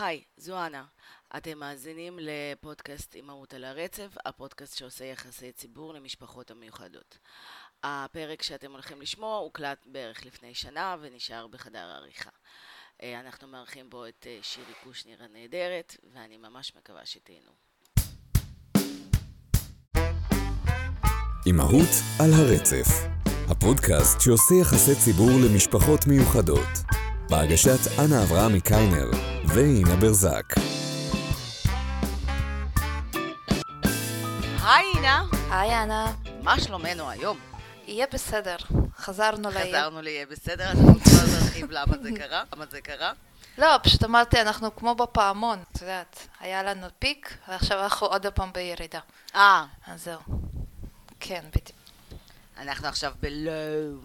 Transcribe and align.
היי, 0.00 0.22
זו 0.36 0.66
אנה. 0.66 0.84
אתם 1.36 1.58
מאזינים 1.58 2.18
לפודקאסט 2.22 3.14
אימהות 3.14 3.54
על 3.54 3.64
הרצף, 3.64 4.08
הפודקאסט 4.26 4.76
שעושה 4.76 5.04
יחסי 5.04 5.52
ציבור 5.52 5.94
למשפחות 5.94 6.50
המיוחדות. 6.50 7.18
הפרק 7.82 8.42
שאתם 8.42 8.72
הולכים 8.72 9.00
לשמוע 9.00 9.38
הוקלט 9.38 9.86
בערך 9.86 10.26
לפני 10.26 10.54
שנה 10.54 10.96
ונשאר 11.00 11.46
בחדר 11.46 11.78
העריכה. 11.78 12.30
אה, 13.02 13.20
אנחנו 13.20 13.48
מארחים 13.48 13.90
בו 13.90 14.06
את 14.06 14.26
אה, 14.26 14.38
שירי 14.42 14.72
קושניר 14.84 15.22
הנהדרת, 15.22 15.96
ואני 16.14 16.36
ממש 16.36 16.72
מקווה 16.76 17.06
שתהנו. 17.06 17.52
אימהות 21.46 21.90
על 22.20 22.30
הרצף, 22.32 22.86
הפודקאסט 23.50 24.20
שעושה 24.20 24.54
יחסי 24.54 24.94
ציבור 25.04 25.30
למשפחות 25.44 26.06
מיוחדות. 26.06 26.99
בהגשת 27.30 27.98
אנה 27.98 28.22
אברהמי 28.22 28.60
קיינר 28.60 29.10
ואינה 29.44 29.96
ברזק. 29.96 30.54
היי 34.62 34.86
אינה, 34.96 35.24
היי 35.50 35.82
אנה, 35.82 36.12
מה 36.42 36.60
שלומנו 36.60 37.10
היום? 37.10 37.38
יהיה 37.86 38.06
בסדר, 38.12 38.56
חזרנו 38.96 39.50
לעיר. 39.50 39.76
חזרנו 39.76 40.02
ליהיה 40.02 40.26
בסדר, 40.26 40.70
אז 40.70 40.78
אנחנו 40.78 41.00
כבר 41.00 41.22
נרחיב 41.34 41.70
למה 41.70 41.98
זה 42.02 42.10
קרה, 42.16 42.44
למה 42.52 42.64
זה 42.70 42.80
קרה. 42.80 43.12
לא, 43.58 43.66
פשוט 43.82 44.04
אמרתי, 44.04 44.40
אנחנו 44.40 44.76
כמו 44.76 44.94
בפעמון, 44.94 45.58
את 45.72 45.80
יודעת, 45.80 46.28
היה 46.40 46.62
לנו 46.62 46.86
פיק, 46.98 47.36
ועכשיו 47.48 47.82
אנחנו 47.82 48.06
עוד 48.06 48.26
פעם 48.26 48.52
בירידה. 48.52 49.00
אה, 49.34 49.64
אז 49.86 50.04
זהו. 50.04 50.20
כן, 51.20 51.44
בדיוק. 51.50 51.78
אנחנו 52.58 52.88
עכשיו 52.88 53.12
בלואו, 53.20 53.98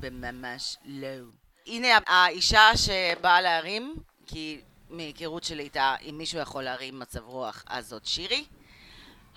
בממש 0.00 0.76
לואו. 0.84 1.39
הנה 1.70 1.88
האישה 2.06 2.70
שבאה 2.76 3.40
להרים, 3.40 3.94
כי 4.26 4.60
מהיכרות 4.90 5.44
שלי 5.44 5.62
איתה, 5.62 5.94
אם 6.08 6.18
מישהו 6.18 6.40
יכול 6.40 6.62
להרים 6.62 6.98
מצב 6.98 7.24
רוח, 7.24 7.64
אז 7.66 7.88
זאת 7.88 8.06
שירי. 8.06 8.44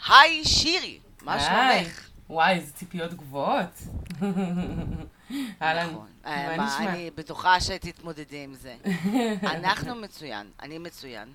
היי 0.08 0.46
שירי, 0.46 1.00
מה. 1.22 1.40
שלומך? 1.40 2.10
וואי, 2.30 2.54
איזה 2.54 2.74
ציפיות 2.74 3.14
גבוהות. 3.14 3.70
אהלן, 5.62 5.90
נכון. 5.90 6.08
אה, 6.26 6.48
מה 6.48 6.58
מה, 6.58 6.66
נשמע? 6.66 6.90
אני 6.90 7.12
בטוחה 7.12 7.62
שתתמודדי 7.62 8.44
עם 8.44 8.54
זה. 8.54 8.76
אנחנו 9.56 9.96
מצוין, 9.96 10.52
אני 10.62 10.78
מצוין. 10.78 11.34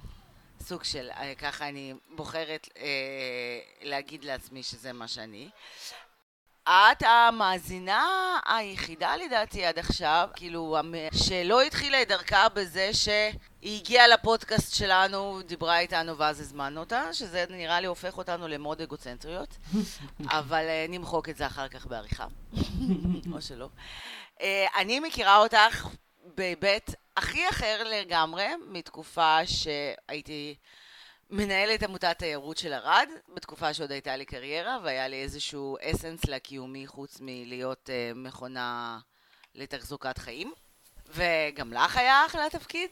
סוג 0.61 0.85
של, 0.85 1.11
אה, 1.11 1.35
ככה 1.35 1.69
אני 1.69 1.95
בוחרת 2.17 2.69
אה, 2.79 2.85
להגיד 3.83 4.25
לעצמי 4.25 4.63
שזה 4.63 4.93
מה 4.93 5.09
שאני. 5.09 5.51
את 6.69 7.03
המאזינה 7.03 8.07
היחידה 8.47 9.17
לדעתי 9.17 9.65
עד 9.65 9.79
עכשיו, 9.79 10.29
כאילו, 10.37 10.77
שלא 11.13 11.63
התחילה 11.63 12.03
את 12.03 12.09
דרכה 12.09 12.49
בזה 12.49 12.91
שהיא 12.93 13.81
הגיעה 13.81 14.09
לפודקאסט 14.09 14.75
שלנו, 14.75 15.43
דיברה 15.43 15.79
איתנו 15.79 16.19
ואז 16.19 16.41
הזמנו 16.41 16.81
אותה, 16.81 17.15
שזה 17.15 17.45
נראה 17.51 17.81
לי 17.81 17.87
הופך 17.87 18.19
אותנו 18.19 18.49
למאוד 18.49 18.81
אגוצנטריות, 18.81 19.57
אבל 20.39 20.65
אה, 20.69 20.87
נמחוק 20.89 21.29
את 21.29 21.37
זה 21.37 21.47
אחר 21.47 21.69
כך 21.69 21.87
בעריכה, 21.87 22.27
או 23.33 23.43
שלא. 23.43 23.69
אה, 24.41 24.67
אני 24.77 25.01
מכירה 25.01 25.37
אותך 25.37 25.89
בהיבט 26.35 26.95
הכי 27.17 27.49
אחר 27.49 27.83
לגמרי, 27.85 28.47
מתקופה 28.67 29.39
שהייתי 29.47 30.55
מנהלת 31.31 31.83
עמותת 31.83 32.19
תיירות 32.19 32.59
של 32.59 32.73
ערד, 32.73 33.09
בתקופה 33.35 33.75
שעוד 33.75 33.93
הייתה 33.93 34.17
לי 34.17 34.25
קריירה, 34.25 34.79
והיה 34.85 35.09
לי 35.09 35.23
איזשהו 35.23 35.77
אסנס 35.81 36.25
לקיומי 36.25 36.87
חוץ 36.87 37.19
מלהיות 37.21 37.91
אה, 37.91 38.13
מכונה 38.15 38.99
לתחזוקת 39.55 40.19
חיים. 40.19 40.53
וגם 41.09 41.73
לך 41.73 41.97
היה 41.97 42.27
אחלה 42.27 42.51
תפקיד. 42.51 42.91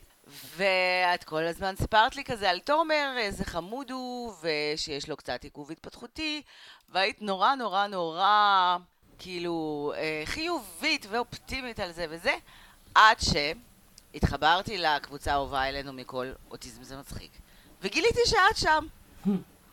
ואת 0.56 1.24
כל 1.24 1.44
הזמן 1.44 1.76
סיפרת 1.76 2.16
לי 2.16 2.24
כזה 2.24 2.50
על 2.50 2.58
תומר, 2.58 3.14
איזה 3.18 3.44
חמוד 3.44 3.90
הוא, 3.90 4.32
ושיש 4.42 5.08
לו 5.08 5.16
קצת 5.16 5.44
עיכוב 5.44 5.70
התפתחותי, 5.70 6.42
והיית 6.88 7.22
נורא 7.22 7.54
נורא 7.54 7.86
נורא, 7.86 8.76
כאילו, 9.18 9.92
אה, 9.96 10.22
חיובית 10.24 11.06
ואופטימית 11.10 11.80
על 11.80 11.92
זה 11.92 12.06
וזה, 12.10 12.34
עד 12.94 13.16
שהתחברתי 13.20 14.78
לקבוצה 14.78 15.32
האהובה 15.32 15.68
אלינו 15.68 15.92
מכל 15.92 16.32
אוטיזם 16.50 16.82
זה 16.82 16.96
מצחיק. 16.96 17.32
וגיליתי 17.86 18.20
שאת 18.26 18.56
שם. 18.56 18.86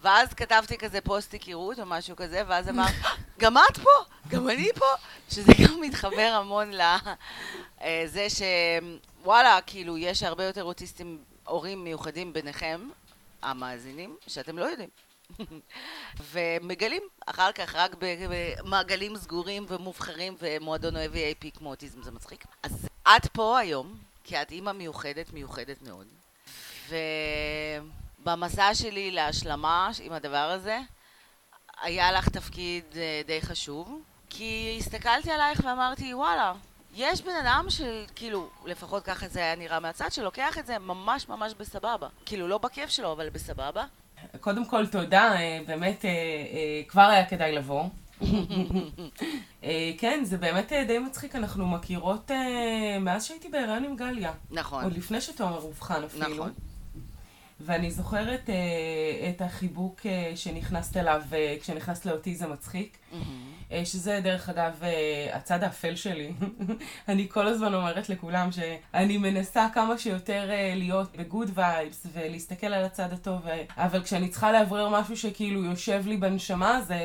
ואז 0.01 0.34
כתבתי 0.34 0.78
כזה 0.78 1.01
פוסט 1.01 1.34
היכרות 1.34 1.79
או 1.79 1.85
משהו 1.85 2.16
כזה, 2.16 2.44
ואז 2.47 2.69
אמרת, 2.69 2.94
גם 3.40 3.57
את 3.57 3.78
פה? 3.78 3.90
גם 4.28 4.50
אני 4.50 4.69
פה? 4.75 4.85
שזה 5.29 5.51
גם 5.63 5.81
מתחבר 5.81 6.41
המון 6.41 6.72
לזה 6.72 8.28
שוואלה, 8.29 9.59
כאילו, 9.66 9.97
יש 9.97 10.24
הרבה 10.24 10.44
יותר 10.44 10.63
אוטיסטים, 10.63 11.18
הורים 11.46 11.84
מיוחדים 11.84 12.34
ביניכם, 12.34 12.90
המאזינים, 13.41 14.18
שאתם 14.28 14.57
לא 14.57 14.66
יודעים. 14.66 14.90
ומגלים 16.31 17.03
אחר 17.25 17.51
כך 17.51 17.75
רק 17.75 17.95
במעגלים 18.00 19.18
סגורים 19.18 19.66
ומובחרים 19.68 20.35
ומועדון 20.40 20.95
אוהבי 20.95 21.34
AP 21.34 21.57
כמו 21.57 21.69
אוטיזם 21.69 22.03
זה 22.03 22.12
מצחיק. 22.12 22.45
אז 22.63 22.88
את 23.03 23.28
פה 23.28 23.59
היום, 23.59 23.97
כי 24.24 24.41
את 24.41 24.51
אימא 24.51 24.72
מיוחדת, 24.72 25.34
מיוחדת 25.34 25.78
מאוד. 25.81 26.07
ובמסע 28.24 28.76
שלי 28.76 29.12
להשלמה 29.12 29.90
עם 30.04 30.14
הדבר 30.14 30.38
הזה, 30.38 30.80
היה 31.82 32.12
לך 32.12 32.30
תפקיד 32.30 32.84
אה, 32.96 33.22
די 33.28 33.42
חשוב, 33.42 34.02
כי 34.30 34.76
הסתכלתי 34.80 35.32
עלייך 35.32 35.62
ואמרתי, 35.66 36.14
וואלה, 36.14 36.54
יש 36.96 37.22
בן 37.22 37.36
אדם 37.44 37.66
של, 37.70 38.04
כאילו, 38.16 38.50
לפחות 38.66 39.04
ככה 39.04 39.28
זה 39.28 39.40
היה 39.40 39.56
נראה 39.56 39.80
מהצד, 39.80 40.12
שלוקח 40.12 40.58
את 40.58 40.66
זה 40.66 40.80
ממש 40.80 41.30
ממש 41.30 41.54
בסבבה. 41.60 42.08
כאילו, 42.26 42.48
לא 42.48 42.58
בכיף 42.58 42.90
שלו, 42.90 43.12
אבל 43.12 43.30
בסבבה. 43.30 43.86
קודם 44.40 44.66
כל, 44.66 44.88
תודה, 44.88 45.34
אה, 45.36 45.60
באמת, 45.68 46.06
אה, 46.06 46.12
כבר 46.88 47.02
היה 47.02 47.26
כדאי 47.26 47.52
לבוא. 47.52 47.84
כן, 49.98 50.20
זה 50.24 50.38
באמת 50.38 50.72
די 50.88 51.00
מצחיק, 51.00 51.36
אנחנו 51.36 51.68
מכירות 51.68 52.32
מאז 53.00 53.26
שהייתי 53.26 53.50
בהיריון 53.50 53.84
עם 53.84 53.96
גליה. 53.96 54.34
נכון, 54.52 54.84
עוד 54.84 54.98
לפני 54.98 55.22
שתומר 55.22 55.62
אובחן 55.62 56.04
אפילו. 56.04 56.36
נכון. 56.36 56.54
ואני 57.66 57.91
זוכרת 57.91 58.50
אה, 58.50 58.56
את 59.29 59.41
החיבוק 59.41 60.00
אה, 60.06 60.31
שנכנסת 60.35 60.97
אליו 60.97 61.22
אה, 61.34 61.56
כשנכנסת 61.62 62.06
לאוטיזם 62.06 62.51
מצחיק. 62.51 62.97
אה, 63.72 63.85
שזה 63.85 64.19
דרך 64.24 64.50
אגב 64.50 64.74
אה, 64.84 64.90
הצד 65.34 65.63
האפל 65.63 65.96
שלי. 65.96 66.31
אני 67.09 67.28
כל 67.29 67.47
הזמן 67.47 67.74
אומרת 67.74 68.09
לכולם 68.09 68.50
שאני 68.51 69.18
מנסה 69.18 69.68
כמה 69.74 69.97
שיותר 69.97 70.51
אה, 70.51 70.74
להיות 70.75 71.18
ב 71.18 71.24
good 71.24 71.52
vibes 71.54 72.08
ולהסתכל 72.13 72.68
על 72.68 72.85
הצד 72.85 73.13
הטוב, 73.13 73.47
אה, 73.47 73.63
אבל 73.78 74.03
כשאני 74.03 74.30
צריכה 74.30 74.51
לאוורר 74.51 74.90
משהו 74.90 75.18
שכאילו 75.18 75.63
יושב 75.66 76.03
לי 76.07 76.18
בנשמה, 76.18 76.81
זה 76.81 76.97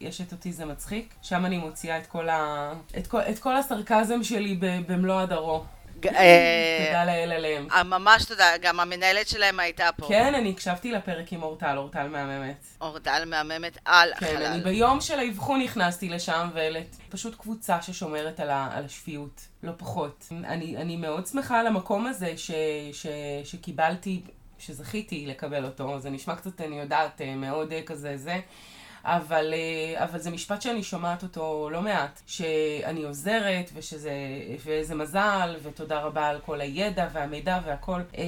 יש 0.00 0.20
את 0.20 0.32
אותי 0.32 0.52
זה 0.52 0.64
מצחיק. 0.64 1.14
שם 1.22 1.46
אני 1.46 1.58
מוציאה 1.58 1.98
את 1.98 2.06
כל, 2.06 2.28
ה... 2.28 2.72
את 2.98 3.06
כל, 3.06 3.20
את 3.20 3.38
כל 3.38 3.56
הסרקזם 3.56 4.22
שלי 4.22 4.56
ב- 4.60 4.92
במלוא 4.92 5.20
הדרו. 5.20 5.64
ג- 6.00 6.06
אה, 6.16 6.84
תודה 6.86 7.04
לאל 7.04 7.32
עליהם. 7.32 7.68
אה, 7.72 7.82
ממש 7.82 8.24
תודה, 8.24 8.50
גם 8.62 8.80
המנהלת 8.80 9.28
שלהם 9.28 9.60
הייתה 9.60 9.88
פה. 9.96 10.08
כן, 10.08 10.34
אני 10.34 10.50
הקשבתי 10.50 10.92
לפרק 10.92 11.32
עם 11.32 11.42
אורטל, 11.42 11.76
אורטל 11.76 12.08
מהממת. 12.08 12.64
אורטל 12.80 13.24
מהממת 13.26 13.78
על 13.84 14.12
כן, 14.18 14.26
החלל. 14.26 14.42
אני 14.46 14.60
ביום 14.60 15.00
של 15.00 15.18
האבחון 15.18 15.60
נכנסתי 15.62 16.08
לשם, 16.08 16.48
ואלת 16.54 16.96
פשוט 17.08 17.34
קבוצה 17.40 17.82
ששומרת 17.82 18.40
על, 18.40 18.50
ה, 18.50 18.68
על 18.72 18.84
השפיות, 18.84 19.40
לא 19.62 19.72
פחות. 19.76 20.24
אני, 20.44 20.76
אני 20.76 20.96
מאוד 20.96 21.26
שמחה 21.26 21.60
על 21.60 21.66
המקום 21.66 22.06
הזה 22.06 22.32
ש, 22.36 22.50
ש, 22.92 23.06
שקיבלתי, 23.44 24.20
שזכיתי 24.58 25.26
לקבל 25.26 25.64
אותו. 25.64 25.98
זה 25.98 26.10
נשמע 26.10 26.36
קצת, 26.36 26.60
אני 26.60 26.78
יודעת, 26.80 27.20
אה, 27.20 27.34
מאוד 27.34 27.72
כזה 27.86 28.16
זה. 28.16 28.36
אבל, 29.08 29.54
אה, 29.54 30.04
אבל 30.04 30.18
זה 30.18 30.30
משפט 30.30 30.62
שאני 30.62 30.82
שומעת 30.82 31.22
אותו 31.22 31.70
לא 31.72 31.82
מעט, 31.82 32.20
שאני 32.26 33.02
עוזרת 33.02 33.70
ושזה, 33.74 34.12
וזה 34.64 34.94
מזל, 34.94 35.56
ותודה 35.62 36.00
רבה 36.00 36.28
על 36.28 36.40
כל 36.40 36.60
הידע 36.60 37.08
והמידע 37.12 37.60
והכל. 37.64 38.00
אה, 38.18 38.24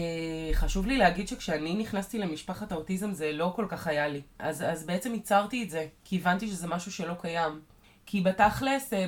חשוב 0.52 0.86
לי 0.86 0.98
להגיד 0.98 1.28
שכשאני 1.28 1.74
נכנסתי 1.74 2.18
למשפחת 2.18 2.72
האוטיזם 2.72 3.12
זה 3.12 3.32
לא 3.32 3.52
כל 3.56 3.66
כך 3.68 3.86
היה 3.86 4.08
לי. 4.08 4.20
אז, 4.38 4.62
אז 4.62 4.86
בעצם 4.86 5.14
ייצרתי 5.14 5.62
את 5.62 5.70
זה, 5.70 5.86
כי 6.04 6.16
הבנתי 6.16 6.46
שזה 6.46 6.66
משהו 6.66 6.92
שלא 6.92 7.14
קיים. 7.20 7.60
כי 8.06 8.20
בתכלס, 8.20 8.92
אה, 8.92 9.06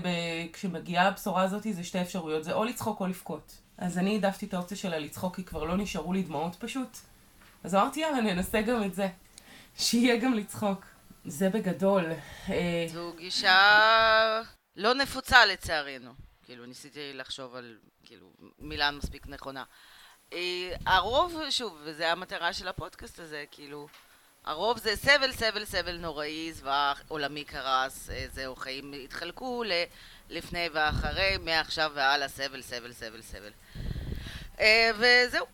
כשמגיעה 0.53 1.09
הבשורה 1.09 1.43
הזאת, 1.43 1.67
זה 1.71 1.85
שתי 1.85 2.01
אפשרויות, 2.01 2.45
זה 2.45 2.53
או 2.53 2.65
לצחוק 2.65 3.01
או 3.01 3.07
לבכות. 3.07 3.59
אז 3.79 3.99
אני 3.99 4.15
העדפתי 4.15 4.47
את 4.47 4.55
האופציה 4.55 4.77
של 4.77 4.95
הלצחוק, 4.95 5.37
כי 5.37 5.45
כבר 5.45 5.65
לא 5.65 5.77
נשארו 5.77 6.13
לי 6.13 6.23
דמעות 6.23 6.57
פשוט. 6.59 6.97
אז 7.65 7.75
אמרתי, 7.75 8.01
יאללה, 8.01 8.21
ננסה 8.21 8.63
גם 8.63 8.85
את 8.85 8.95
זה. 8.95 9.09
שיהיה 9.79 10.17
גם 10.17 10.35
לצחוק. 10.35 10.90
זה 11.25 11.49
בגדול. 11.49 12.05
אה, 12.51 12.87
זו 12.93 13.13
גישה 13.17 14.43
לא 14.77 14.95
נפוצה 14.95 15.47
לצערנו. 15.47 16.13
כאילו, 16.45 16.67
ניסיתי 16.67 17.13
לחשוב 17.15 17.57
על, 17.57 17.79
כאילו, 18.05 18.27
מילה 18.59 18.91
מספיק 18.91 19.27
נכונה. 19.27 19.65
אה, 20.33 20.39
הרוב, 20.87 21.41
שוב, 21.51 21.79
וזו 21.85 22.05
המטרה 22.05 22.53
של 22.53 22.69
הפודקאסט 22.69 23.21
הזה, 23.21 23.45
כאילו, 23.51 23.89
הרוב 24.45 24.79
זה 24.79 24.97
סבל, 24.97 25.33
סבל, 25.33 25.65
סבל 25.65 25.97
נוראי, 25.97 26.53
זוועה, 26.53 26.93
עולמי 27.09 27.45
קרס, 27.45 28.11
אה, 28.11 28.27
זהו, 28.33 28.57
חיים 28.57 28.93
התחלקו 29.05 29.65
ל- 29.67 29.85
לפני 30.31 30.69
ואחרי, 30.73 31.37
מעכשיו 31.41 31.93
והלאה, 31.95 32.29
סבל, 32.29 32.63
סבל, 32.63 32.93
סבל, 32.93 33.23
סבל. 33.23 33.53
וזהו. 34.99 35.47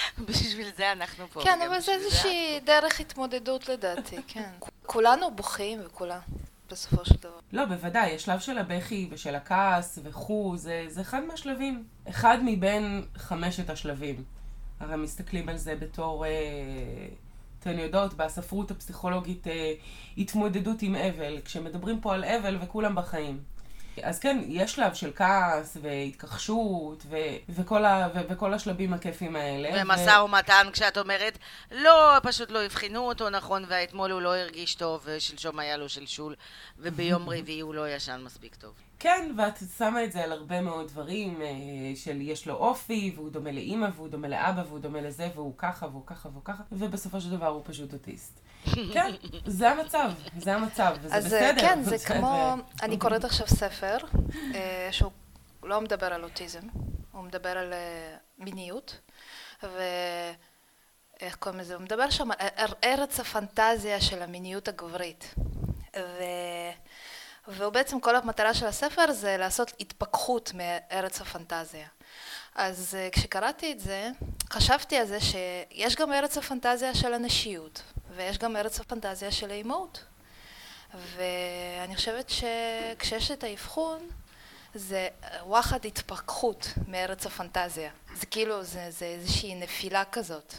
בשביל 0.28 0.68
זה 0.76 0.92
אנחנו 0.92 1.28
פה. 1.28 1.42
כן, 1.42 1.58
אבל 1.68 1.80
זה 1.80 1.92
איזושהי 1.92 2.60
דרך 2.60 3.00
התמודדות 3.00 3.68
לדעתי, 3.68 4.16
כן. 4.28 4.50
כולנו 4.86 5.30
בוכים 5.30 5.80
וכולם, 5.86 6.20
בסופו 6.70 7.04
של 7.04 7.14
דבר. 7.14 7.38
לא, 7.52 7.64
בוודאי, 7.64 8.14
השלב 8.14 8.40
של 8.40 8.58
הבכי 8.58 9.08
ושל 9.10 9.34
הכעס 9.34 9.98
וכו', 10.02 10.56
זה, 10.56 10.84
זה 10.88 11.00
אחד 11.00 11.20
מהשלבים. 11.24 11.84
אחד 12.08 12.38
מבין 12.44 13.06
חמשת 13.16 13.70
השלבים. 13.70 14.24
הרי 14.80 14.96
מסתכלים 14.96 15.48
על 15.48 15.56
זה 15.56 15.76
בתור, 15.76 16.26
אה, 16.26 16.30
אתן 17.58 17.78
יודעות, 17.78 18.14
בספרות 18.14 18.70
הפסיכולוגית, 18.70 19.46
אה, 19.46 19.72
התמודדות 20.18 20.82
עם 20.82 20.94
אבל. 20.94 21.40
כשמדברים 21.44 22.00
פה 22.00 22.14
על 22.14 22.24
אבל 22.24 22.58
וכולם 22.60 22.94
בחיים. 22.94 23.51
אז 24.02 24.18
כן, 24.18 24.38
יש 24.48 24.72
שלב 24.72 24.94
של 24.94 25.10
כעס 25.16 25.76
והתכחשות 25.82 27.02
ו- 27.10 27.16
וכל, 27.48 27.84
ה- 27.84 28.08
ו- 28.14 28.20
וכל 28.28 28.54
השלבים 28.54 28.92
הכיפים 28.94 29.36
האלה. 29.36 29.82
ומשא 29.82 30.20
ומתן 30.24 30.66
כשאת 30.72 30.98
אומרת, 30.98 31.38
לא, 31.70 32.18
פשוט 32.22 32.50
לא 32.50 32.66
אבחנו 32.66 32.98
אותו 33.08 33.30
נכון, 33.30 33.64
ואתמול 33.68 34.10
הוא 34.10 34.20
לא 34.20 34.36
הרגיש 34.36 34.74
טוב, 34.74 35.02
ושלשום 35.04 35.58
היה 35.58 35.76
לו 35.76 35.88
שלשול, 35.88 36.34
וביום 36.78 37.28
רביעי 37.38 37.60
הוא 37.60 37.74
לא 37.74 37.88
ישן 37.88 38.20
מספיק 38.24 38.54
טוב. 38.54 38.72
כן, 38.98 39.30
ואת 39.36 39.58
שמה 39.78 40.04
את 40.04 40.12
זה 40.12 40.24
על 40.24 40.32
הרבה 40.32 40.60
מאוד 40.60 40.88
דברים, 40.88 41.42
אה, 41.42 41.46
של 41.94 42.20
יש 42.20 42.46
לו 42.46 42.54
אופי, 42.54 43.12
והוא 43.16 43.30
דומה 43.30 43.52
לאימא, 43.52 43.88
והוא 43.96 44.08
דומה 44.08 44.28
לאבא, 44.28 44.62
והוא 44.68 44.78
דומה 44.78 45.00
לזה, 45.00 45.28
והוא 45.34 45.54
ככה, 45.58 45.86
והוא 45.86 46.02
ככה, 46.06 46.28
והוא 46.28 46.44
ככה, 46.44 46.62
ובסופו 46.72 47.20
של 47.20 47.30
דבר 47.30 47.46
הוא 47.46 47.62
פשוט 47.64 47.92
אוטיסט. 47.92 48.40
כן, 48.92 49.10
זה 49.46 49.70
המצב, 49.70 50.10
זה 50.38 50.54
המצב, 50.54 50.96
וזה 51.02 51.14
אז 51.16 51.26
בסדר. 51.26 51.60
כן, 51.60 51.82
זה 51.82 51.98
כמו, 52.08 52.54
אני 52.82 52.98
קוראת 52.98 53.24
עכשיו 53.24 53.48
ספר, 53.48 53.96
אה, 54.54 54.88
שהוא 54.90 55.10
לא 55.62 55.80
מדבר 55.80 56.14
על 56.14 56.24
אוטיזם, 56.24 56.60
הוא 57.12 57.22
מדבר 57.24 57.58
על 57.58 57.72
אה, 57.72 58.16
מיניות, 58.38 59.00
ואיך 59.62 61.36
קוראים 61.38 61.60
לזה? 61.60 61.74
הוא 61.74 61.82
מדבר 61.82 62.10
שם 62.10 62.30
על 62.30 62.48
אר- 62.58 62.74
ארץ 62.84 63.20
הפנטזיה 63.20 64.00
של 64.00 64.22
המיניות 64.22 64.68
הגברית. 64.68 65.34
ו... 65.96 66.22
והוא 67.48 67.72
בעצם, 67.72 68.00
כל 68.00 68.16
המטרה 68.16 68.54
של 68.54 68.66
הספר 68.66 69.12
זה 69.12 69.36
לעשות 69.36 69.72
התפכחות 69.80 70.52
מארץ 70.54 71.20
הפנטזיה. 71.20 71.86
אז 72.54 72.94
אה, 72.98 73.08
כשקראתי 73.12 73.72
את 73.72 73.80
זה, 73.80 74.10
חשבתי 74.52 74.96
על 74.96 75.06
זה 75.06 75.18
שיש 75.20 75.96
גם 75.96 76.12
ארץ 76.12 76.38
הפנטזיה 76.38 76.94
של 76.94 77.14
הנשיות, 77.14 77.82
ויש 78.16 78.38
גם 78.38 78.56
ארץ 78.56 78.80
הפנטזיה 78.80 79.30
של 79.30 79.50
האימהות. 79.50 80.04
ואני 80.94 81.96
חושבת 81.96 82.30
שכשיש 82.30 83.30
את 83.30 83.44
האבחון, 83.44 84.08
זה 84.74 85.08
וואחד 85.42 85.84
התפכחות 85.84 86.68
מארץ 86.88 87.26
הפנטזיה. 87.26 87.90
זה 88.14 88.26
כאילו, 88.26 88.64
זה, 88.64 88.90
זה 88.90 89.04
איזושהי 89.04 89.54
נפילה 89.54 90.04
כזאת. 90.04 90.54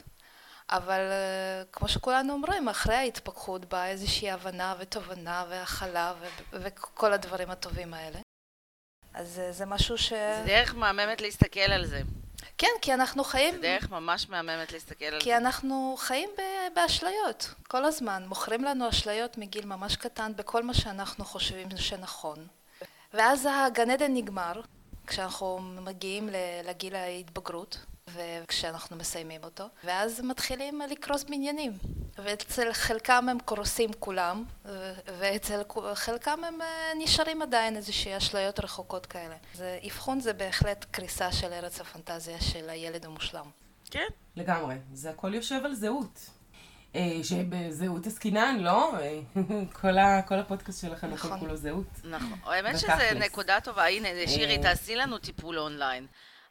אבל 0.69 1.00
אה, 1.00 1.63
כמו 1.71 1.88
שכולנו 1.88 2.33
אומרים, 2.33 2.69
אחרי 2.69 2.95
ההתפכחות 2.95 3.65
באה 3.65 3.89
איזושהי 3.89 4.31
הבנה 4.31 4.75
ותובנה 4.79 5.45
והכלה 5.49 6.13
ו- 6.19 6.27
וכל 6.51 7.13
הדברים 7.13 7.51
הטובים 7.51 7.94
האלה. 7.94 8.19
אז 9.13 9.39
אה, 9.39 9.51
זה 9.51 9.65
משהו 9.65 9.97
ש... 9.97 10.09
זה 10.09 10.44
דרך 10.45 10.75
מהממת 10.75 11.21
להסתכל 11.21 11.59
על 11.59 11.85
זה. 11.85 12.01
כן, 12.57 12.67
כי 12.81 12.94
אנחנו 12.94 13.23
חיים... 13.23 13.55
זה 13.55 13.61
דרך 13.61 13.89
ממש 13.91 14.29
מהממת 14.29 14.71
להסתכל 14.71 15.05
על 15.05 15.19
כי 15.19 15.29
זה. 15.29 15.38
אנחנו 15.38 15.95
חיים 16.00 16.29
ב- 16.38 16.75
באשליות 16.75 17.53
כל 17.67 17.85
הזמן, 17.85 18.23
מוכרים 18.27 18.63
לנו 18.63 18.89
אשליות 18.89 19.38
מגיל 19.38 19.65
ממש 19.65 19.95
קטן 19.95 20.31
בכל 20.35 20.63
מה 20.63 20.73
שאנחנו 20.73 21.25
חושבים 21.25 21.67
שנכון. 21.77 22.47
ואז 23.13 23.47
הגן 23.51 23.89
עדן 23.89 24.13
נגמר, 24.13 24.61
כשאנחנו 25.07 25.59
מגיעים 25.59 26.29
לגיל 26.63 26.95
ההתבגרות, 26.95 27.77
וכשאנחנו 28.13 28.97
מסיימים 28.97 29.44
אותו, 29.44 29.65
ואז 29.83 30.21
מתחילים 30.21 30.81
לקרוס 30.81 31.23
בניינים. 31.23 31.71
ואצל 32.18 32.74
חלקם 32.74 33.30
הם 33.30 33.38
קורסים 33.39 33.89
כולם, 34.00 34.44
ואצל 35.19 35.62
חלקם 35.94 36.44
הם 36.44 36.62
אה, 36.62 36.68
נשארים 36.98 37.42
עדיין 37.42 37.75
איזושהי 37.75 38.18
אשליות 38.18 38.60
רחוקות 38.60 39.06
כאלה. 39.06 39.36
זה, 39.54 39.80
אבחון 39.88 40.19
זה 40.19 40.33
בהחלט 40.33 40.86
קריסה 40.92 41.31
של 41.31 41.54
ארץ 41.54 41.81
הפנטזיה 41.81 42.42
של 42.42 42.69
הילד 42.69 43.06
המושלם. 43.06 43.45
כן. 43.92 44.07
לגמרי, 44.36 44.75
זה 44.94 45.10
הכל 45.10 45.33
יושב 45.33 45.62
על 45.65 45.74
זהות. 45.74 46.30
אה, 46.95 47.19
שבזהות 47.24 48.07
עסקינן, 48.07 48.57
לא? 48.59 48.98
אה, 49.00 49.19
כל, 49.81 49.98
ה, 49.98 50.21
כל 50.21 50.39
הפודקאסט 50.39 50.81
שלכם 50.81 51.09
הוא 51.09 51.18
כל 51.18 51.27
נכון. 51.27 51.39
כולו 51.39 51.56
זהות. 51.56 51.88
נכון. 52.04 52.39
האמת 52.44 52.80
שזה 52.80 52.88
בתכלס. 52.88 53.24
נקודה 53.24 53.59
טובה. 53.59 53.88
הנה, 53.88 54.07
שירי. 54.27 54.57
תעשי 54.57 54.95
לנו 54.95 55.18
טיפול 55.18 55.59
אונליין. 55.59 56.07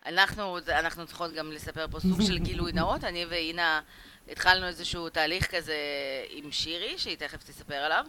אנחנו, 0.06 0.58
אנחנו 0.68 1.06
צריכות 1.06 1.32
גם 1.32 1.52
לספר 1.52 1.86
פה 1.90 2.00
סוג 2.00 2.22
של 2.22 2.38
גילוי 2.38 2.72
נאות. 2.72 3.04
אני 3.04 3.24
ואינה 3.30 3.80
התחלנו 4.28 4.66
איזשהו 4.66 5.08
תהליך 5.08 5.54
כזה 5.54 5.76
עם 6.30 6.52
שירי, 6.52 6.98
שהיא 6.98 7.16
תכף 7.16 7.42
תספר 7.42 7.74
עליו. 7.74 8.04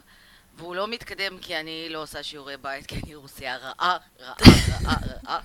והוא 0.57 0.75
לא 0.75 0.87
מתקדם 0.87 1.37
כי 1.41 1.59
אני 1.59 1.87
לא 1.89 2.01
עושה 2.01 2.23
שיעורי 2.23 2.57
בית, 2.57 2.85
כי 2.85 2.99
אני 3.03 3.15
רוסיה 3.15 3.57
רעה, 3.57 3.97
רעה, 4.19 4.35
רעה, 4.83 4.95
רעה. 5.25 5.39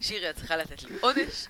שירי, 0.00 0.30
את 0.30 0.36
צריכה 0.36 0.56
לתת 0.56 0.82
לי 0.82 0.96
עונש. 1.00 1.46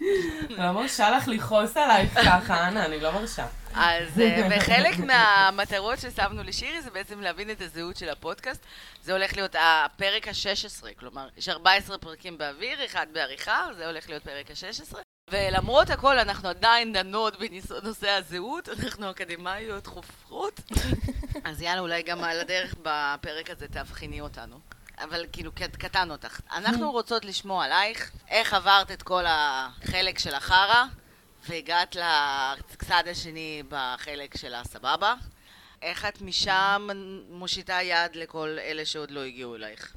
לא 0.49 0.73
מרשה 0.73 1.11
לך 1.11 1.29
לכעוס 1.29 1.77
עלייך 1.77 2.15
ככה, 2.15 2.69
אנה, 2.69 2.85
אני 2.87 3.01
לא 3.01 3.13
מרשה. 3.13 3.47
אז 3.75 4.21
אה, 4.21 4.49
וחלק 4.57 4.99
מהמטרות 4.99 5.99
ששמנו 5.99 6.43
לשירי 6.43 6.83
זה 6.83 6.91
בעצם 6.91 7.21
להבין 7.21 7.51
את 7.51 7.61
הזהות 7.61 7.97
של 7.97 8.09
הפודקאסט. 8.09 8.63
זה 9.03 9.13
הולך 9.13 9.37
להיות 9.37 9.55
הפרק 9.59 10.29
ה-16, 10.29 10.87
כלומר, 10.99 11.29
יש 11.37 11.49
14 11.49 11.99
פרקים 11.99 12.39
באוויר, 12.39 12.85
אחד 12.85 13.07
בעריכה, 13.13 13.67
זה 13.77 13.87
הולך 13.87 14.09
להיות 14.09 14.23
פרק 14.23 14.51
ה-16. 14.51 15.08
ולמרות 15.31 15.91
הכל, 15.91 16.19
אנחנו 16.19 16.49
עדיין 16.49 16.93
דנות 16.93 17.35
בנושא 17.39 18.11
הזהות, 18.11 18.69
אנחנו 18.69 19.11
אקדמאיות 19.11 19.87
חופרות. 19.87 20.61
אז 21.45 21.63
יאללה, 21.63 21.81
אולי 21.81 22.03
גם 22.03 22.25
על 22.25 22.41
הדרך 22.41 22.75
בפרק 22.83 23.51
הזה 23.51 23.69
תאבחני 23.69 24.21
אותנו. 24.21 24.61
אבל 24.99 25.27
כאילו, 25.33 25.53
קט- 25.53 25.77
קטן 25.77 26.11
אותך. 26.11 26.41
אנחנו 26.53 26.91
רוצות 26.99 27.25
לשמוע 27.25 27.65
עלייך, 27.65 28.11
איך 28.29 28.55
עברת 28.55 28.91
את 28.91 29.03
כל 29.03 29.25
החלק 29.27 30.19
של 30.19 30.35
החרא, 30.35 30.85
והגעת 31.49 31.97
לצד 31.97 33.03
השני 33.11 33.63
בחלק 33.69 34.37
של 34.37 34.55
הסבבה. 34.55 35.15
איך 35.83 36.05
את 36.05 36.23
משם 36.23 36.89
מושיטה 37.31 37.83
יד 37.83 38.17
לכל 38.17 38.57
אלה 38.61 38.87
שעוד 38.87 39.11
לא 39.11 39.21
הגיעו 39.21 39.57
אלייך? 39.57 39.93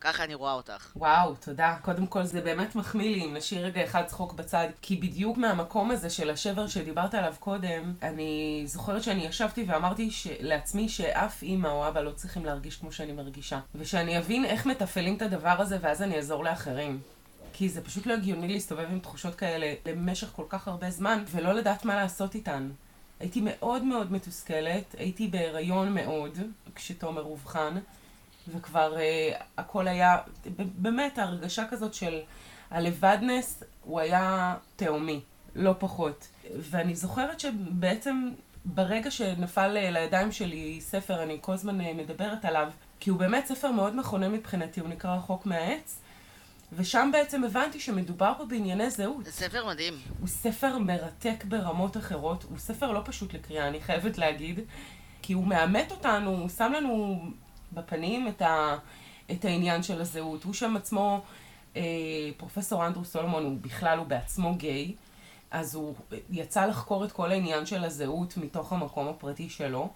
ככה 0.00 0.24
אני 0.24 0.34
רואה 0.34 0.52
אותך. 0.52 0.92
וואו, 0.96 1.34
תודה. 1.34 1.76
קודם 1.82 2.06
כל, 2.06 2.24
זה 2.24 2.40
באמת 2.40 2.74
מחמיא 2.74 3.10
לי 3.10 3.24
אם 3.24 3.34
נשאיר 3.34 3.66
רגע 3.66 3.84
אחד 3.84 4.06
צחוק 4.06 4.32
בצד, 4.32 4.68
כי 4.82 4.96
בדיוק 4.96 5.36
מהמקום 5.36 5.90
הזה 5.90 6.10
של 6.10 6.30
השבר 6.30 6.66
שדיברת 6.66 7.14
עליו 7.14 7.34
קודם, 7.40 7.94
אני 8.02 8.62
זוכרת 8.66 9.02
שאני 9.02 9.26
ישבתי 9.26 9.64
ואמרתי 9.68 10.10
ש... 10.10 10.26
לעצמי 10.40 10.88
שאף 10.88 11.42
אימא 11.42 11.68
או 11.68 11.88
אבא 11.88 12.00
לא 12.00 12.10
צריכים 12.10 12.44
להרגיש 12.44 12.76
כמו 12.76 12.92
שאני 12.92 13.12
מרגישה, 13.12 13.60
ושאני 13.74 14.18
אבין 14.18 14.44
איך 14.44 14.66
מתפעלים 14.66 15.16
את 15.16 15.22
הדבר 15.22 15.56
הזה 15.58 15.78
ואז 15.80 16.02
אני 16.02 16.16
אעזור 16.16 16.44
לאחרים. 16.44 17.00
כי 17.52 17.68
זה 17.68 17.84
פשוט 17.84 18.06
לא 18.06 18.14
הגיוני 18.14 18.48
להסתובב 18.48 18.86
עם 18.90 18.98
תחושות 18.98 19.34
כאלה 19.34 19.74
למשך 19.86 20.28
כל 20.36 20.44
כך 20.48 20.68
הרבה 20.68 20.90
זמן, 20.90 21.24
ולא 21.30 21.52
לדעת 21.52 21.84
מה 21.84 21.96
לעשות 21.96 22.34
איתן. 22.34 22.70
הייתי 23.20 23.40
מאוד 23.44 23.84
מאוד 23.84 24.12
מתוסכלת, 24.12 24.94
הייתי 24.98 25.28
בהיריון 25.28 25.94
מאוד, 25.94 26.38
כשתומר 26.74 27.22
אובחן, 27.22 27.78
וכבר 28.52 28.96
uh, 28.96 29.42
הכל 29.58 29.88
היה, 29.88 30.16
באמת 30.56 31.18
ההרגשה 31.18 31.64
כזאת 31.70 31.94
של 31.94 32.20
הלבדנס, 32.70 33.62
הוא 33.82 34.00
היה 34.00 34.56
תהומי, 34.76 35.20
לא 35.54 35.74
פחות. 35.78 36.28
ואני 36.56 36.94
זוכרת 36.94 37.40
שבעצם 37.40 38.28
ברגע 38.64 39.10
שנפל 39.10 39.76
אה, 39.76 39.90
לידיים 39.90 40.32
שלי 40.32 40.80
ספר, 40.80 41.22
אני 41.22 41.38
כל 41.40 41.52
הזמן 41.52 41.80
אה, 41.80 41.94
מדברת 41.94 42.44
עליו, 42.44 42.70
כי 43.00 43.10
הוא 43.10 43.18
באמת 43.18 43.46
ספר 43.46 43.70
מאוד 43.70 43.96
מכונן 43.96 44.32
מבחינתי, 44.32 44.80
הוא 44.80 44.88
נקרא 44.88 45.16
רחוק 45.16 45.46
מהעץ, 45.46 46.00
ושם 46.72 47.10
בעצם 47.12 47.44
הבנתי 47.44 47.80
שמדובר 47.80 48.32
פה 48.38 48.44
בענייני 48.44 48.90
זהות. 48.90 49.24
זה 49.24 49.32
ספר 49.32 49.66
מדהים. 49.66 49.94
הוא 50.20 50.28
ספר 50.28 50.78
מרתק 50.78 51.44
ברמות 51.44 51.96
אחרות, 51.96 52.44
הוא 52.50 52.58
ספר 52.58 52.92
לא 52.92 53.00
פשוט 53.04 53.34
לקריאה, 53.34 53.68
אני 53.68 53.80
חייבת 53.80 54.18
להגיד, 54.18 54.60
כי 55.22 55.32
הוא 55.32 55.46
מאמת 55.46 55.90
אותנו, 55.90 56.30
הוא 56.30 56.48
שם 56.48 56.72
לנו 56.76 57.24
בפנים 57.72 58.28
את, 58.28 58.42
ה, 58.42 58.76
את 59.30 59.44
העניין 59.44 59.82
של 59.82 60.00
הזהות. 60.00 60.44
הוא 60.44 60.54
שם 60.54 60.76
עצמו, 60.76 61.20
אה, 61.76 61.82
פרופסור 62.36 62.86
אנדרו 62.86 63.04
סולומון, 63.04 63.44
הוא 63.44 63.56
בכלל, 63.60 63.98
הוא 63.98 64.06
בעצמו 64.06 64.54
גיי, 64.54 64.94
אז 65.50 65.74
הוא 65.74 65.94
יצא 66.30 66.66
לחקור 66.66 67.04
את 67.04 67.12
כל 67.12 67.30
העניין 67.30 67.66
של 67.66 67.84
הזהות 67.84 68.36
מתוך 68.36 68.72
המקום 68.72 69.08
הפרטי 69.08 69.50
שלו. 69.50 69.88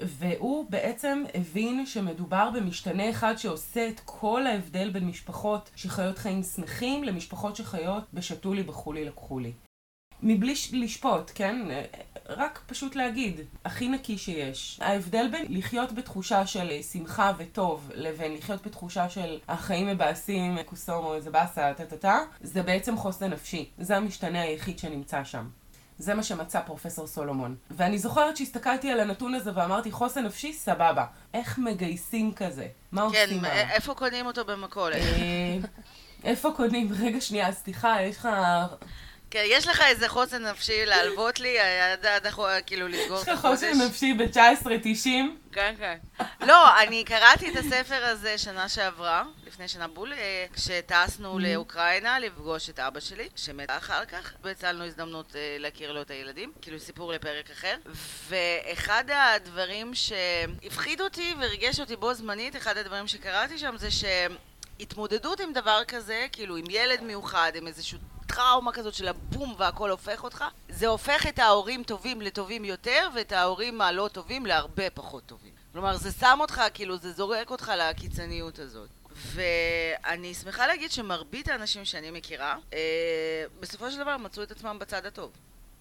והוא 0.00 0.70
בעצם 0.70 1.24
הבין 1.34 1.86
שמדובר 1.86 2.50
במשתנה 2.54 3.10
אחד 3.10 3.36
שעושה 3.36 3.88
את 3.88 4.00
כל 4.04 4.46
ההבדל 4.46 4.90
בין 4.90 5.06
משפחות 5.06 5.70
שחיות 5.76 6.18
חיים 6.18 6.42
שמחים 6.42 7.04
למשפחות 7.04 7.56
שחיות 7.56 8.04
בשתו 8.14 8.54
לי, 8.54 8.62
בכו 8.62 8.92
לי, 8.92 9.04
לקחו 9.04 9.38
לי. 9.38 9.52
מבלי 10.22 10.54
לשפוט, 10.72 11.30
כן? 11.34 11.56
רק 12.28 12.60
פשוט 12.66 12.96
להגיד, 12.96 13.40
הכי 13.64 13.88
נקי 13.88 14.18
שיש. 14.18 14.80
ההבדל 14.82 15.28
בין 15.32 15.46
לחיות 15.48 15.92
בתחושה 15.92 16.46
של 16.46 16.82
שמחה 16.92 17.32
וטוב, 17.38 17.90
לבין 17.94 18.34
לחיות 18.34 18.66
בתחושה 18.66 19.08
של 19.08 19.38
החיים 19.48 19.86
מבאסים, 19.86 20.58
קוסום 20.62 21.04
או 21.04 21.14
איזה 21.14 21.30
באסה, 21.30 21.72
טה-טה-טה, 21.76 22.18
זה 22.40 22.62
בעצם 22.62 22.96
חוסן 22.96 23.30
נפשי. 23.30 23.70
זה 23.78 23.96
המשתנה 23.96 24.42
היחיד 24.42 24.78
שנמצא 24.78 25.24
שם. 25.24 25.48
זה 25.98 26.14
מה 26.14 26.22
שמצא 26.22 26.60
פרופסור 26.60 27.06
סולומון. 27.06 27.56
ואני 27.70 27.98
זוכרת 27.98 28.36
שהסתכלתי 28.36 28.90
על 28.90 29.00
הנתון 29.00 29.34
הזה 29.34 29.50
ואמרתי, 29.54 29.90
חוסן 29.92 30.24
נפשי, 30.24 30.52
סבבה. 30.52 31.04
איך 31.34 31.58
מגייסים 31.58 32.32
כזה? 32.34 32.66
מה 32.92 33.08
כן, 33.12 33.22
עושים? 33.24 33.44
א- 33.44 33.48
איפה 33.48 33.94
קונים 33.94 34.26
אותו 34.26 34.44
במכולת? 34.44 34.96
אה, 34.96 35.58
איפה 36.24 36.50
קונים? 36.56 36.88
רגע, 37.00 37.20
שנייה, 37.20 37.52
סליחה, 37.52 38.02
יש 38.02 38.16
לך... 38.16 38.28
כן, 39.30 39.42
יש 39.46 39.66
לך 39.68 39.82
איזה 39.86 40.08
חוסן 40.08 40.46
נפשי 40.46 40.86
להלוות 40.86 41.40
לי, 41.40 41.60
עד 41.60 42.06
עד 42.06 42.26
יכול 42.26 42.50
כאילו 42.66 42.88
לסגור 42.88 43.16
יש 43.16 43.22
את 43.22 43.28
לך 43.28 43.38
החודש? 43.38 43.58
חוסן 43.58 43.82
נפשי 43.86 44.14
ב-19.90? 44.14 45.08
כן, 45.52 45.74
כן. 45.78 45.98
לא, 46.40 46.80
אני 46.80 47.04
קראתי 47.04 47.50
את 47.50 47.56
הספר 47.56 48.04
הזה 48.04 48.38
שנה 48.38 48.68
שעברה, 48.68 49.24
לפני 49.46 49.68
שנה 49.68 49.88
בול, 49.88 50.12
אה, 50.12 50.46
כשטסנו 50.52 51.38
לאוקראינה 51.38 52.18
לפגוש 52.18 52.70
את 52.70 52.78
אבא 52.78 53.00
שלי, 53.00 53.28
שמת 53.36 53.70
אחר 53.70 54.04
כך, 54.04 54.32
והצלנו 54.42 54.84
הזדמנות 54.84 55.36
אה, 55.36 55.56
להכיר 55.58 55.92
לו 55.92 56.02
את 56.02 56.10
הילדים, 56.10 56.52
כאילו 56.62 56.78
סיפור 56.80 57.12
לפרק 57.12 57.50
אחר. 57.50 57.76
ואחד 58.28 59.04
הדברים 59.10 59.92
שהפחיד 59.94 61.00
אותי 61.00 61.34
וריגש 61.40 61.80
אותי 61.80 61.96
בו 61.96 62.14
זמנית, 62.14 62.56
אחד 62.56 62.76
הדברים 62.76 63.06
שקראתי 63.06 63.58
שם 63.58 63.74
זה 63.76 63.88
שהתמודדות 63.90 65.40
עם 65.40 65.52
דבר 65.52 65.82
כזה, 65.88 66.26
כאילו 66.32 66.56
עם 66.56 66.64
ילד 66.70 67.02
מיוחד, 67.02 67.52
עם 67.54 67.66
איזשהו 67.66 67.98
טראומה 68.28 68.72
כזאת 68.72 68.94
של 68.94 69.08
הבום 69.08 69.54
והכל 69.58 69.90
הופך 69.90 70.24
אותך, 70.24 70.44
זה 70.68 70.86
הופך 70.86 71.26
את 71.26 71.38
ההורים 71.38 71.82
טובים 71.82 72.20
לטובים 72.20 72.64
יותר, 72.64 73.08
ואת 73.14 73.32
ההורים 73.32 73.80
הלא 73.80 74.08
טובים 74.12 74.46
להרבה 74.46 74.90
פחות 74.90 75.26
טובים. 75.26 75.52
כלומר, 75.72 75.96
זה 75.96 76.12
שם 76.12 76.38
אותך, 76.40 76.62
כאילו, 76.74 76.96
זה 76.98 77.12
זורק 77.12 77.50
אותך 77.50 77.72
לקיצוניות 77.78 78.58
הזאת. 78.58 78.88
ואני 79.16 80.34
שמחה 80.34 80.66
להגיד 80.66 80.90
שמרבית 80.90 81.48
האנשים 81.48 81.84
שאני 81.84 82.10
מכירה, 82.10 82.56
אה, 82.72 83.44
בסופו 83.60 83.90
של 83.90 83.98
דבר 83.98 84.16
מצאו 84.16 84.42
את 84.42 84.50
עצמם 84.50 84.76
בצד 84.80 85.06
הטוב. 85.06 85.32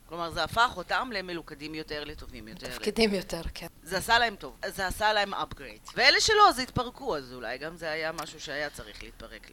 כלומר, 0.09 0.29
זה 0.31 0.43
הפך 0.43 0.73
אותם 0.77 1.09
למלוכדים 1.13 1.75
יותר, 1.75 2.03
לטובים 2.03 2.47
יותר. 2.47 2.67
תפקידים 2.67 3.13
יותר, 3.13 3.41
כן. 3.53 3.67
זה 3.83 3.97
עשה 3.97 4.19
להם 4.19 4.35
טוב, 4.35 4.57
זה 4.67 4.87
עשה 4.87 5.13
להם 5.13 5.33
upgrade. 5.33 5.91
ואלה 5.95 6.19
שלא, 6.19 6.51
זה 6.51 6.61
התפרקו, 6.61 7.17
אז 7.17 7.33
אולי 7.33 7.57
גם 7.57 7.75
זה 7.75 7.91
היה 7.91 8.11
משהו 8.11 8.39
שהיה 8.39 8.69
צריך 8.69 9.03
להתפרק. 9.03 9.51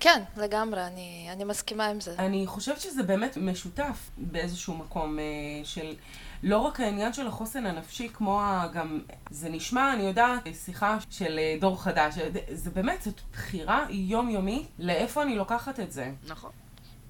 כן, 0.00 0.22
לגמרי, 0.36 0.86
אני, 0.86 1.28
אני 1.32 1.44
מסכימה 1.44 1.86
עם 1.86 2.00
זה. 2.00 2.14
אני 2.18 2.46
חושבת 2.46 2.80
שזה 2.80 3.02
באמת 3.02 3.36
משותף 3.36 4.10
באיזשהו 4.16 4.74
מקום 4.74 5.18
אה, 5.18 5.24
של 5.64 5.94
לא 6.42 6.58
רק 6.58 6.80
העניין 6.80 7.12
של 7.12 7.26
החוסן 7.26 7.66
הנפשי, 7.66 8.08
כמו 8.12 8.40
ה- 8.42 8.68
גם, 8.74 9.00
זה 9.30 9.48
נשמע, 9.48 9.92
אני 9.92 10.02
יודעת, 10.02 10.40
שיחה 10.64 10.98
של 11.10 11.38
אה, 11.38 11.56
דור 11.60 11.82
חדש, 11.82 12.14
זה 12.52 12.70
באמת, 12.70 13.02
זאת 13.02 13.20
בחירה 13.32 13.86
יומיומית 13.90 14.66
לאיפה 14.78 15.22
אני 15.22 15.36
לוקחת 15.36 15.80
את 15.80 15.92
זה. 15.92 16.12
נכון. 16.28 16.50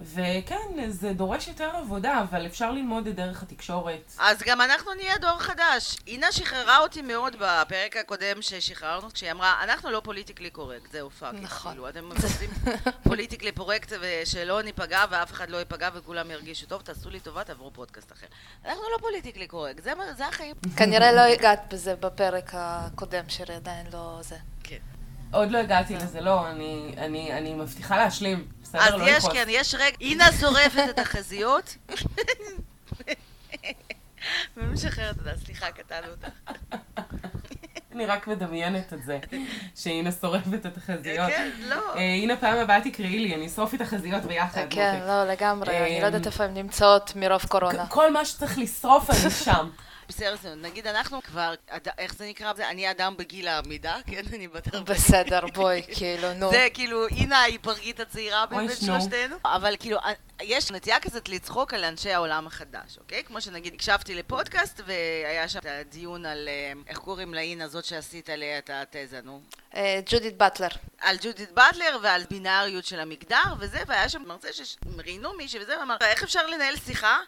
וכן, 0.00 0.88
זה 0.88 1.12
דורש 1.12 1.48
יותר 1.48 1.70
עבודה, 1.76 2.22
אבל 2.30 2.46
אפשר 2.46 2.72
ללמוד 2.72 3.06
את 3.06 3.14
דרך 3.14 3.42
התקשורת. 3.42 4.12
אז 4.18 4.42
גם 4.46 4.60
אנחנו 4.60 4.94
נהיה 4.94 5.18
דור 5.18 5.38
חדש. 5.38 5.96
אינה 6.06 6.32
שחררה 6.32 6.78
אותי 6.78 7.02
מאוד 7.02 7.36
בפרק 7.36 7.96
הקודם 7.96 8.42
ששחררנו, 8.42 9.12
כשהיא 9.12 9.32
אמרה, 9.32 9.54
אנחנו 9.64 9.90
לא 9.90 10.00
politically 10.04 10.50
correct, 10.50 10.92
זהו 10.92 11.10
fuck. 11.10 11.34
נכון. 11.42 11.72
כאילו, 11.72 11.88
אתם 11.88 12.04
עושים 12.04 12.50
politically 13.08 13.52
correct 13.52 13.92
ושלא 14.00 14.62
ניפגע 14.62 15.04
ואף 15.10 15.32
אחד 15.32 15.50
לא 15.50 15.56
ייפגע 15.56 15.88
וכולם 15.94 16.30
ירגישו 16.30 16.66
טוב, 16.66 16.82
תעשו 16.82 17.10
לי 17.10 17.20
טובה, 17.20 17.44
תעברו 17.44 17.70
פודקאסט 17.70 18.12
אחר. 18.12 18.26
אנחנו 18.64 18.82
לא 18.92 18.98
politically 19.00 19.46
correct, 19.46 19.82
זה, 19.82 19.92
זה 20.16 20.26
החיים. 20.26 20.54
כנראה 20.76 21.12
לא 21.12 21.20
הגעת 21.20 21.60
בזה 21.72 21.96
בפרק 21.96 22.50
הקודם, 22.52 23.24
שלי 23.28 23.54
עדיין 23.54 23.86
לא 23.92 24.18
זה. 24.22 24.36
כן. 24.62 24.76
עוד 25.32 25.50
לא 25.50 25.58
הגעתי 25.58 25.94
לזה, 25.94 26.20
לא, 26.20 26.50
אני, 26.50 26.94
אני, 26.98 27.32
אני 27.32 27.54
מבטיחה 27.54 27.96
להשלים. 27.96 28.48
בסדר? 28.70 28.82
אז 28.82 29.00
לא 29.00 29.10
יש. 29.10 29.24
כן, 29.32 29.44
יש 29.48 29.74
רגע, 29.74 29.96
אינה 30.00 30.32
שורפת 30.40 30.84
את 30.90 30.98
החזיות. 30.98 31.76
ומשחררת 34.56 35.18
אותה, 35.18 35.30
סליחה, 35.44 35.70
קטענו 35.70 36.06
אותה. 36.06 36.28
אני 37.92 38.06
רק 38.06 38.26
מדמיינת 38.26 38.92
את 38.92 39.02
זה, 39.02 39.18
שהנה 39.76 40.12
שורפת 40.12 40.66
את 40.66 40.76
החזיות. 40.76 41.28
כן, 41.28 41.50
לא. 41.68 41.94
אה, 41.94 42.00
הנה 42.00 42.36
פעם 42.36 42.58
הבאה 42.58 42.80
תקראי 42.80 43.18
לי, 43.18 43.34
אני 43.34 43.46
אשרוף 43.46 43.74
את 43.74 43.80
החזיות 43.80 44.22
ביחד. 44.22 44.66
כן. 44.70 45.00
לא, 45.06 45.24
לגמרי, 45.24 45.78
אני 45.78 46.00
לא 46.00 46.06
יודעת 46.06 46.22
אמ, 46.22 46.26
איפה 46.26 46.44
הן 46.44 46.54
נמצאות 46.54 47.12
מרוב 47.16 47.44
קורונה. 47.48 47.86
כל 47.86 48.12
מה 48.12 48.24
שצריך 48.24 48.58
לשרוף 48.58 49.10
אני 49.10 49.30
שם. 49.30 49.68
בסדר, 50.10 50.36
זה- 50.42 50.54
נגיד 50.54 50.86
אנחנו 50.86 51.22
כבר, 51.22 51.54
איך 51.98 52.14
זה 52.14 52.26
נקרא? 52.28 52.52
אני 52.58 52.90
אדם 52.90 53.14
בגיל 53.16 53.48
העמידה, 53.48 53.96
כן, 54.10 54.22
אני 54.32 54.48
בת 54.48 54.74
40. 54.74 54.84
בסדר, 54.84 55.40
בואי, 55.54 55.82
כאילו, 55.96 56.32
נו. 56.34 56.50
זה 56.50 56.68
כאילו, 56.74 57.08
הנה 57.08 57.38
ההיפרגית 57.38 58.00
הצעירה 58.00 58.46
בין. 58.46 58.68
שלושתנו. 58.74 59.36
אבל 59.44 59.76
כאילו, 59.80 59.98
יש 60.42 60.70
נטייה 60.70 61.00
כזאת 61.00 61.28
לצחוק 61.28 61.74
על 61.74 61.84
אנשי 61.84 62.12
העולם 62.12 62.46
החדש, 62.46 62.98
אוקיי? 62.98 63.24
כמו 63.24 63.40
שנגיד, 63.40 63.74
הקשבתי 63.74 64.14
לפודקאסט, 64.14 64.80
והיה 64.86 65.48
שם 65.48 65.58
את 65.58 65.66
הדיון 65.66 66.26
על, 66.26 66.48
אה, 66.48 66.72
איך 66.88 66.98
קוראים 66.98 67.34
לאינה 67.34 67.64
הזאת 67.64 67.84
שעשית 67.84 68.30
עליה 68.30 68.58
את 68.58 68.70
התזה, 68.72 69.20
נו? 69.24 69.40
אה, 69.74 70.00
ג'ודית 70.06 70.36
באטלר. 70.36 70.68
על 71.00 71.16
ג'ודית 71.22 71.52
באטלר 71.52 71.98
ועל 72.02 72.22
בינאריות 72.30 72.84
של 72.84 73.00
המגדר 73.00 73.42
וזה, 73.58 73.78
והיה 73.86 74.08
שם 74.08 74.22
מרצה 74.26 74.48
שראיינו 74.52 75.32
מישהי 75.36 75.60
וזה, 75.60 75.78
ואמר, 75.78 75.96
איך 76.02 76.22
אפשר 76.22 76.46
לנהל 76.46 76.76
שיחה 76.76 77.18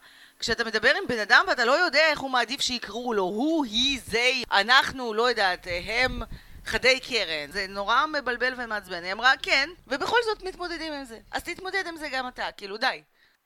כשאתה 0.42 0.64
מדבר 0.64 0.92
עם 0.96 1.06
בן 1.08 1.18
אדם 1.18 1.44
ואתה 1.48 1.64
לא 1.64 1.72
יודע 1.72 2.10
איך 2.10 2.20
הוא 2.20 2.30
מעדיף 2.30 2.60
שיקראו 2.60 3.12
לו, 3.12 3.22
הוא, 3.22 3.64
היא, 3.64 4.00
זה, 4.06 4.30
אנחנו, 4.52 5.14
לא 5.14 5.28
יודעת, 5.28 5.66
הם, 5.84 6.22
חדי 6.64 7.00
קרן. 7.00 7.52
זה 7.52 7.66
נורא 7.68 8.06
מבלבל 8.06 8.54
ומעצבן. 8.56 9.04
היא 9.04 9.12
אמרה, 9.12 9.32
כן, 9.42 9.68
ובכל 9.86 10.16
זאת 10.24 10.42
מתמודדים 10.42 10.92
עם 10.92 11.04
זה. 11.04 11.18
אז 11.30 11.42
תתמודד 11.42 11.84
עם 11.86 11.96
זה 11.96 12.08
גם 12.12 12.28
אתה, 12.28 12.52
כאילו, 12.56 12.76
די. 12.76 13.02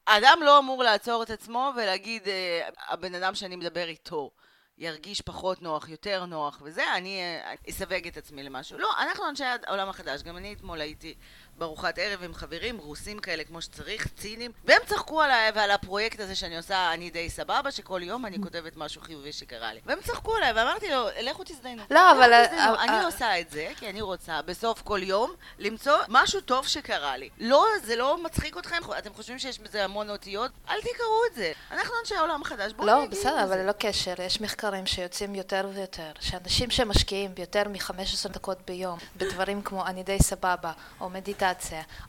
האדם 0.06 0.38
לא 0.44 0.58
אמור 0.58 0.82
לעצור 0.82 1.22
את 1.22 1.30
עצמו 1.30 1.72
ולהגיד, 1.76 2.28
אה, 2.28 2.68
הבן 2.88 3.14
אדם 3.14 3.34
שאני 3.34 3.56
מדבר 3.56 3.88
איתו. 3.88 4.30
ירגיש 4.78 5.20
פחות 5.20 5.62
נוח, 5.62 5.88
יותר 5.88 6.24
נוח 6.24 6.62
וזה, 6.64 6.94
אני 6.94 7.20
אה, 7.20 7.54
אסווג 7.70 8.06
את 8.06 8.16
עצמי 8.16 8.42
למשהו. 8.42 8.78
לא, 8.78 8.88
אנחנו 8.98 9.28
אנשי 9.28 9.44
העולם 9.44 9.88
החדש, 9.88 10.22
גם 10.22 10.36
אני 10.36 10.52
אתמול 10.52 10.80
הייתי 10.80 11.14
בארוחת 11.58 11.98
ערב 11.98 12.22
עם 12.22 12.34
חברים 12.34 12.78
רוסים 12.78 13.18
כאלה 13.18 13.44
כמו 13.44 13.62
שצריך, 13.62 14.06
ציניים, 14.16 14.52
והם 14.64 14.80
צחקו 14.86 15.22
עליי 15.22 15.50
ועל 15.54 15.70
הפרויקט 15.70 16.20
הזה 16.20 16.34
שאני 16.34 16.56
עושה, 16.56 16.92
אני 16.94 17.10
די 17.10 17.30
סבבה, 17.30 17.70
שכל 17.70 18.00
יום 18.04 18.26
אני 18.26 18.36
כותבת 18.42 18.72
משהו 18.76 19.00
חיובי 19.02 19.32
שקרה 19.32 19.72
לי. 19.72 19.80
והם 19.86 19.98
צחקו 20.04 20.36
עליי, 20.36 20.52
ואמרתי 20.52 20.88
לו, 20.90 21.06
לכו 21.20 21.42
תזדיינו. 21.44 21.82
לא, 21.90 22.12
אבל- 22.12 22.44
תזדיינו." 22.46 22.75
אבל- 22.75 22.78
אני 22.80 23.04
עושה 23.04 23.40
את 23.40 23.50
זה, 23.50 23.68
כי 23.76 23.90
אני 23.90 24.00
רוצה 24.00 24.42
בסוף 24.42 24.82
כל 24.82 25.00
יום 25.02 25.32
למצוא 25.58 25.96
משהו 26.08 26.40
טוב 26.40 26.66
שקרה 26.66 27.16
לי. 27.16 27.28
לא, 27.38 27.64
זה 27.84 27.96
לא 27.96 28.22
מצחיק 28.22 28.58
אתכם? 28.58 28.76
אתם 28.98 29.14
חושבים 29.14 29.38
שיש 29.38 29.58
בזה 29.58 29.84
המון 29.84 30.10
אותיות? 30.10 30.50
אל 30.68 30.80
תקראו 30.80 31.20
את 31.30 31.34
זה. 31.34 31.52
אנחנו 31.70 31.94
אנשי 32.00 32.14
העולם 32.14 32.42
החדש, 32.42 32.72
בואו 32.72 32.86
לא, 32.86 32.98
נגיד 32.98 33.12
את 33.12 33.18
בסדר, 33.18 33.36
זה. 33.36 33.44
אבל 33.44 33.58
ללא 33.58 33.72
קשר, 33.72 34.14
יש 34.22 34.40
מחקרים 34.40 34.86
שיוצאים 34.86 35.34
יותר 35.34 35.68
ויותר, 35.75 36.12
שאנשים 36.20 36.70
שמשקיעים 36.70 37.34
ביותר 37.34 37.62
מ-15 37.68 37.92
דקות 38.28 38.58
ביום 38.66 38.98
בדברים 39.16 39.62
כמו 39.62 39.86
אני 39.86 40.02
די 40.02 40.18
סבבה, 40.22 40.72
או 41.00 41.10
מדיטציה, 41.10 41.45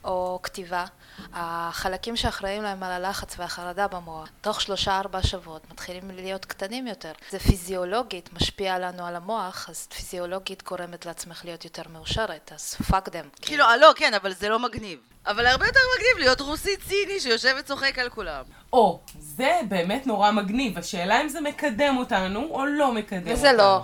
או 0.04 0.40
כתיבה, 0.42 0.84
החלקים 1.32 2.16
שאחראים 2.16 2.62
להם 2.62 2.82
על 2.82 2.92
הלחץ 2.92 3.38
והחרדה 3.38 3.88
במוח, 3.88 4.28
תוך 4.40 4.60
שלושה-ארבעה 4.60 5.22
שבועות 5.22 5.70
מתחילים 5.70 6.10
להיות 6.10 6.44
קטנים 6.44 6.86
יותר. 6.86 7.12
זה 7.30 7.38
פיזיולוגית 7.38 8.32
משפיע 8.32 8.78
לנו 8.78 9.06
על 9.06 9.16
המוח, 9.16 9.66
אז 9.70 9.86
פיזיולוגית 9.86 10.62
גורמת 10.62 11.06
לעצמך 11.06 11.44
להיות 11.44 11.64
יותר 11.64 11.82
מאושרת, 11.92 12.52
אז 12.54 12.76
fuck 12.90 13.08
them. 13.08 13.40
כאילו, 13.42 13.64
אה, 13.64 13.76
לא, 13.76 13.92
כן, 13.96 14.14
אבל 14.14 14.32
זה 14.32 14.48
לא 14.48 14.58
מגניב. 14.58 14.98
אבל 15.26 15.46
הרבה 15.46 15.66
יותר 15.66 15.80
מגניב 15.96 16.18
להיות 16.18 16.40
רוסי 16.40 16.76
ציני 16.76 17.20
שיושב 17.20 17.54
וצוחק 17.60 17.98
על 17.98 18.08
כולם. 18.08 18.44
או, 18.72 19.00
זה 19.18 19.60
באמת 19.68 20.06
נורא 20.06 20.30
מגניב. 20.30 20.78
השאלה 20.78 21.20
אם 21.20 21.28
זה 21.28 21.40
מקדם 21.40 21.96
אותנו 21.96 22.48
או 22.50 22.66
לא 22.66 22.92
מקדם 22.92 23.18
אותנו. 23.18 23.34
וזה 23.34 23.52
לא. 23.52 23.80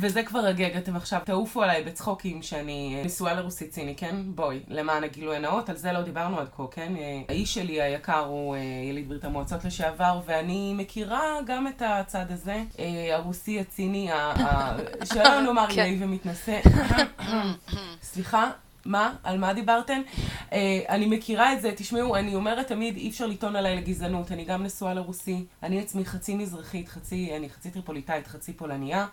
וזה 0.00 0.22
כבר 0.22 0.38
הגג, 0.38 0.76
אתם 0.76 0.96
עכשיו 0.96 1.20
תעופו 1.24 1.62
עליי 1.62 1.84
בצחוקים 1.84 2.42
שאני 2.42 2.96
אה, 2.98 3.04
נשואה 3.04 3.34
לרוסית 3.34 3.70
ציני, 3.70 3.96
כן? 3.96 4.16
בואי, 4.34 4.60
למען 4.68 5.04
הגילוי 5.04 5.36
הנאות, 5.36 5.68
על 5.68 5.76
זה 5.76 5.92
לא 5.92 6.02
דיברנו 6.02 6.38
עד 6.40 6.48
כה, 6.56 6.62
כן? 6.70 6.92
אה, 6.96 7.20
האיש 7.28 7.54
שלי 7.54 7.82
היקר 7.82 8.24
הוא 8.24 8.56
אה, 8.56 8.60
יליד 8.90 9.08
ברית 9.08 9.24
המועצות 9.24 9.64
לשעבר, 9.64 10.20
ואני 10.26 10.74
מכירה 10.76 11.22
גם 11.46 11.68
את 11.68 11.82
הצד 11.86 12.26
הזה, 12.30 12.62
הרוסי 13.12 13.60
הציני, 13.60 14.10
שלא 15.12 15.40
נאמר 15.40 15.66
כן. 15.66 15.82
עילאי 15.82 16.04
ומתנשא. 16.04 16.60
סליחה? 18.02 18.50
מה? 18.84 19.14
על 19.22 19.38
מה 19.38 19.52
דיברתם? 19.52 20.02
Uh, 20.50 20.54
אני 20.88 21.06
מכירה 21.06 21.52
את 21.52 21.60
זה, 21.60 21.72
תשמעו, 21.76 22.16
אני 22.16 22.34
אומרת 22.34 22.68
תמיד, 22.68 22.96
אי 22.96 23.08
אפשר 23.08 23.26
לטעון 23.26 23.56
עליי 23.56 23.76
לגזענות. 23.76 24.32
אני 24.32 24.44
גם 24.44 24.62
נשואה 24.62 24.94
לרוסי, 24.94 25.44
אני 25.62 25.80
עצמי 25.80 26.04
חצי 26.04 26.34
מזרחית, 26.34 26.88
חצי, 26.88 27.36
אני 27.36 27.48
חצי 27.48 27.70
טריפוליטאית, 27.70 28.26
חצי 28.26 28.52
פולניה. 28.52 29.06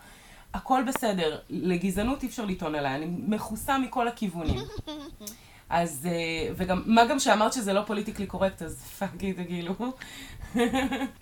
הכל 0.53 0.83
בסדר, 0.87 1.39
לגזענות 1.49 2.23
אי 2.23 2.27
אפשר 2.27 2.45
לטעון 2.45 2.75
עליי, 2.75 2.95
אני 2.95 3.05
מכוסה 3.05 3.77
מכל 3.77 4.07
הכיוונים. 4.07 4.59
אז, 5.69 6.07
אה, 6.11 6.53
וגם, 6.55 6.83
מה 6.85 7.05
גם 7.05 7.19
שאמרת 7.19 7.53
שזה 7.53 7.73
לא 7.73 7.81
פוליטיקלי 7.87 8.25
קורקט, 8.25 8.61
אז 8.61 8.81
פאקי 8.99 9.33
תגילו. 9.33 9.75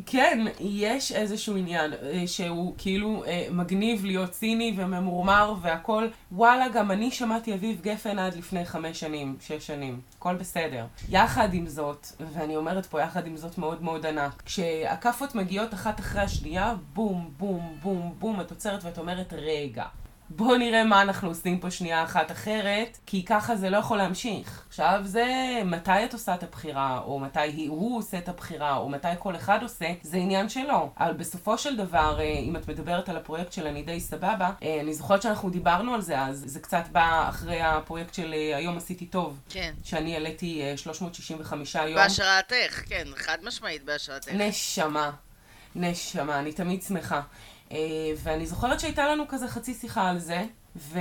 כן, 0.05 0.45
יש 0.59 1.11
איזשהו 1.11 1.57
עניין 1.57 1.93
אה, 1.93 2.23
שהוא 2.27 2.73
כאילו 2.77 3.23
אה, 3.25 3.47
מגניב 3.51 4.05
להיות 4.05 4.31
ציני 4.31 4.73
וממורמר 4.77 5.53
והכל. 5.61 6.07
וואלה, 6.31 6.69
גם 6.69 6.91
אני 6.91 7.11
שמעתי 7.11 7.53
אביב 7.53 7.81
גפן 7.81 8.19
עד 8.19 8.35
לפני 8.35 8.65
חמש 8.65 8.99
שנים, 8.99 9.35
שש 9.41 9.67
שנים. 9.67 10.01
הכל 10.17 10.35
בסדר. 10.35 10.85
יחד 11.09 11.53
עם 11.53 11.67
זאת, 11.67 12.07
ואני 12.33 12.55
אומרת 12.55 12.85
פה 12.85 13.01
יחד 13.01 13.27
עם 13.27 13.37
זאת 13.37 13.57
מאוד 13.57 13.83
מאוד 13.83 14.05
ענק, 14.05 14.41
כשהכאפות 14.45 15.35
מגיעות 15.35 15.73
אחת 15.73 15.99
אחרי 15.99 16.21
השנייה, 16.21 16.75
בום, 16.93 17.29
בום, 17.37 17.77
בום, 17.81 18.15
בום, 18.19 18.41
את 18.41 18.51
עוצרת 18.51 18.83
ואת 18.83 18.97
אומרת, 18.97 19.33
רגע. 19.33 19.85
בואו 20.29 20.57
נראה 20.57 20.83
מה 20.83 21.01
אנחנו 21.01 21.29
עושים 21.29 21.59
פה 21.59 21.71
שנייה 21.71 22.03
אחת 22.03 22.31
אחרת, 22.31 22.97
כי 23.05 23.25
ככה 23.25 23.55
זה 23.55 23.69
לא 23.69 23.77
יכול 23.77 23.97
להמשיך. 23.97 24.63
עכשיו 24.67 25.01
זה 25.05 25.25
מתי 25.65 26.05
את 26.05 26.13
עושה 26.13 26.35
את 26.35 26.43
הבחירה, 26.43 26.99
או 27.05 27.19
מתי 27.19 27.39
היא, 27.39 27.69
הוא 27.69 27.97
עושה 27.97 28.17
את 28.17 28.29
הבחירה, 28.29 28.77
או 28.77 28.89
מתי 28.89 29.07
כל 29.19 29.35
אחד 29.35 29.59
עושה, 29.63 29.85
זה 30.01 30.17
עניין 30.17 30.49
שלו. 30.49 30.91
אבל 30.99 31.13
בסופו 31.13 31.57
של 31.57 31.77
דבר, 31.77 32.19
אה, 32.19 32.23
אם 32.23 32.55
את 32.55 32.67
מדברת 32.67 33.09
על 33.09 33.17
הפרויקט 33.17 33.53
של 33.53 33.67
אני 33.67 33.83
די 33.83 33.99
סבבה, 33.99 34.51
אה, 34.63 34.79
אני 34.81 34.93
זוכרת 34.93 35.21
שאנחנו 35.21 35.49
דיברנו 35.49 35.93
על 35.93 36.01
זה 36.01 36.19
אז, 36.19 36.43
זה 36.47 36.59
קצת 36.59 36.83
בא 36.91 37.29
אחרי 37.29 37.61
הפרויקט 37.61 38.13
של 38.13 38.33
אה, 38.33 38.57
היום 38.57 38.77
עשיתי 38.77 39.05
טוב. 39.05 39.39
כן. 39.49 39.73
שאני 39.83 40.13
העליתי 40.13 40.61
365 40.75 41.75
יום. 41.75 41.95
בהשראתך, 41.95 42.81
כן, 42.89 43.07
חד 43.15 43.37
משמעית 43.43 43.83
בהשראתך. 43.83 44.29
נשמה, 44.33 45.11
נשמה, 45.75 46.39
אני 46.39 46.53
תמיד 46.53 46.81
שמחה. 46.81 47.21
אה, 47.71 47.77
ואני 48.23 48.45
זוכרת 48.45 48.79
שהייתה 48.79 49.07
לנו 49.07 49.27
כזה 49.27 49.47
חצי 49.47 49.73
שיחה 49.73 50.09
על 50.09 50.19
זה, 50.19 50.45
ו... 50.75 50.99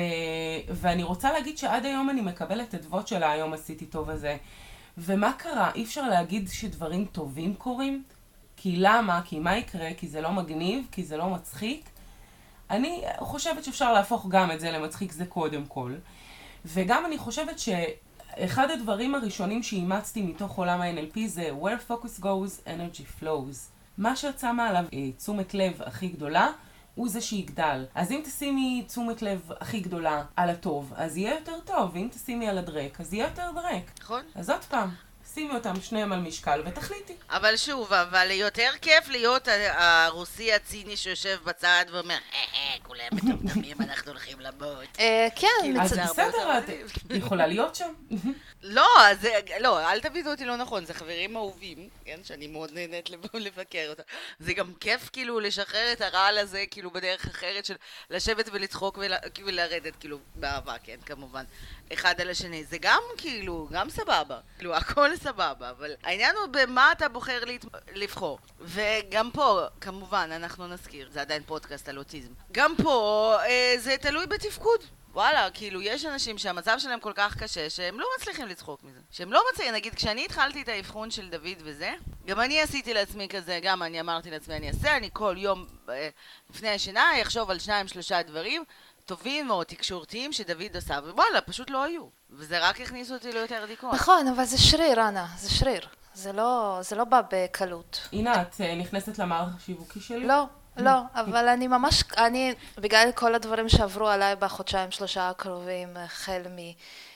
ואני 0.68 1.02
רוצה 1.02 1.32
להגיד 1.32 1.58
שעד 1.58 1.84
היום 1.84 2.10
אני 2.10 2.20
מקבלת 2.20 2.74
אדוות 2.74 3.08
של 3.08 3.22
היום 3.22 3.52
עשיתי 3.52 3.86
טוב 3.86 4.10
הזה. 4.10 4.36
ומה 4.98 5.32
קרה? 5.32 5.70
אי 5.74 5.84
אפשר 5.84 6.08
להגיד 6.08 6.48
שדברים 6.48 7.04
טובים 7.04 7.54
קורים? 7.54 8.02
כי 8.56 8.76
למה? 8.76 9.20
כי 9.24 9.38
מה 9.38 9.56
יקרה? 9.56 9.94
כי 9.96 10.08
זה 10.08 10.20
לא 10.20 10.32
מגניב? 10.32 10.86
כי 10.92 11.04
זה 11.04 11.16
לא 11.16 11.30
מצחיק? 11.30 11.88
אני 12.70 13.02
חושבת 13.18 13.64
שאפשר 13.64 13.92
להפוך 13.92 14.26
גם 14.28 14.50
את 14.50 14.60
זה 14.60 14.70
למצחיק, 14.70 15.12
זה 15.12 15.26
קודם 15.26 15.66
כל. 15.66 15.94
וגם 16.64 17.06
אני 17.06 17.18
חושבת 17.18 17.58
שאחד 17.58 18.70
הדברים 18.70 19.14
הראשונים 19.14 19.62
שאימצתי 19.62 20.22
מתוך 20.22 20.58
עולם 20.58 20.80
ה-NLP 20.80 21.18
זה 21.26 21.50
where 21.62 21.90
focus 21.90 22.22
goes, 22.22 22.66
energy 22.66 23.22
flows. 23.22 23.77
מה 23.98 24.16
שאת 24.16 24.38
שמה 24.38 24.68
עליו 24.68 24.84
אה, 24.94 25.12
תשומת 25.18 25.54
לב 25.54 25.82
הכי 25.82 26.08
גדולה, 26.08 26.48
הוא 26.94 27.08
זה 27.08 27.20
שיגדל. 27.20 27.84
אז 27.94 28.12
אם 28.12 28.20
תשימי 28.24 28.84
תשומת 28.88 29.22
לב 29.22 29.50
הכי 29.60 29.80
גדולה 29.80 30.22
על 30.36 30.50
הטוב, 30.50 30.92
אז 30.96 31.16
יהיה 31.16 31.34
יותר 31.34 31.60
טוב, 31.64 31.90
ואם 31.94 32.08
תשימי 32.12 32.48
על 32.48 32.58
הדרק, 32.58 33.00
אז 33.00 33.14
יהיה 33.14 33.26
יותר 33.26 33.50
דרק. 33.54 33.82
נכון. 34.00 34.22
אז 34.34 34.50
עוד 34.50 34.64
פעם, 34.64 34.90
שימי 35.34 35.54
אותם 35.54 35.80
שניהם 35.80 36.12
על 36.12 36.20
משקל 36.20 36.62
ותחליטי. 36.66 37.12
אבל 37.30 37.56
שוב, 37.56 37.92
אבל 37.92 38.30
יותר 38.30 38.70
כיף 38.82 39.08
להיות 39.08 39.48
הרוסי 39.72 40.52
הציני 40.52 40.96
שיושב 40.96 41.38
בצד 41.44 41.84
ואומר, 41.92 42.14
אה, 42.14 42.38
אה, 42.54 42.57
מטומטמים, 43.12 43.76
אנחנו 43.80 44.10
הולכים 44.10 44.40
למות. 44.40 44.98
אה, 44.98 45.28
כן, 45.36 45.48
כאילו, 45.62 45.80
אז 45.80 45.92
בסדר, 45.92 46.58
את. 46.58 46.64
יכולה 47.10 47.46
להיות 47.46 47.74
שם. 47.74 47.92
לא, 48.62 48.86
זה, 49.20 49.30
לא, 49.60 49.90
אל 49.90 50.00
תבינו 50.00 50.30
אותי 50.30 50.44
לא 50.44 50.56
נכון, 50.56 50.84
זה 50.84 50.94
חברים 50.94 51.36
אהובים, 51.36 51.88
כן, 52.04 52.20
שאני 52.24 52.46
מאוד 52.46 52.72
נהנית 52.72 53.10
לבוא 53.10 53.40
לבקר 53.40 53.86
אותם. 53.88 54.02
זה 54.38 54.52
גם 54.52 54.72
כיף 54.80 55.10
כאילו 55.12 55.40
לשחרר 55.40 55.92
את 55.92 56.00
הרעל 56.00 56.38
הזה, 56.38 56.64
כאילו 56.70 56.90
בדרך 56.90 57.26
אחרת 57.26 57.64
של 57.64 57.74
לשבת 58.10 58.48
ולצחוק 58.52 58.98
ול, 58.98 59.12
ולרדת, 59.44 59.96
כאילו, 59.96 60.18
באהבה, 60.34 60.74
כן, 60.84 60.96
כמובן, 61.06 61.44
אחד 61.92 62.20
על 62.20 62.30
השני. 62.30 62.64
זה 62.64 62.76
גם 62.80 63.02
כאילו, 63.16 63.68
גם 63.72 63.90
סבבה, 63.90 64.38
כאילו, 64.58 64.74
הכל 64.74 65.16
סבבה, 65.16 65.70
אבל 65.70 65.90
העניין 66.02 66.36
הוא 66.36 66.46
במה 66.46 66.92
אתה 66.92 67.08
בוחר 67.08 67.44
להת... 67.44 67.64
לבחור. 67.94 68.38
וגם 68.60 69.30
פה, 69.30 69.62
כמובן, 69.80 70.30
אנחנו 70.32 70.66
נזכיר, 70.66 71.08
זה 71.12 71.20
עדיין 71.20 71.42
פודקאסט 71.46 71.88
על 71.88 71.98
אוטיזם. 71.98 72.32
גם 72.52 72.74
פה, 72.82 73.36
אה, 73.46 73.74
זה 73.78 73.96
תלוי 74.00 74.26
בתפקוד. 74.26 74.80
וואלה, 75.12 75.50
כאילו, 75.54 75.82
יש 75.82 76.04
אנשים 76.04 76.38
שהמצב 76.38 76.76
שלהם 76.78 77.00
כל 77.00 77.12
כך 77.14 77.36
קשה, 77.36 77.70
שהם 77.70 78.00
לא 78.00 78.06
מצליחים 78.18 78.46
לצחוק 78.46 78.84
מזה. 78.84 79.00
שהם 79.10 79.32
לא 79.32 79.42
מצליחים, 79.52 79.74
נגיד, 79.74 79.94
כשאני 79.94 80.24
התחלתי 80.24 80.62
את 80.62 80.68
האבחון 80.68 81.10
של 81.10 81.28
דוד 81.30 81.56
וזה, 81.58 81.92
גם 82.26 82.40
אני 82.40 82.60
עשיתי 82.60 82.94
לעצמי 82.94 83.28
כזה, 83.28 83.58
גם 83.62 83.82
אני 83.82 84.00
אמרתי 84.00 84.30
לעצמי, 84.30 84.56
אני 84.56 84.68
אעשה, 84.68 84.96
אני 84.96 85.10
כל 85.12 85.34
יום 85.38 85.66
אה, 85.88 86.08
לפני 86.50 86.68
השינה 86.68 87.22
אחשוב 87.22 87.50
על 87.50 87.58
שניים, 87.58 87.88
שלושה 87.88 88.22
דברים 88.22 88.64
טובים 89.08 89.50
או 89.50 89.64
תקשורתיים 89.64 90.32
שדוד 90.32 90.76
עשה, 90.76 90.94
ווואלה, 90.94 91.40
פשוט 91.40 91.70
לא 91.70 91.82
היו. 91.82 92.02
וזה 92.30 92.58
רק 92.68 92.80
הכניס 92.80 93.10
אותי 93.10 93.32
ליותר 93.32 93.64
דיכאון. 93.66 93.94
נכון, 93.94 94.28
אבל 94.28 94.44
זה 94.44 94.58
שריר, 94.58 95.08
אנה, 95.08 95.26
זה 95.36 95.50
שריר. 95.50 95.88
זה 96.14 96.32
לא, 96.32 96.78
זה 96.80 96.96
לא 96.96 97.04
בא 97.04 97.20
בקלות. 97.30 98.08
הנה, 98.12 98.42
את 98.42 98.60
אה, 98.60 98.74
נכנסת 98.74 99.18
למערך 99.18 99.48
השיווקי 99.56 100.00
שלי? 100.00 100.26
לא, 100.26 100.44
לא, 100.76 101.00
אבל 101.14 101.48
אני 101.48 101.68
ממש, 101.68 102.02
אני, 102.16 102.54
בגלל 102.78 103.08
כל 103.14 103.34
הדברים 103.34 103.68
שעברו 103.68 104.08
עליי 104.08 104.36
בחודשיים 104.36 104.90
שלושה 104.90 105.28
הקרובים, 105.28 105.96
החל 105.96 106.42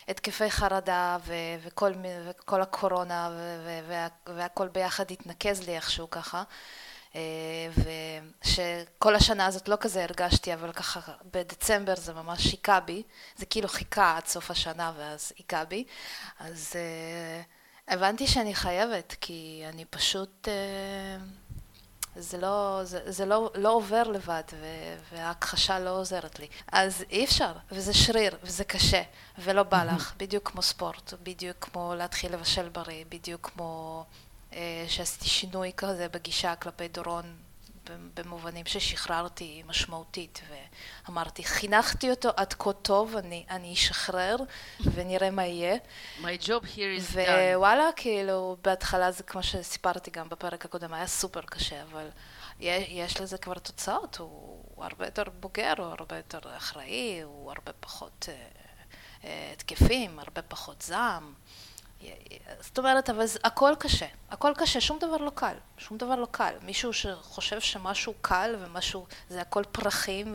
מהתקפי 0.08 0.50
חרדה 0.50 1.16
ו- 1.26 1.32
וכל, 1.64 1.92
וכל 2.28 2.62
הקורונה 2.62 3.30
ו- 3.32 3.62
ו- 3.66 3.88
וה- 3.88 4.34
והכל 4.36 4.68
ביחד 4.68 5.10
התנקז 5.10 5.62
לי 5.66 5.76
איכשהו 5.76 6.10
ככה, 6.10 6.42
ושכל 8.44 9.14
השנה 9.14 9.46
הזאת 9.46 9.68
לא 9.68 9.76
כזה 9.80 10.04
הרגשתי, 10.04 10.54
אבל 10.54 10.72
ככה 10.72 11.00
בדצמבר 11.32 11.94
זה 11.96 12.12
ממש 12.12 12.52
היכה 12.52 12.80
בי, 12.80 13.02
זה 13.36 13.46
כאילו 13.46 13.68
חיכה 13.68 14.16
עד 14.16 14.26
סוף 14.26 14.50
השנה 14.50 14.92
ואז 14.96 15.32
היכה 15.38 15.64
בי, 15.64 15.84
אז 16.40 16.72
אה, 16.74 17.42
הבנתי 17.94 18.26
שאני 18.26 18.54
חייבת, 18.54 19.14
כי 19.20 19.62
אני 19.68 19.84
פשוט... 19.84 20.48
אה, 20.48 21.18
זה 22.16 22.38
לא, 22.38 22.80
זה, 22.84 23.12
זה 23.12 23.26
לא, 23.26 23.50
לא 23.54 23.72
עובר 23.72 24.02
לבד, 24.02 24.42
ו, 24.52 24.66
וההכחשה 25.12 25.78
לא 25.78 25.90
עוזרת 25.90 26.38
לי. 26.38 26.46
אז 26.72 27.04
אי 27.10 27.24
אפשר, 27.24 27.52
וזה 27.70 27.94
שריר, 27.94 28.36
וזה 28.42 28.64
קשה, 28.64 29.02
ולא 29.38 29.62
בא 29.62 29.84
לך, 29.84 30.14
בדיוק 30.16 30.50
כמו 30.50 30.62
ספורט, 30.62 31.12
בדיוק 31.22 31.56
כמו 31.60 31.94
להתחיל 31.96 32.32
לבשל 32.32 32.68
בריא, 32.68 33.04
בדיוק 33.08 33.50
כמו 33.54 34.04
אה, 34.08 34.31
שעשיתי 34.88 35.28
שינוי 35.28 35.72
כזה 35.76 36.08
בגישה 36.08 36.54
כלפי 36.54 36.88
דורון, 36.88 37.36
במובנים 38.14 38.66
ששחררתי 38.66 39.62
משמעותית, 39.66 40.40
ואמרתי, 41.08 41.44
חינכתי 41.44 42.10
אותו 42.10 42.30
עד 42.36 42.52
כה 42.52 42.72
טוב, 42.72 43.16
אני, 43.16 43.44
אני 43.50 43.72
אשחרר, 43.72 44.36
ונראה 44.80 45.30
מה 45.30 45.46
יהיה. 45.46 45.76
My 46.20 46.46
job 46.46 46.64
here 46.64 47.00
is 47.00 47.14
done. 47.14 47.18
ווואלה, 47.54 47.88
כאילו, 47.96 48.56
בהתחלה 48.62 49.12
זה 49.12 49.22
כמו 49.22 49.42
שסיפרתי 49.42 50.10
גם 50.10 50.28
בפרק 50.28 50.64
הקודם, 50.64 50.94
היה 50.94 51.06
סופר 51.06 51.42
קשה, 51.42 51.82
אבל 51.82 52.08
יש, 52.60 52.84
יש 52.88 53.20
לזה 53.20 53.38
כבר 53.38 53.58
תוצאות, 53.58 54.16
הוא, 54.16 54.64
הוא 54.74 54.84
הרבה 54.84 55.04
יותר 55.04 55.24
בוגר, 55.40 55.72
הוא 55.78 55.86
הרבה 55.86 56.16
יותר 56.16 56.38
אחראי, 56.56 57.20
הוא 57.22 57.50
הרבה 57.50 57.72
פחות 57.80 58.28
אה, 58.28 58.34
אה, 59.24 59.50
התקפים, 59.52 60.18
הרבה 60.18 60.42
פחות 60.42 60.82
זעם. 60.82 61.34
זאת 62.60 62.78
אומרת, 62.78 63.10
אבל 63.10 63.26
זה, 63.26 63.38
הכל 63.44 63.72
קשה, 63.78 64.06
הכל 64.30 64.52
קשה, 64.56 64.80
שום 64.80 64.98
דבר 64.98 65.16
לא 65.16 65.30
קל, 65.34 65.54
שום 65.78 65.98
דבר 65.98 66.16
לא 66.16 66.26
קל. 66.30 66.52
מישהו 66.62 66.92
שחושב 66.92 67.60
שמשהו 67.60 68.14
קל 68.20 68.56
ומשהו, 68.58 69.06
זה 69.28 69.40
הכל 69.40 69.62
פרחים, 69.72 70.34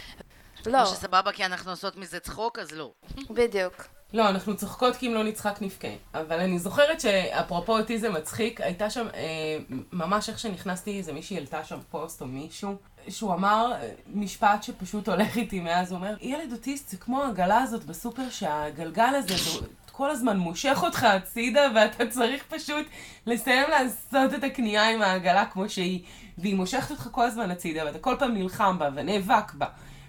לא, 0.66 0.78
כמו 0.78 0.96
שסבבה 0.96 1.32
כי 1.32 1.46
אנחנו 1.46 1.72
עושות 1.72 1.98
מזה 1.98 2.20
צחוק, 2.20 2.60
אז 2.60 2.72
לא. 2.72 2.92
בדיוק. 3.30 3.88
לא, 4.14 4.30
אנחנו 4.30 4.58
צוחקות 4.58 4.96
כי 4.96 5.08
אם 5.08 5.14
לא 5.14 5.24
נצחק 5.24 5.58
נבכה. 5.62 5.88
אבל 6.14 6.40
אני 6.40 6.60
זוכרת 6.60 7.02
שאפרופו 7.02 7.78
אוטיזם 7.78 8.14
מצחיק, 8.14 8.62
הייתה 8.62 8.90
שם, 8.90 9.08
אה, 9.14 9.58
ממש 9.92 10.30
איך 10.30 10.40
שנכנסתי, 10.40 10.98
איזה 10.98 11.14
מישהי 11.14 11.38
העלתה 11.38 11.64
שם 11.64 11.80
פוסט 11.92 12.22
או 12.22 12.26
מישהו, 12.26 12.76
שהוא 13.10 13.34
אמר 13.34 13.72
אה, 13.74 13.90
משפט 14.08 14.64
שפשוט 14.64 15.10
הולך 15.10 15.38
איתי 15.38 15.60
מאז, 15.60 15.92
הוא 15.92 15.98
אומר, 15.98 16.16
ילד 16.22 16.52
אוטיסט 16.52 16.90
זה 16.90 16.98
כמו 16.98 17.24
העגלה 17.24 17.58
הזאת 17.58 17.84
בסופר, 17.84 18.30
שהגלגל 18.30 19.16
הזה 19.16 19.28
זה 19.28 19.68
כל 19.98 20.10
הזמן 20.10 20.38
מושך 20.38 20.80
אותך 20.84 21.04
הצידה, 21.04 21.62
ואתה 21.76 22.06
צריך 22.08 22.44
פשוט 22.50 22.86
לסיים 23.26 23.70
לעשות 23.70 24.34
את 24.34 24.44
הקנייה 24.44 24.90
עם 24.90 25.02
העגלה 25.02 25.46
כמו 25.46 25.70
שהיא, 25.70 26.04
והיא 26.38 26.56
מושכת 26.56 26.92
אותך 26.92 27.08
כל 27.12 27.26
הזמן 27.26 27.52
הצידה, 27.52 27.86
ואתה 27.86 28.00
כל 28.00 28.16
פעם 28.20 28.34
נלחם 28.34 28.80
בה 28.80 28.90
ונאבק 28.96 29.54
בה. 29.54 29.66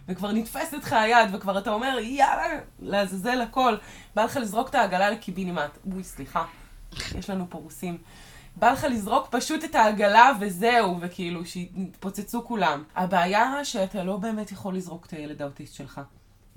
וכבר 0.09 0.33
נתפסת 0.33 0.73
לך 0.73 0.93
היד, 0.93 1.35
וכבר 1.35 1.59
אתה 1.59 1.71
אומר, 1.71 1.99
יאללה, 2.01 2.61
לעזאזל 2.81 3.41
הכל. 3.41 3.77
בא 4.15 4.25
לך 4.25 4.37
לזרוק 4.37 4.69
את 4.69 4.75
העגלה 4.75 5.11
לקיבינימט. 5.11 5.79
אוי, 5.93 6.05
סליחה, 6.05 6.45
יש 7.19 7.31
לנו 7.31 7.47
פה 7.49 7.59
רוסים. 7.59 7.99
בא 8.57 8.71
לך 8.71 8.87
לזרוק 8.91 9.29
פשוט 9.31 9.65
את 9.65 9.75
העגלה 9.75 10.33
וזהו, 10.41 10.99
וכאילו, 11.01 11.47
שיתפוצצו 11.47 12.45
כולם. 12.45 12.85
הבעיה 12.97 13.65
שאתה 13.65 14.05
לא 14.05 14.17
באמת 14.17 14.53
יכול 14.53 14.77
לזרוק 14.77 15.07
את 15.07 15.11
הילד 15.11 15.43
האוטיסט 15.43 15.75
שלך. 15.75 16.01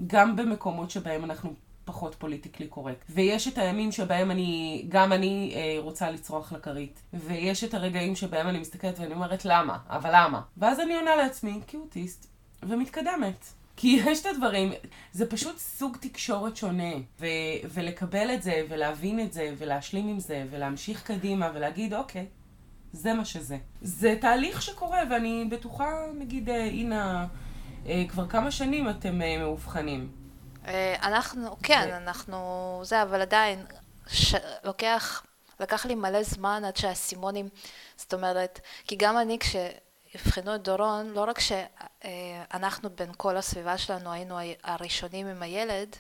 גם 0.08 0.36
במקומות 0.36 0.92
שבהם 0.92 1.24
אנחנו 1.24 1.54
פחות 1.86 2.16
פוליטיקלי 2.16 2.68
קורקט. 2.68 3.06
ויש 3.10 3.48
את 3.48 3.58
הימים 3.58 3.92
שבהם 3.92 4.32
אני, 4.32 4.86
גם 4.90 5.14
אני 5.14 5.54
אה, 5.56 5.82
רוצה 5.84 6.12
לצרוח 6.12 6.54
לכרית. 6.54 7.02
ויש 7.14 7.64
את 7.64 7.74
הרגעים 7.74 8.16
שבהם 8.16 8.48
אני 8.48 8.60
מסתכלת 8.60 9.00
ואני 9.00 9.14
אומרת 9.14 9.46
למה, 9.46 9.78
אבל 9.90 10.10
למה? 10.14 10.42
ואז 10.58 10.80
אני 10.80 10.96
עונה 10.96 11.16
לעצמי, 11.16 11.60
אוטיסט. 11.74 12.28
ומתקדמת. 12.64 13.46
כי 13.76 13.88
יש 14.06 14.22
את 14.22 14.26
הדברים, 14.26 14.72
זה 15.12 15.30
פשוט 15.30 15.58
סוג 15.58 15.98
תקשורת 16.00 16.58
שונה, 16.58 16.94
ו- 17.20 17.26
ולקבל 17.74 18.34
את 18.34 18.44
זה, 18.44 18.66
ולהבין 18.70 19.20
את 19.20 19.34
זה, 19.34 19.54
ולהשלים 19.58 20.08
עם 20.08 20.20
זה, 20.20 20.46
ולהמשיך 20.50 21.04
קדימה, 21.04 21.52
ולהגיד, 21.54 21.94
אוקיי, 21.94 22.26
זה 22.94 23.14
מה 23.14 23.26
שזה. 23.26 23.58
זה 23.82 24.16
תהליך 24.22 24.62
שקורה, 24.62 25.00
ואני 25.10 25.48
בטוחה, 25.52 25.90
נגיד, 26.20 26.50
אה, 26.50 26.66
הנה, 26.66 27.28
אה, 27.88 28.04
כבר 28.08 28.28
כמה 28.28 28.52
שנים 28.52 28.90
אתם 28.90 29.22
אה, 29.22 29.38
מאובחנים. 29.38 30.21
אה, 30.68 30.96
אנחנו, 31.04 31.58
כן, 31.64 31.90
ו- 31.92 31.98
אנחנו, 31.98 32.80
זה, 32.84 33.02
אבל 33.02 33.22
עדיין, 33.22 33.66
ש... 34.08 34.36
לוקח, 34.64 35.24
לקח 35.60 35.86
לי 35.86 35.96
מלא 35.96 36.24
זמן 36.24 36.64
עד 36.66 36.78
שהאסימונים, 36.78 37.50
זאת 37.98 38.14
אומרת, 38.14 38.60
כי 38.88 38.96
גם 38.96 39.18
אני 39.18 39.38
כשאבחנו 39.40 40.56
את 40.56 40.62
דורון, 40.64 41.10
לא 41.10 41.26
רק 41.28 41.40
שאנחנו 41.40 42.90
בין 42.90 43.12
כל 43.18 43.38
הסביבה 43.38 43.78
שלנו 43.78 44.12
היינו 44.12 44.38
הראשונים 44.64 45.28
עם 45.28 45.44
הילד, 45.44 45.96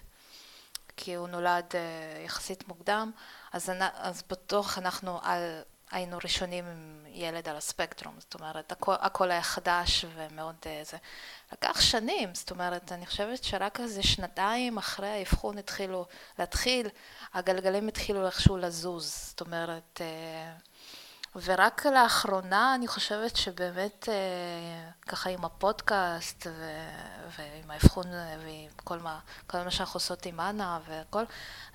כי 0.97 1.13
הוא 1.13 1.27
נולד 1.27 1.65
אה, 1.75 2.21
יחסית 2.25 2.67
מוקדם, 2.67 3.11
אז, 3.53 3.71
אז 3.93 4.23
בטוח 4.29 4.77
אנחנו 4.77 5.19
על, 5.23 5.61
היינו 5.91 6.17
ראשונים 6.23 6.65
עם 6.65 7.05
ילד 7.07 7.49
על 7.49 7.55
הספקטרום, 7.55 8.15
זאת 8.19 8.33
אומרת, 8.33 8.71
הכל, 8.71 8.93
הכל 8.99 9.31
היה 9.31 9.41
חדש 9.41 10.05
ומאוד 10.15 10.55
אה, 10.65 10.81
זה. 10.83 10.97
לקח 11.51 11.81
שנים, 11.81 12.35
זאת 12.35 12.51
אומרת, 12.51 12.91
אני 12.91 13.05
חושבת 13.05 13.43
שרק 13.43 13.79
איזה 13.79 14.03
שנתיים 14.03 14.77
אחרי 14.77 15.07
האבחון 15.07 15.57
התחילו 15.57 16.05
להתחיל, 16.39 16.87
הגלגלים 17.33 17.87
התחילו 17.87 18.25
איכשהו 18.25 18.57
לזוז, 18.57 19.25
זאת 19.29 19.41
אומרת, 19.41 20.01
אה, 20.01 20.53
ורק 21.35 21.85
לאחרונה 21.85 22.75
אני 22.75 22.87
חושבת 22.87 23.35
שבאמת 23.35 24.09
אה, 24.09 24.89
ככה 25.07 25.29
עם 25.29 25.45
הפודקאסט 25.45 26.47
ו- 26.47 27.31
ועם 27.37 27.71
האבחון 27.71 28.07
ועם 28.45 28.69
כל 28.75 28.99
מה, 28.99 29.19
כל 29.47 29.57
מה 29.57 29.71
שאנחנו 29.71 29.97
עושות 29.97 30.25
עם 30.25 30.39
אנה 30.39 30.79
והכל, 30.87 31.23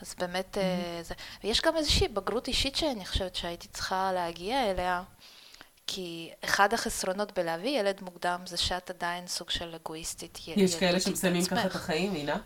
אז 0.00 0.14
באמת 0.18 0.58
אה, 0.58 0.98
זה, 1.02 1.14
ויש 1.44 1.60
גם 1.60 1.76
איזושהי 1.76 2.08
בגרות 2.08 2.48
אישית 2.48 2.76
שאני 2.76 3.06
חושבת 3.06 3.34
שהייתי 3.34 3.68
צריכה 3.68 4.12
להגיע 4.12 4.70
אליה. 4.70 5.02
כי 5.86 6.30
אחד 6.44 6.74
החסרונות 6.74 7.38
בלהביא 7.38 7.80
ילד 7.80 8.02
מוקדם 8.02 8.40
זה 8.46 8.56
שאת 8.56 8.90
עדיין 8.90 9.26
סוג 9.26 9.50
של 9.50 9.74
אגואיסטית. 9.74 10.38
יש 10.56 10.76
כאלה 10.76 11.00
שמסיימים 11.00 11.44
ככה. 11.44 11.66
את 11.66 11.74
החיים, 11.74 12.12
הינה. 12.12 12.38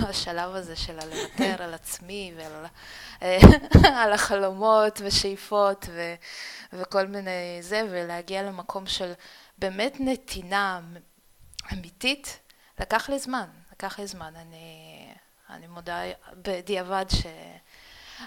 והשלב 0.00 0.54
הזה 0.54 0.76
של 0.76 0.98
הלוותר 1.00 1.56
על 1.64 1.74
עצמי 1.74 2.34
ועל 2.36 2.66
על 4.02 4.12
החלומות 4.12 5.00
ושאיפות 5.04 5.86
ו, 5.92 6.14
וכל 6.72 7.06
מיני 7.06 7.58
זה, 7.60 7.82
ולהגיע 7.90 8.42
למקום 8.42 8.86
של 8.86 9.12
באמת 9.58 9.96
נתינה 10.00 10.80
אמיתית, 11.72 12.38
לקח 12.80 13.10
לי 13.10 13.18
זמן, 13.18 13.46
לקח 13.72 13.98
לי 13.98 14.06
זמן. 14.06 14.32
אני, 14.36 15.08
אני 15.50 15.66
מודה 15.66 16.00
בדיעבד 16.34 17.04
ש... 17.10 17.26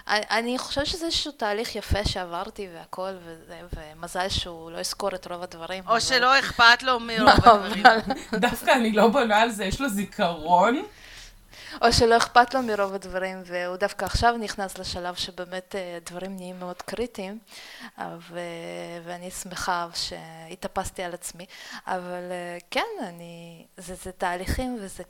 אני, 0.08 0.20
אני 0.30 0.58
חושבת 0.58 0.86
שזה 0.86 1.06
איזשהו 1.06 1.32
תהליך 1.32 1.76
יפה 1.76 2.04
שעברתי 2.04 2.68
והכל, 2.74 3.10
וזה, 3.24 3.60
ומזל 3.76 4.28
שהוא 4.28 4.70
לא 4.70 4.78
יזכור 4.78 5.14
את 5.14 5.26
רוב 5.26 5.42
הדברים. 5.42 5.84
אבל- 5.86 5.94
או 5.96 6.00
שלא 6.00 6.38
אכפת 6.38 6.82
לו 6.82 7.00
מרוב 7.00 7.28
הדברים. 7.28 7.82
דווקא 8.32 8.70
אני 8.70 8.92
לא 8.92 9.08
בונה 9.08 9.40
על 9.40 9.50
זה, 9.50 9.64
יש 9.64 9.80
לו 9.80 9.88
זיכרון. 9.88 10.82
או 11.82 11.92
שלא 11.92 12.16
אכפת 12.16 12.54
לו 12.54 12.62
מרוב 12.62 12.94
הדברים, 12.94 13.42
והוא 13.46 13.76
דווקא 13.76 14.04
עכשיו 14.04 14.36
נכנס 14.36 14.78
לשלב 14.78 15.14
שבאמת 15.14 15.74
אה, 15.74 15.98
דברים 16.10 16.36
נהיים 16.36 16.58
מאוד 16.60 16.82
קריטיים, 16.82 17.38
ו... 17.98 18.38
ואני 19.04 19.30
שמחה 19.30 19.86
שהתאפסתי 19.94 21.02
על 21.02 21.14
עצמי, 21.14 21.46
אבל 21.86 22.22
אה, 22.30 22.58
כן, 22.70 22.86
אני... 23.02 23.64
זה, 23.76 23.94
זה 23.94 24.12
תהליכים 24.12 24.78
וזה, 24.80 25.02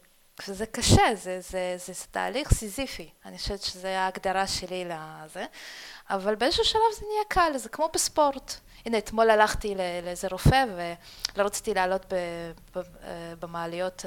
וזה 0.49 0.67
קשה, 0.67 1.03
זה, 1.15 1.41
זה, 1.41 1.75
זה, 1.77 1.93
זה 1.93 2.05
תהליך 2.11 2.55
סיזיפי, 2.55 3.11
אני 3.25 3.39
חושבת 3.39 3.63
שזו 3.63 3.89
ההגדרה 3.89 4.47
שלי 4.47 4.85
לזה, 4.85 5.45
אבל 6.11 6.35
באיזשהו 6.35 6.65
שלב 6.65 6.81
זה 6.99 7.05
נהיה 7.13 7.25
קל, 7.29 7.59
זה 7.59 7.69
כמו 7.69 7.89
בספורט. 7.95 8.53
הנה, 8.87 8.99
אתמול 8.99 9.31
הלכתי 9.31 9.75
ל- 9.75 10.05
לאיזה 10.05 10.29
רופא 10.31 10.65
ולא 10.77 11.45
רציתי 11.45 11.75
לעלות 11.75 12.07
ב- 12.13 12.17
ב- 12.79 12.83
אה, 13.05 13.33
במעליות, 13.41 14.05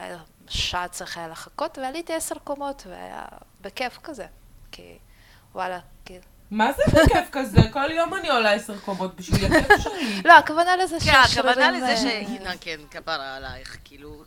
אה, 0.00 0.16
שעה 0.48 0.88
צריך 0.88 1.16
היה 1.18 1.28
לחכות, 1.28 1.78
ועליתי 1.78 2.14
עשר 2.14 2.34
קומות, 2.44 2.82
והיה 2.86 3.24
בכיף 3.60 3.98
כזה, 4.02 4.26
כי 4.72 4.98
וואלה, 5.54 5.78
כי... 6.04 6.18
מה 6.50 6.72
זה 6.72 6.82
בכיף 6.92 7.28
כזה? 7.32 7.60
כל 7.72 7.90
יום 7.90 8.14
אני 8.14 8.28
עולה 8.28 8.52
עשר 8.52 8.78
קומות 8.78 9.16
בשביל 9.16 9.44
הכיף 9.56 9.80
שלי. 9.80 10.22
לא, 10.24 10.32
הכוונה 10.32 10.76
לזה 10.76 10.96
כן, 11.04 11.10
הכוונה 11.10 11.28
שהשרירים, 11.54 11.74
לזה 11.74 11.86
אה, 11.88 11.96
שהנה, 11.96 12.52
כן, 12.60 12.80
כפרה 12.90 13.36
עלייך, 13.36 13.76
כאילו... 13.84 14.22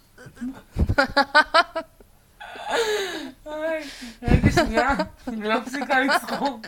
רגע, 4.21 4.51
שנייה, 4.55 4.89
אני 5.27 5.49
לא 5.49 5.59
מפסיקה 5.59 5.99
לצחוק. 5.99 6.67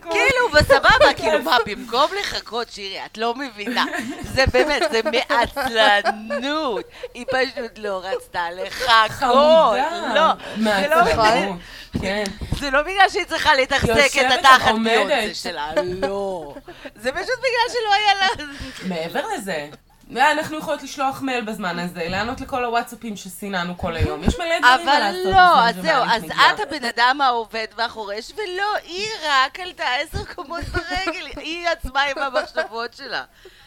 כאילו, 0.00 0.48
בסבבה, 0.52 1.14
כאילו, 1.16 1.42
מה, 1.42 1.56
במקום 1.66 2.10
לחכות, 2.20 2.70
שירי, 2.70 3.04
את 3.06 3.18
לא 3.18 3.34
מבינה. 3.34 3.84
זה 4.22 4.44
באמת, 4.52 4.82
זה 4.90 5.00
מעצלנות. 5.04 6.84
היא 7.14 7.26
פשוט 7.30 7.78
לא 7.78 8.00
רצתה 8.04 8.50
לחכות. 8.50 9.34
לא, 9.34 9.74
זה 9.74 10.14
לא 10.14 11.04
מעצבנות, 11.04 11.58
כן. 12.00 12.24
זה 12.60 12.70
לא 12.70 12.82
בגלל 12.82 13.08
שהיא 13.08 13.24
צריכה 13.24 13.54
לתחזק 13.54 14.10
את 14.20 14.38
התחת. 14.38 14.74
ביונסה 14.84 15.34
שלה, 15.34 15.70
לא. 15.84 16.54
זה 16.96 17.12
פשוט 17.12 17.38
בגלל 17.38 17.68
שלא 17.68 17.94
היה 17.94 18.14
לה... 18.14 18.44
מעבר 18.88 19.22
לזה, 19.36 19.68
אנחנו 20.12 20.58
יכולות 20.58 20.82
לשלוח 20.82 21.22
מייל 21.22 21.44
בזמן 21.44 21.78
הזה, 21.78 22.08
לענות 22.08 22.40
לכל 22.40 22.64
הוואטסאפים 22.64 23.16
שסיננו 23.16 23.78
כל 23.78 23.96
היום. 23.96 24.24
יש 24.24 24.38
מלא 24.38 24.58
דברים 24.58 24.62
מה 24.62 24.74
אבל 24.74 24.98
לעשות. 24.98 25.32
לא, 25.32 25.68
אז 25.68 25.74
זהו, 25.82 26.02
אז. 26.12 26.24
את 26.24 26.60
הבן 26.60 26.84
אדם 26.84 27.20
העובד 27.20 27.66
והחורש, 27.76 28.32
ולא, 28.36 28.76
היא 28.82 29.08
רק 29.28 29.60
עלתה 29.60 29.84
עשר 29.94 30.24
קומות 30.34 30.64
ברגל, 30.64 31.26
היא 31.40 31.68
עצמה 31.68 32.02
עם 32.02 32.18
המחשבות 32.18 32.94
שלה. 32.94 33.24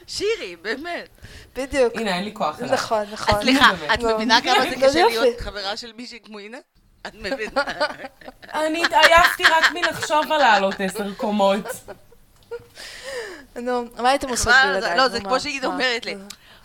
שירי, 0.07 0.55
באמת. 0.61 1.09
בדיוק. 1.55 1.95
הנה, 1.95 2.15
אין 2.15 2.23
לי 2.23 2.33
כוח 2.33 2.59
אליו. 2.59 2.73
נכון, 2.73 3.03
נכון. 3.11 3.35
אז 3.35 3.41
סליחה, 3.41 3.73
באמת. 3.73 3.93
את 3.93 4.03
נו. 4.03 4.15
מבינה 4.15 4.41
כמה 4.41 4.61
זה 4.69 4.75
קשה. 4.75 5.05
להיות 5.05 5.39
חברה 5.39 5.77
של 5.77 5.91
מישהי 5.97 6.19
כמו 6.25 6.39
הנה? 6.39 6.57
את 7.07 7.13
מבינה? 7.13 7.63
אני 8.53 8.85
התעייפתי 8.85 9.43
רק 9.43 9.71
מלחשוב 9.73 10.31
על 10.31 10.37
לעלות 10.37 10.75
עשר 10.79 11.13
קומות. 11.13 11.65
נו, 13.55 13.85
מה 13.97 14.09
הייתם 14.09 14.29
עושות 14.29 14.53
בלעדיי? 14.63 14.97
לא, 14.97 15.07
זה 15.07 15.19
כמו? 15.19 15.39
שהיא? 15.39 15.63
אומרת 15.63 16.05
לי. 16.05 16.15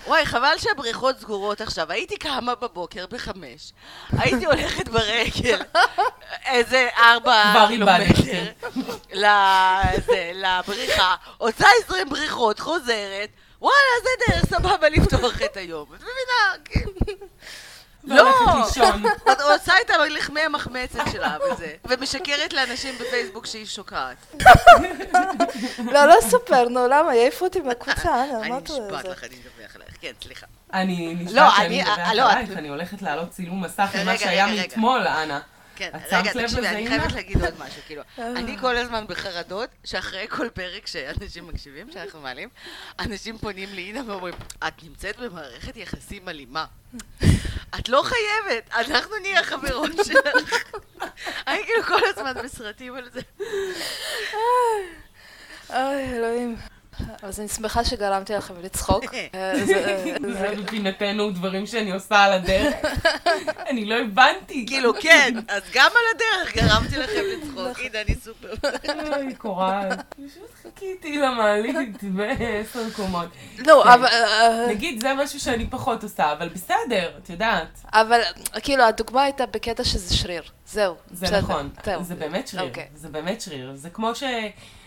וואי, 0.06 0.26
חבל 0.26 0.54
שהבריכות 0.58 1.18
סגורות 1.20 1.60
עכשיו. 1.60 1.92
הייתי 1.92 2.16
קמה 2.16 2.54
בבוקר 2.54 3.06
בחמש, 3.06 3.72
הייתי 4.18 4.46
הולכת 4.46 4.88
ברגל 4.88 5.62
איזה 6.52 6.88
ארבע 6.96 7.66
קילומטר 7.68 8.44
לבריכה, 10.34 11.14
עושה 11.38 11.66
עשרים 11.84 12.08
בריכות, 12.08 12.60
חוזרת, 12.60 13.28
וואלה, 13.60 13.76
זה 14.02 14.32
דרך 14.32 14.44
סבבה 14.46 14.88
לפתוח 14.88 15.42
את 15.42 15.56
היום. 15.56 15.86
את 15.94 16.00
מבינה? 16.00 16.86
כאילו. 18.02 18.16
לא! 18.16 18.22
והולכת 18.22 18.76
לישון. 18.76 19.02
עוד 19.28 19.40
עושה 19.40 19.72
את 19.86 19.90
הלחמי 19.90 20.40
המחמצת 20.40 21.00
שלה 21.12 21.36
וזה, 21.52 21.72
ומשקרת 21.84 22.52
לאנשים 22.52 22.94
בפייסבוק 22.98 23.46
שהיא 23.46 23.66
שוקעת. 23.66 24.16
לא, 25.92 26.04
לא 26.06 26.18
אספר, 26.18 26.68
נו, 26.68 26.88
למה? 26.88 27.14
יעיפו 27.14 27.44
אותי 27.44 27.60
מהקבוצה, 27.60 28.24
אנה, 28.24 28.40
אני 28.40 28.48
מה 28.50 28.58
אתה... 28.58 28.72
נשבעת 28.72 29.02
זה? 29.04 29.08
לך, 29.10 29.24
אני 29.24 29.34
אדווח 29.36 29.76
עלייך. 29.76 29.94
כן, 30.00 30.12
סליחה. 30.24 30.46
אני 30.72 31.14
לא, 31.16 31.22
נשבעת 31.24 31.52
שאני 31.56 31.66
אני- 31.66 31.82
מדברת 31.90 31.98
לא, 32.16 32.30
את- 32.30 32.36
עלייך, 32.36 32.50
אני 32.50 32.68
הולכת 32.68 33.02
לעלות 33.02 33.30
צילום 33.30 33.64
מסך 33.64 33.90
עם 33.94 34.06
מה 34.06 34.12
רגע, 34.12 34.20
שהיה. 34.20 34.46
מאתמול, 34.46 35.06
אנה. 35.06 35.40
כן, 35.90 36.16
רגע, 36.16 36.32
תקשיבי, 36.32 36.68
אני? 36.68 36.88
חייבת 36.88 37.12
להגיד 37.12 37.44
עוד 37.44 37.54
משהו, 37.58 37.82
כאילו, 37.86 38.02
אני 38.18 38.58
כל 38.58 38.76
הזמן 38.76 39.04
בחרדות, 39.08 39.68
שאחרי 39.84 40.26
כל 40.28 40.48
פרק 40.48 40.86
שאנשים 40.86 41.46
מקשיבים, 41.46 41.92
שאנחנו 41.92 42.20
מעלים, 42.20 42.48
אנשים 42.98 43.38
פונים 43.38 43.68
לאינה 43.74 44.02
ואומרים, 44.06 44.34
את 44.68 44.82
נמצאת 44.82 45.18
במערכת 45.18 45.76
יחסים 45.76 46.28
אלימה. 46.28 46.64
את 47.78 47.88
לא 47.88 48.02
חייבת, 48.02 48.70
אנחנו 48.74 49.16
נהיה 49.22 49.40
החברות 49.40 49.90
שלך. 50.04 50.64
אני 51.46 51.58
כאילו 51.64 51.82
כל 51.82 52.00
הזמן 52.08 52.34
בסרטים 52.44 52.94
על 52.94 53.10
זה. 53.12 53.20
אוי, 55.70 56.04
אלוהים. 56.12 56.56
אז 57.22 57.40
אני 57.40 57.48
שמחה 57.48 57.84
שגרמתי 57.84 58.32
לכם 58.34 58.54
לצחוק. 58.62 59.04
אה, 59.14 59.52
זה- 59.66 59.84
אה, 59.88 60.14
זה 60.32 60.54
מבחינתנו 60.56 61.30
דברים 61.30 61.66
שאני 61.66 61.92
עושה 61.92 62.24
על 62.24 62.32
הדרך. 62.32 62.74
אני 63.70 63.84
לא 63.84 63.94
הבנתי. 64.00 64.64
כאילו, 64.68 64.92
כן, 65.00 65.34
אז 65.48 65.62
גם 65.74 65.90
על 65.90 66.16
הדרך 66.16 66.56
גרמתי 66.56 66.96
לכם 66.96 67.20
לצחוק. 67.32 67.78
הנה, 67.78 68.00
אני 68.00 68.14
סופר. 68.14 68.52
אוי, 69.16 69.34
קורל. 69.34 69.88
פשוט 70.10 70.50
חיכיתי 70.62 71.18
למעלית 71.18 71.76
בעשר 72.04 72.90
קומות. 72.96 73.28
לא, 73.58 73.82
כן. 73.84 73.90
אבל... 73.90 74.06
אה, 74.06 74.66
נגיד, 74.68 75.00
זה 75.00 75.14
משהו 75.14 75.40
שאני 75.40 75.66
פחות 75.70 76.02
עושה, 76.02 76.32
אבל 76.32 76.48
בסדר, 76.48 77.10
את 77.22 77.30
יודעת. 77.30 77.68
אבל 77.92 78.20
כאילו 78.62 78.84
הדוגמה 78.84 79.22
הייתה 79.22 79.46
בקטע 79.46 79.84
שזה 79.84 80.14
שריר. 80.16 80.42
זהו, 80.66 80.94
זה 81.10 81.38
נכון. 81.38 81.68
זה 82.00 82.14
באמת 82.14 82.48
שריר, 82.48 82.62
אוקיי. 82.68 82.86
זה 82.94 83.08
באמת 83.08 83.40
שריר. 83.40 83.72
זה 83.74 83.90
כמו 83.90 84.14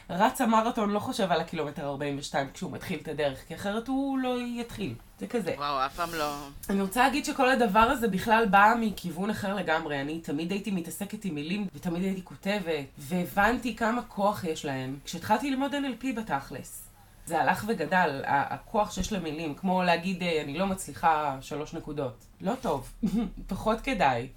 שרץ 0.07 0.41
המרתון 0.41 0.89
לא 0.89 0.99
חושב 0.99 1.31
על 1.31 1.41
הקילומטר 1.41 1.87
42 1.87 2.47
כשהוא 2.53 2.71
מתחיל 2.71 2.99
את 3.03 3.07
הדרך, 3.07 3.47
כי 3.47 3.55
אחרת 3.55 3.87
הוא 3.87 4.17
לא 4.17 4.37
יתחיל. 4.41 4.93
זה 5.19 5.27
כזה. 5.27 5.53
וואו, 5.57 5.85
אף 5.85 5.95
פעם 5.95 6.09
לא... 6.13 6.35
אני 6.69 6.81
רוצה 6.81 7.03
להגיד 7.03 7.25
שכל 7.25 7.49
הדבר 7.49 7.79
הזה 7.79 8.07
בכלל 8.07 8.45
בא 8.45 8.73
מכיוון 8.79 9.29
אחר 9.29 9.53
לגמרי. 9.53 10.01
אני 10.01 10.19
תמיד 10.19 10.51
הייתי 10.51 10.71
מתעסקת 10.71 11.25
עם 11.25 11.35
מילים, 11.35 11.67
ותמיד 11.75 12.03
הייתי 12.03 12.23
כותבת, 12.23 12.85
והבנתי 12.97 13.75
כמה 13.75 14.01
כוח 14.01 14.43
יש 14.43 14.65
להם. 14.65 14.99
כשהתחלתי 15.05 15.51
ללמוד 15.51 15.71
NLP 15.73 16.05
בתכלס. 16.17 16.81
זה 17.25 17.41
הלך 17.41 17.65
וגדל, 17.67 18.21
הכוח 18.25 18.91
שיש 18.91 19.13
למילים, 19.13 19.55
כמו 19.55 19.83
להגיד, 19.83 20.23
אה, 20.23 20.41
אני 20.41 20.57
לא 20.57 20.67
מצליחה 20.67 21.37
שלוש 21.41 21.73
נקודות. 21.73 22.25
לא 22.41 22.53
טוב, 22.61 22.91
פחות 23.47 23.81
כדאי. 23.81 24.27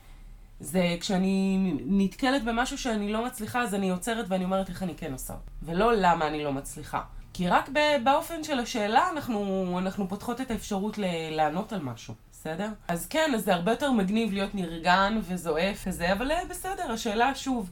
זה 0.60 0.96
כשאני 1.00 1.58
נתקלת 1.86 2.44
במשהו 2.44 2.78
שאני 2.78 3.12
לא 3.12 3.24
מצליחה, 3.26 3.62
אז 3.62 3.74
אני 3.74 3.90
עוצרת 3.90 4.26
ואני 4.28 4.44
אומרת 4.44 4.68
איך 4.68 4.82
אני 4.82 4.94
כן 4.96 5.12
עושה. 5.12 5.34
ולא 5.62 5.92
למה 5.96 6.26
אני 6.26 6.44
לא 6.44 6.52
מצליחה. 6.52 7.02
כי 7.32 7.48
רק 7.48 7.68
באופן 8.04 8.44
של 8.44 8.58
השאלה 8.58 9.10
אנחנו, 9.12 9.78
אנחנו 9.78 10.08
פותחות 10.08 10.40
את 10.40 10.50
האפשרות 10.50 10.98
ל- 10.98 11.04
לענות 11.30 11.72
על 11.72 11.80
משהו, 11.80 12.14
בסדר? 12.32 12.68
אז 12.88 13.06
כן, 13.06 13.32
אז 13.34 13.44
זה 13.44 13.54
הרבה 13.54 13.72
יותר 13.72 13.92
מגניב 13.92 14.32
להיות 14.32 14.54
נרגן 14.54 15.20
וזועף 15.22 15.84
וזה, 15.86 16.12
אבל 16.12 16.30
אה, 16.30 16.44
בסדר, 16.50 16.92
השאלה 16.92 17.34
שוב, 17.34 17.70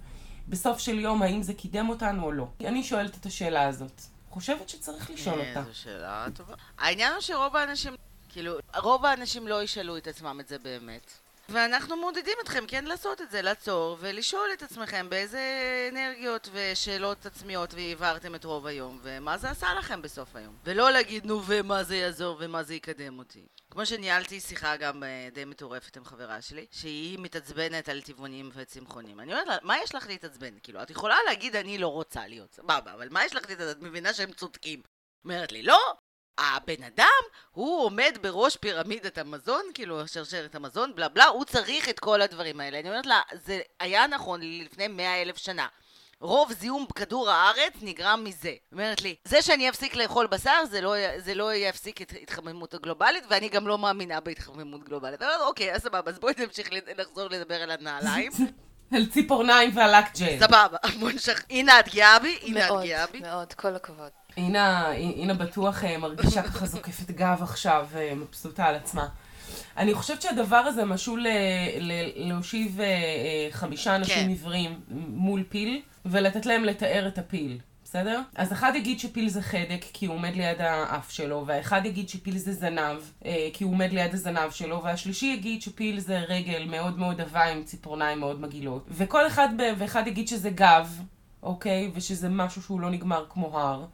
בסוף 0.49 0.79
של 0.79 0.99
יום, 0.99 1.23
האם 1.23 1.43
זה 1.43 1.55
קידם 1.55 1.89
אותנו 1.89 2.25
או 2.25 2.33
לא. 2.33 2.47
אני 2.65 2.83
שואלת 2.85 3.17
את 3.17 3.27
השאלה 3.27 3.69
הזאת. 3.69 4.01
חושבת 4.31 4.69
שצריך 4.69 5.11
לשאול 5.11 5.41
אה, 5.41 5.49
אותה. 5.49 5.63
זו 5.63 5.79
שאלה 5.79 6.27
טובה. 6.35 6.55
העניין 6.79 7.13
הוא 7.13 7.21
שרוב 7.21 7.57
האנשים, 7.57 7.95
כאילו, 8.29 8.53
רוב 8.77 9.05
האנשים 9.07 9.49
לא 9.49 9.63
ישאלו 9.63 9.97
את 9.97 10.07
עצמם 10.07 10.41
את 10.41 10.49
זה 10.49 10.59
באמת. 10.59 11.11
ואנחנו 11.49 11.97
מעודדים 11.97 12.39
אתכם 12.43 12.65
כן 12.69 12.85
לעשות 12.85 13.23
את 13.23 13.31
זה, 13.31 13.43
לעצור 13.43 13.97
ולשאול 14.01 14.49
את 14.53 14.63
עצמכם 14.63 15.11
באיזה 15.11 15.41
אנרגיות 15.93 16.49
ושאלות 16.53 17.27
עצמיות 17.27 17.75
והעברתם 17.75 18.35
את 18.35 18.45
רוב 18.45 18.67
היום, 18.67 19.01
ומה 19.03 19.39
זה 19.39 19.51
עשה 19.51 19.75
לכם 19.75 20.03
בסוף 20.03 20.37
היום. 20.37 20.57
ולא 20.65 20.91
להגיד, 20.91 21.27
נו, 21.27 21.43
ומה 21.47 21.83
זה 21.83 21.97
יעזור 21.97 22.37
ומה 22.41 22.63
זה 22.63 22.75
יקדם 22.75 23.19
אותי. 23.19 23.47
כמו 23.71 23.87
שניהלתי 23.87 24.41
שיחה 24.41 24.77
גם 24.77 25.03
אה, 25.03 25.29
די 25.33 25.45
מטורפת 25.45 25.97
עם 25.97 26.05
חברה 26.05 26.43
שלי, 26.43 26.67
שהיא 26.71 27.19
מתעצבנת 27.19 27.89
על 27.89 28.01
טבעונים 28.01 28.51
וצמחונים. 28.55 29.21
אני 29.21 29.33
אומרת 29.33 29.47
לה, 29.47 29.57
מה 29.63 29.79
יש 29.79 29.95
לך 29.95 30.07
להתעצבן? 30.07 30.55
כאילו, 30.63 30.83
את 30.83 30.91
יכולה 30.91 31.17
להגיד, 31.27 31.57
אני 31.57 31.79
לא 31.79 31.89
רוצה 31.89 32.27
להיות, 32.27 32.53
סבבה, 32.53 32.95
אבל 32.95 33.09
מה 33.11 33.25
יש 33.25 33.35
לך 33.35 33.51
להתעצבן? 33.51 33.71
את 33.71 33.83
מבינה 33.83 34.15
שהם 34.15 34.33
צודקים. 34.33 34.83
אומרת 35.25 35.53
לי, 35.53 35.63
לא, 35.63 35.79
הבן 36.39 36.83
אדם, 36.83 37.23
הוא 37.53 37.85
עומד 37.85 38.19
בראש 38.23 38.57
פירמידת 38.57 39.19
המזון, 39.19 39.63
כאילו 39.75 40.09
שרשרת 40.09 40.55
המזון, 40.55 40.95
בלה 40.95 41.09
בלה, 41.09 41.27
הוא 41.27 41.45
צריך 41.45 41.89
את 41.89 42.01
כל 42.01 42.23
הדברים 42.23 42.61
האלה. 42.61 42.81
אני 42.81 42.89
אומרת 42.89 43.07
לה, 43.07 43.21
זה 43.33 43.61
היה 43.81 44.07
נכון 44.07 44.41
לפני 44.43 44.89
מאה 44.89 45.23
אלף 45.23 45.37
שנה. 45.37 45.67
רוב 46.21 46.53
זיהום 46.53 46.87
כדור 46.95 47.31
הארץ 47.31 47.73
נגרם 47.83 48.25
מזה. 48.25 48.53
אומרת 48.73 49.03
לי, 49.03 49.15
זה 49.25 49.43
שאני 49.43 49.69
אפסיק 49.69 49.97
לאכול 49.97 50.27
בשר, 50.27 50.65
זה 50.71 50.81
לא, 50.81 50.95
זה 51.19 51.35
לא 51.35 51.55
יפסיק 51.55 52.03
את 52.03 52.13
ההתחממות 52.13 52.75
הגלובלית, 52.75 53.25
ואני 53.31 53.49
גם 53.49 53.69
לא 53.69 53.79
מאמינה 53.79 54.21
בהתחממות 54.21 54.85
גלובלית. 54.85 55.23
אבל 55.23 55.33
אוקיי, 55.41 55.75
אז 55.75 55.83
סבבה, 55.83 56.11
אז 56.11 56.19
בואי 56.19 56.35
נמשיך 56.39 56.69
לחזור 56.99 57.29
לדבר 57.31 57.63
על 57.63 57.71
הנעליים. 57.71 58.33
על 58.95 59.07
ציפורניים 59.07 59.77
ועלק 59.77 60.05
ג'ל. 60.19 60.41
סבבה, 60.41 60.77
בוא 61.01 61.11
נשך... 61.11 61.45
הנה 61.51 61.81
את 61.81 61.95
גאה 61.95 62.19
בי, 62.19 62.39
הנה 62.43 62.67
את 62.67 62.71
מאוד, 62.71 62.85
גאה 62.85 63.07
בי. 63.07 63.21
מאוד, 63.21 63.53
כל 63.53 63.77
הכבוד. 63.77 64.11
אינה, 64.37 64.93
אינה 64.93 65.35
בטוח 65.35 65.85
אה, 65.85 65.99
מרגישה 65.99 66.43
ככה 66.43 66.67
זוקפת 66.67 67.11
גב 67.11 67.39
עכשיו, 67.43 67.87
אה, 67.97 68.13
מבסוטה 68.15 68.65
על 68.65 68.75
עצמה. 68.75 69.09
אני 69.77 69.95
חושבת 69.95 70.23
שהדבר 70.23 70.57
הזה 70.57 70.85
משול 70.85 71.27
להושיב 72.17 72.81
אה, 72.81 72.87
אה, 72.87 73.49
חמישה 73.51 73.97
אנשים 73.97 74.23
כן. 74.23 74.29
עיוורים 74.29 74.81
מול 75.09 75.43
פיל, 75.49 75.83
ולתת 76.07 76.47
להם 76.47 76.65
לתאר 76.65 77.09
את 77.09 77.19
הפיל, 77.19 77.59
בסדר? 77.85 78.21
אז 78.35 78.53
אחד 78.53 78.73
יגיד 78.75 79.01
שפיל 79.01 79.29
זה 79.29 79.43
חדק 79.43 79.85
כי 79.93 80.07
הוא 80.07 80.15
עומד 80.15 80.37
ליד 80.37 80.61
האף 80.61 81.11
שלו, 81.11 81.45
והאחד 81.47 81.87
יגיד 81.87 82.09
שפיל 82.09 82.39
זה 82.39 82.53
זנב 82.53 82.99
אה, 83.25 83.49
כי 83.53 83.65
הוא 83.65 83.73
עומד 83.73 83.93
ליד 83.93 84.15
הזנב 84.15 84.51
שלו, 84.51 84.83
והשלישי 84.85 85.27
יגיד 85.27 85.63
שפיל 85.63 86.01
זה 86.01 86.19
רגל 86.19 86.65
מאוד 86.71 86.99
מאוד 86.99 87.21
עבה 87.21 87.45
עם 87.45 87.63
ציפורניים 87.65 88.21
מאוד 88.21 88.41
מגעילות. 88.41 88.87
וכל 88.91 89.27
אחד 89.27 89.49
ב- 89.57 89.73
ואחד 89.79 90.07
יגיד 90.07 90.29
שזה 90.29 90.51
גב, 90.51 91.01
אוקיי? 91.43 91.91
ושזה 91.95 92.29
משהו 92.29 92.63
שהוא 92.63 92.81
לא 92.81 92.91
נגמר 92.91 93.25
כמו 93.31 93.59
הר. 93.61 93.85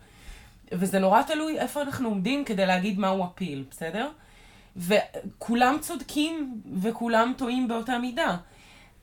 וזה 0.73 0.99
נורא 0.99 1.23
תלוי 1.23 1.59
איפה 1.59 1.83
אנחנו 1.83 2.09
עומדים 2.09 2.45
כדי 2.45 2.67
להגיד 2.67 2.99
מהו 2.99 3.25
הפיל, 3.25 3.65
בסדר? 3.71 4.11
וכולם 4.77 5.77
צודקים 5.81 6.63
וכולם 6.83 7.33
טועים 7.39 7.69
באותה 7.69 7.99
מידה. 7.99 8.37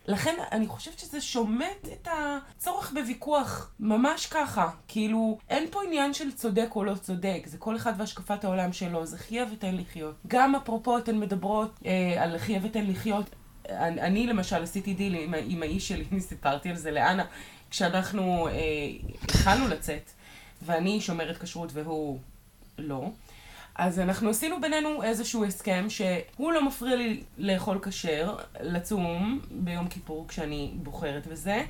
לכן 0.07 0.35
אני 0.51 0.67
חושבת 0.67 0.99
שזה 0.99 1.21
שומט 1.21 1.87
את 1.93 2.07
הצורך 2.11 2.91
בוויכוח, 2.91 3.71
ממש 3.79 4.25
ככה. 4.25 4.69
כאילו, 4.87 5.37
אין 5.49 5.67
פה 5.71 5.83
עניין 5.83 6.13
של 6.13 6.31
צודק 6.31 6.69
או 6.75 6.83
לא 6.83 6.95
צודק, 6.95 7.41
זה 7.45 7.57
כל 7.57 7.75
אחד 7.75 7.93
והשקפת 7.97 8.43
העולם 8.43 8.73
שלו, 8.73 9.05
זה 9.05 9.17
חיה 9.17 9.45
ותן 9.53 9.75
לחיות. 9.75 10.15
גם 10.27 10.55
אפרופו 10.55 10.97
אתן 10.97 11.19
מדברות 11.19 11.79
אה, 11.85 12.23
על 12.23 12.37
חיה 12.37 12.59
ותן 12.63 12.85
לחיות, 12.87 13.35
אני, 13.69 14.01
אני 14.01 14.27
למשל 14.27 14.63
עשיתי 14.63 14.93
דיל 14.93 15.15
עם, 15.15 15.33
עם 15.47 15.61
האיש 15.61 15.87
שלי, 15.87 16.05
אני 16.11 16.21
סיפרתי 16.31 16.69
על 16.69 16.75
זה 16.75 16.91
לאנה, 16.91 17.25
כשאנחנו 17.69 18.47
אה, 18.47 18.53
התחלנו 19.23 19.67
לצאת, 19.67 20.11
ואני 20.61 21.01
שומרת 21.01 21.37
כשרות 21.37 21.69
והוא 21.73 22.19
לא. 22.77 23.09
אז 23.75 23.99
אנחנו 23.99 24.29
עשינו 24.29 24.61
בינינו 24.61 25.03
איזשהו 25.03 25.45
הסכם 25.45 25.85
שהוא 25.89 26.51
לא 26.51 26.67
מפריע 26.67 26.95
לי 26.95 27.23
לאכול 27.37 27.79
כשר, 27.83 28.37
לצום 28.61 29.39
ביום 29.51 29.87
כיפור 29.87 30.27
כשאני 30.27 30.71
בוחרת 30.83 31.27
בזה, 31.27 31.63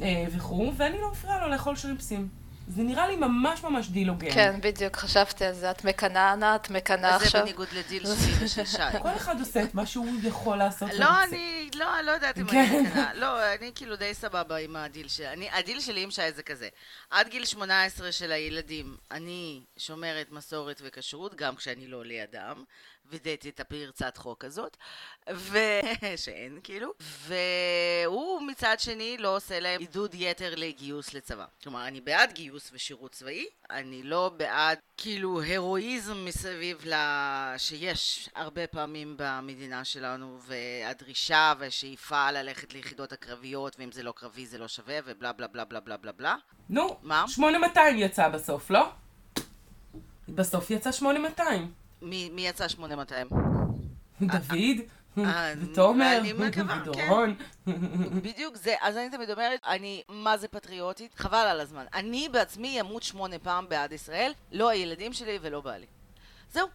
אה, 0.00 0.24
וכו', 0.30 0.72
ואני 0.76 1.00
לא 1.00 1.10
מפריעה 1.10 1.40
לו 1.40 1.52
לאכול 1.52 1.76
שרימפסים. 1.76 2.28
זה 2.68 2.82
נראה 2.82 3.08
לי 3.08 3.16
ממש 3.16 3.62
ממש 3.64 3.88
דיל 3.88 4.08
הוגן. 4.08 4.30
כן, 4.34 4.60
בדיוק, 4.62 4.96
חשבתי 4.96 5.44
על 5.44 5.54
זה. 5.54 5.70
את 5.70 5.84
מקנאה, 5.84 6.32
אנה, 6.32 6.54
את 6.56 6.70
מקנאה 6.70 7.14
אז 7.14 7.20
זה 7.20 7.26
עכשיו. 7.26 7.42
בניגוד 7.42 7.68
לדיל 7.72 8.02
שלי 8.06 8.44
ושל 8.44 8.64
שי. 8.76 8.98
כל 9.02 9.16
אחד 9.16 9.40
עושה 9.40 9.62
את 9.62 9.74
מה 9.74 9.86
שהוא 9.86 10.06
יכול 10.22 10.56
לעשות. 10.56 10.90
לא. 10.98 11.22
אני 11.22 11.70
לא, 11.74 11.98
אני 11.98 12.06
לא 12.06 12.10
יודעת 12.12 12.38
אם 12.38 12.46
כן. 12.46 12.66
אני 12.70 12.80
מקנאה. 12.88 13.14
לא, 13.14 13.52
אני 13.54 13.70
כאילו 13.74 13.96
די 13.96 14.14
סבבה 14.14 14.56
עם 14.56 14.76
הדיל 14.76 15.08
שלי. 15.08 15.28
אני- 15.28 15.50
הדיל 15.52 15.80
שלי 15.80 16.02
עם 16.02 16.10
שי 16.10 16.32
זה 16.32 16.42
כזה. 16.42 16.68
עד 17.10 17.28
גיל 17.28 17.44
18 17.44 18.12
של 18.12 18.32
הילדים, 18.32 18.96
אני 19.10 19.60
שומרת 19.76 20.30
מסורת 20.32 20.82
וכשרות, 20.84 21.34
גם 21.34 21.56
כשאני 21.56 21.86
לא 21.86 22.04
לידם. 22.04 22.64
וידאתי 23.06 23.48
את 23.48 23.60
הפרצת 23.60 24.16
חוק 24.16 24.44
הזאת, 24.44 24.76
ו... 25.32 25.58
שאין 26.24 26.58
כאילו, 26.64 26.92
והוא 27.00 28.42
מצד 28.42 28.76
שני 28.78 29.16
לא 29.18 29.36
עושה 29.36 29.60
להם 29.60 29.80
עידוד 29.80 30.14
יתר 30.14 30.54
לגיוס 30.56 31.14
לצבא. 31.14 31.44
כלומר, 31.62 31.86
אני 31.86 32.00
בעד 32.00 32.32
גיוס 32.32 32.70
ושירות 32.72 33.12
צבאי, 33.12 33.46
אני 33.70 34.02
לא 34.02 34.30
בעד 34.36 34.78
כאילו 34.96 35.42
הרואיזם 35.42 36.24
מסביב 36.24 36.84
ל... 36.86 36.94
שיש 37.58 38.28
הרבה 38.34 38.66
פעמים 38.66 39.14
במדינה 39.18 39.84
שלנו, 39.84 40.38
והדרישה 40.46 41.52
והשאיפה 41.58 42.30
ללכת 42.30 42.72
ליחידות 42.72 43.12
הקרביות, 43.12 43.76
ואם 43.78 43.92
זה 43.92 44.02
לא 44.02 44.12
קרבי 44.16 44.46
זה 44.46 44.58
לא 44.58 44.68
שווה, 44.68 44.98
ובלה 45.04 45.32
בלה 45.32 45.46
בלה 45.46 45.64
בלה 45.64 45.80
בלה 45.80 45.96
בלה 45.96 46.12
בלה. 46.12 46.36
נו, 46.68 46.98
מה? 47.02 47.24
8200 47.28 47.98
יצא 47.98 48.28
בסוף, 48.28 48.70
לא? 48.70 48.88
בסוף 50.28 50.70
יצא 50.70 50.92
8200. 50.92 51.81
מי, 52.02 52.30
מי 52.32 52.46
יצא 52.48 52.68
8200? 52.68 53.28
דוד, 54.20 54.80
אה, 55.18 55.52
ותומר, 55.60 56.20
מקווה, 56.38 56.82
ודורון. 56.82 57.34
בדיוק 58.22 58.56
זה, 58.56 58.74
אז 58.80 58.96
אני 58.96 59.10
תמיד 59.10 59.30
אומרת, 59.30 59.60
אני 59.66 60.02
מה 60.08 60.36
זה 60.36 60.48
פטריוטית? 60.48 61.14
חבל 61.18 61.38
על 61.38 61.60
הזמן. 61.60 61.84
אני 61.94 62.28
בעצמי 62.32 62.80
אמות 62.80 63.02
שמונה 63.02 63.38
פעם 63.38 63.68
בעד 63.68 63.92
ישראל, 63.92 64.32
לא 64.52 64.68
הילדים 64.68 65.12
שלי 65.12 65.38
ולא 65.42 65.60
בעלי. 65.60 65.86
זהו. 66.52 66.68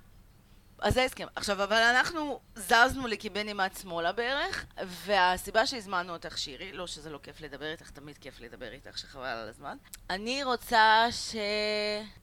אז 0.79 0.93
זה 0.93 1.01
ההסכם. 1.01 1.27
עכשיו, 1.35 1.63
אבל 1.63 1.81
אנחנו 1.81 2.39
זזנו 2.55 3.07
לקיבנימט 3.07 3.77
שמאלה 3.77 4.11
בערך, 4.11 4.65
והסיבה 4.85 5.65
שהזמנו 5.65 6.13
אותך, 6.13 6.37
שירי, 6.37 6.71
לא 6.71 6.87
שזה 6.87 7.09
לא 7.09 7.19
כיף 7.23 7.41
לדבר 7.41 7.71
איתך, 7.71 7.89
תמיד 7.89 8.17
כיף 8.17 8.39
לדבר 8.39 8.71
איתך, 8.71 8.97
שחבל 8.97 9.25
על 9.25 9.49
הזמן. 9.49 9.77
אני 10.09 10.43
רוצה 10.43 11.07
ש... 11.11 11.35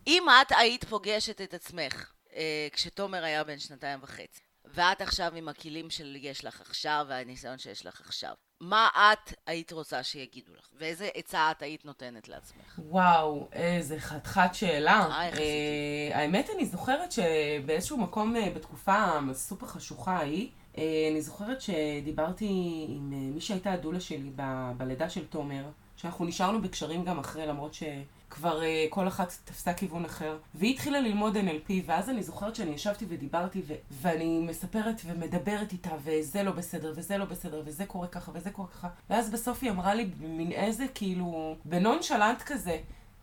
אם 0.07 0.23
את 0.43 0.53
היית 0.57 0.85
פוגשת 0.85 1.41
את 1.41 1.55
עצמך 1.55 1.95
אה, 1.95 2.14
כשתומר 2.73 3.25
היה 3.25 3.45
בן 3.45 3.59
שנתיים 3.59 4.01
וחצי, 4.03 4.41
ואת 4.65 5.01
עכשיו 5.01 5.33
עם 5.35 5.49
הכלים 5.49 5.91
שיש 5.91 6.45
לך 6.45 6.61
עכשיו 6.61 7.07
והניסיון 7.09 7.59
שיש 7.59 7.87
לך 7.87 8.01
עכשיו, 8.01 8.35
מה 8.61 8.89
את 8.97 9.35
היית 9.47 9.73
רוצה 9.73 10.03
שיגידו 10.03 10.53
לך? 10.55 10.69
ואיזה 10.79 11.09
עצה 11.15 11.51
את 11.51 11.63
היית 11.63 11.85
נותנת 11.85 12.29
לעצמך? 12.29 12.79
וואו, 12.79 13.49
איזה 13.53 14.01
חתיכת 14.01 14.51
שאלה. 14.53 15.07
אה, 15.11 15.27
איך? 15.27 15.39
אה, 15.39 16.19
האמת, 16.19 16.51
אני 16.57 16.67
זוכרת 16.67 17.13
שבאיזשהו 17.13 17.99
מקום 17.99 18.37
אה, 18.37 18.51
בתקופה 18.51 19.05
הסופר 19.31 19.67
חשוכה 19.67 20.17
ההיא, 20.17 20.49
אה, 20.79 21.09
אני 21.11 21.23
זוכרת 21.23 21.61
שדיברתי 21.61 22.47
עם 22.89 23.13
אה, 23.13 23.19
מי 23.19 23.41
שהייתה 23.41 23.73
הדולה 23.73 24.01
שלי 24.01 24.31
ב- 24.37 24.73
בלידה 24.77 25.11
של 25.11 25.27
תומר, 25.27 25.65
שאנחנו 25.97 26.25
נשארנו 26.25 26.63
בקשרים 26.63 27.05
גם 27.05 27.19
אחרי, 27.19 27.47
למרות 27.47 27.75
שכבר 28.29 28.61
uh, 28.61 28.65
כל 28.91 29.09
אחת 29.09 29.33
תפסה 29.45 29.75
כיוון 29.75 30.05
אחר. 30.05 30.39
והיא 30.55 30.75
התחילה 30.75 31.01
ללמוד 31.01 31.37
NLP, 31.37 31.73
ואז 31.87 32.11
אני 32.11 32.23
זוכרת 32.23 32.55
שאני 32.57 32.71
ישבתי 32.71 33.05
ודיברתי, 33.09 33.63
ו- 33.67 33.75
ואני 33.91 34.41
מספרת 34.49 35.01
ומדברת 35.07 35.73
איתה, 35.73 35.91
וזה 36.05 36.43
לא 36.43 36.53
בסדר, 36.53 36.93
וזה 36.97 37.19
לא 37.19 37.25
בסדר, 37.25 37.63
וזה 37.65 37.87
קורה 37.87 38.07
ככה, 38.09 38.31
וזה 38.35 38.51
קורה 38.51 38.69
ככה. 38.69 38.89
ואז 39.11 39.31
בסוף 39.31 39.59
היא 39.63 39.71
אמרה 39.71 39.95
לי 39.95 40.05
במין 40.05 40.53
איזה, 40.53 40.87
כאילו, 40.95 41.57
בנונשלנט 41.65 42.43
כזה, 42.43 42.79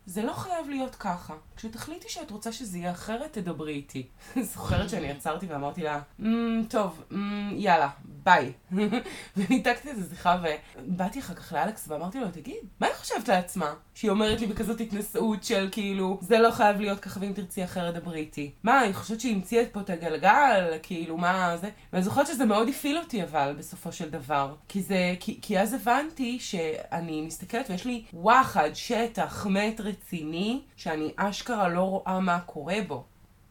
זה 0.06 0.22
לא 0.22 0.32
חייב 0.32 0.68
להיות 0.68 0.94
ככה. 0.94 1.34
כשתחליטי 1.56 2.08
שאת 2.08 2.30
רוצה 2.30 2.52
שזה 2.52 2.78
יהיה 2.78 2.90
אחרת, 2.90 3.32
תדברי 3.32 3.72
איתי. 3.72 4.06
זוכרת 4.52 4.90
שאני 4.90 5.10
עצרתי 5.10 5.46
ואמרתי 5.46 5.82
לה, 5.82 6.00
mm, 6.20 6.24
טוב, 6.68 7.02
mm, 7.10 7.14
יאללה, 7.52 7.88
ביי. 8.04 8.52
וניתקתי 9.36 9.88
איזה 9.88 10.08
שיחה 10.10 10.38
ובאתי 10.78 11.20
אחר 11.20 11.34
כך 11.34 11.52
לאלכס 11.52 11.88
ואמרתי 11.88 12.20
לו, 12.20 12.26
תגיד, 12.30 12.56
מה 12.80 12.86
היא 12.86 12.94
חושבת 12.94 13.28
לעצמה? 13.28 13.74
שהיא 13.94 14.10
אומרת 14.10 14.40
לי 14.40 14.46
בכזאת 14.46 14.80
התנשאות 14.80 15.44
של 15.44 15.68
כאילו, 15.72 16.18
זה 16.20 16.38
לא 16.38 16.50
חייב 16.50 16.80
להיות 16.80 17.00
ככה 17.00 17.20
ואם 17.20 17.32
תרצי 17.32 17.64
אחרת, 17.64 17.94
דברי 17.94 18.20
איתי. 18.20 18.50
מה, 18.62 18.80
היא 18.80 18.94
חושבת 18.94 19.20
שהיא 19.20 19.34
המציאה 19.34 19.64
פה 19.72 19.80
את 19.80 19.90
הגלגל? 19.90 20.78
כאילו, 20.82 21.16
מה 21.16 21.56
זה? 21.56 21.70
ואני 21.92 22.04
זוכרת 22.04 22.26
שזה 22.26 22.44
מאוד 22.44 22.68
הפעיל 22.68 22.98
אותי 22.98 23.22
אבל, 23.22 23.54
בסופו 23.58 23.92
של 23.92 24.10
דבר. 24.10 24.54
כי 24.68 24.82
זה, 24.82 25.14
כי, 25.20 25.38
כי 25.42 25.60
אז 25.60 25.74
הבנתי 25.74 26.38
שאני 26.40 27.22
מסתכלת 27.22 27.70
ויש 27.70 27.84
לי 27.84 28.04
וואחד, 28.12 28.70
שטח, 28.74 29.46
מת 29.46 29.80
רציני, 29.92 30.60
שאני 30.76 31.12
אשכרה 31.16 31.68
לא 31.68 31.82
רואה 31.82 32.20
מה 32.20 32.40
קורה 32.40 32.76
בו. 32.88 33.04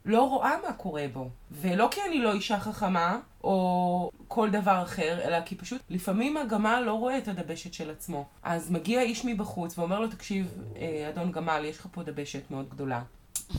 לא 0.06 0.30
רואה 0.30 0.56
מה 0.68 0.74
קורה 0.74 1.06
בו. 1.14 1.30
ולא 1.52 1.88
כי 1.92 2.02
אני 2.08 2.22
לא 2.22 2.34
אישה 2.34 2.60
חכמה, 2.60 3.20
או 3.44 4.12
כל 4.28 4.50
דבר 4.50 4.84
אחר, 4.84 5.20
אלא 5.24 5.42
כי 5.42 5.56
פשוט 5.56 5.82
לפעמים 5.90 6.38
הגמל 6.38 6.84
לא 6.86 6.94
רואה 6.94 7.18
את 7.18 7.28
הדבשת 7.28 7.74
של 7.74 7.90
עצמו. 7.90 8.26
אז 8.44 8.72
מגיע 8.72 9.02
איש 9.02 9.26
מבחוץ 9.26 9.78
ואומר 9.78 10.00
לו, 10.00 10.08
תקשיב, 10.08 10.58
אה, 10.76 11.10
אדון 11.10 11.32
גמל, 11.32 11.62
יש 11.66 11.80
לך 11.80 11.88
פה 11.92 12.04
דבשת 12.04 12.52
מאוד 12.52 12.70
גדולה. 12.70 13.02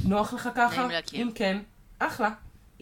נוח 0.05 0.33
לך 0.33 0.49
ככה? 0.55 0.89
אם 1.13 1.31
כן, 1.35 1.59
אחלה. 1.99 2.31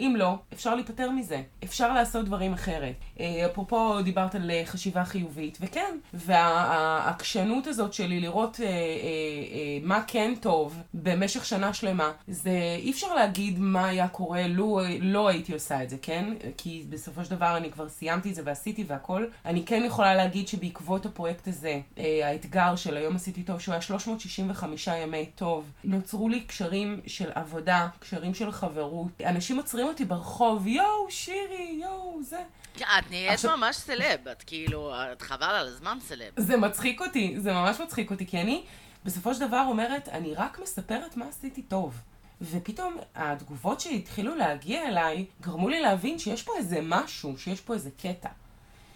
אם 0.00 0.14
לא, 0.18 0.34
אפשר 0.52 0.74
להיפטר 0.74 1.10
מזה. 1.10 1.42
אפשר 1.64 1.92
לעשות 1.92 2.24
דברים 2.24 2.52
אחרת. 2.52 2.94
אה, 3.20 3.46
אפרופו, 3.46 4.02
דיברת 4.02 4.34
על 4.34 4.50
אה, 4.50 4.62
חשיבה 4.64 5.04
חיובית, 5.04 5.58
וכן, 5.60 5.96
והעקשנות 6.14 7.66
הזאת 7.66 7.92
שלי 7.92 8.20
לראות 8.20 8.60
אה, 8.60 8.66
אה, 8.66 8.70
אה, 8.70 9.78
מה 9.82 10.02
כן 10.06 10.34
טוב 10.40 10.76
במשך 10.94 11.44
שנה 11.44 11.74
שלמה, 11.74 12.12
זה 12.28 12.50
אי 12.78 12.90
אפשר 12.90 13.14
להגיד 13.14 13.58
מה 13.58 13.88
היה 13.88 14.08
קורה 14.08 14.46
לו 14.46 14.80
לא 15.00 15.28
הייתי 15.28 15.52
עושה 15.52 15.82
את 15.82 15.90
זה, 15.90 15.96
כן? 16.02 16.34
כי 16.56 16.84
בסופו 16.88 17.24
של 17.24 17.30
דבר 17.30 17.56
אני 17.56 17.70
כבר 17.70 17.88
סיימתי 17.88 18.30
את 18.30 18.34
זה 18.34 18.42
ועשיתי 18.44 18.84
והכל. 18.86 19.26
אני 19.44 19.64
כן 19.66 19.82
יכולה 19.86 20.14
להגיד 20.14 20.48
שבעקבות 20.48 21.06
הפרויקט 21.06 21.48
הזה, 21.48 21.80
אה, 21.98 22.20
האתגר 22.28 22.76
של 22.76 22.96
היום 22.96 23.16
עשיתי 23.16 23.42
טוב, 23.42 23.60
שהוא 23.60 23.72
היה 23.72 23.82
365 23.82 24.88
ימי 25.02 25.26
טוב, 25.34 25.70
נוצרו 25.84 26.28
לי 26.28 26.40
קשרים 26.40 27.00
של 27.06 27.30
עבודה, 27.34 27.88
קשרים 27.98 28.34
של 28.34 28.52
חברות. 28.52 29.08
אנשים 29.26 29.56
עוצרים 29.56 29.86
אותי 29.90 30.04
ברחוב, 30.04 30.66
יואו, 30.66 31.06
שירי, 31.10 31.78
יואו, 31.82 32.22
זה. 32.22 32.42
את 32.76 33.10
נהיית 33.10 33.32
עכשיו- 33.32 33.56
ממש 33.56 33.76
סלב, 33.76 34.28
את 34.28 34.42
כאילו, 34.42 34.92
את 35.12 35.22
חבל 35.22 35.46
על 35.46 35.68
הזמן 35.68 35.98
סלב. 36.00 36.32
זה 36.36 36.56
מצחיק 36.56 37.00
אותי, 37.00 37.34
זה 37.40 37.52
ממש 37.52 37.80
מצחיק 37.80 38.10
אותי, 38.10 38.26
כי 38.26 38.40
אני 38.40 38.62
בסופו 39.04 39.34
של 39.34 39.46
דבר 39.48 39.64
אומרת, 39.68 40.08
אני 40.08 40.34
רק 40.34 40.58
מספרת 40.62 41.16
מה 41.16 41.24
עשיתי 41.28 41.62
טוב. 41.62 42.00
ופתאום 42.42 42.96
התגובות 43.14 43.80
שהתחילו 43.80 44.34
להגיע 44.34 44.88
אליי 44.88 45.24
גרמו 45.40 45.68
לי 45.68 45.80
להבין 45.80 46.18
שיש 46.18 46.42
פה 46.42 46.52
איזה 46.56 46.78
משהו, 46.82 47.38
שיש 47.38 47.60
פה 47.60 47.74
איזה 47.74 47.90
קטע. 48.02 48.28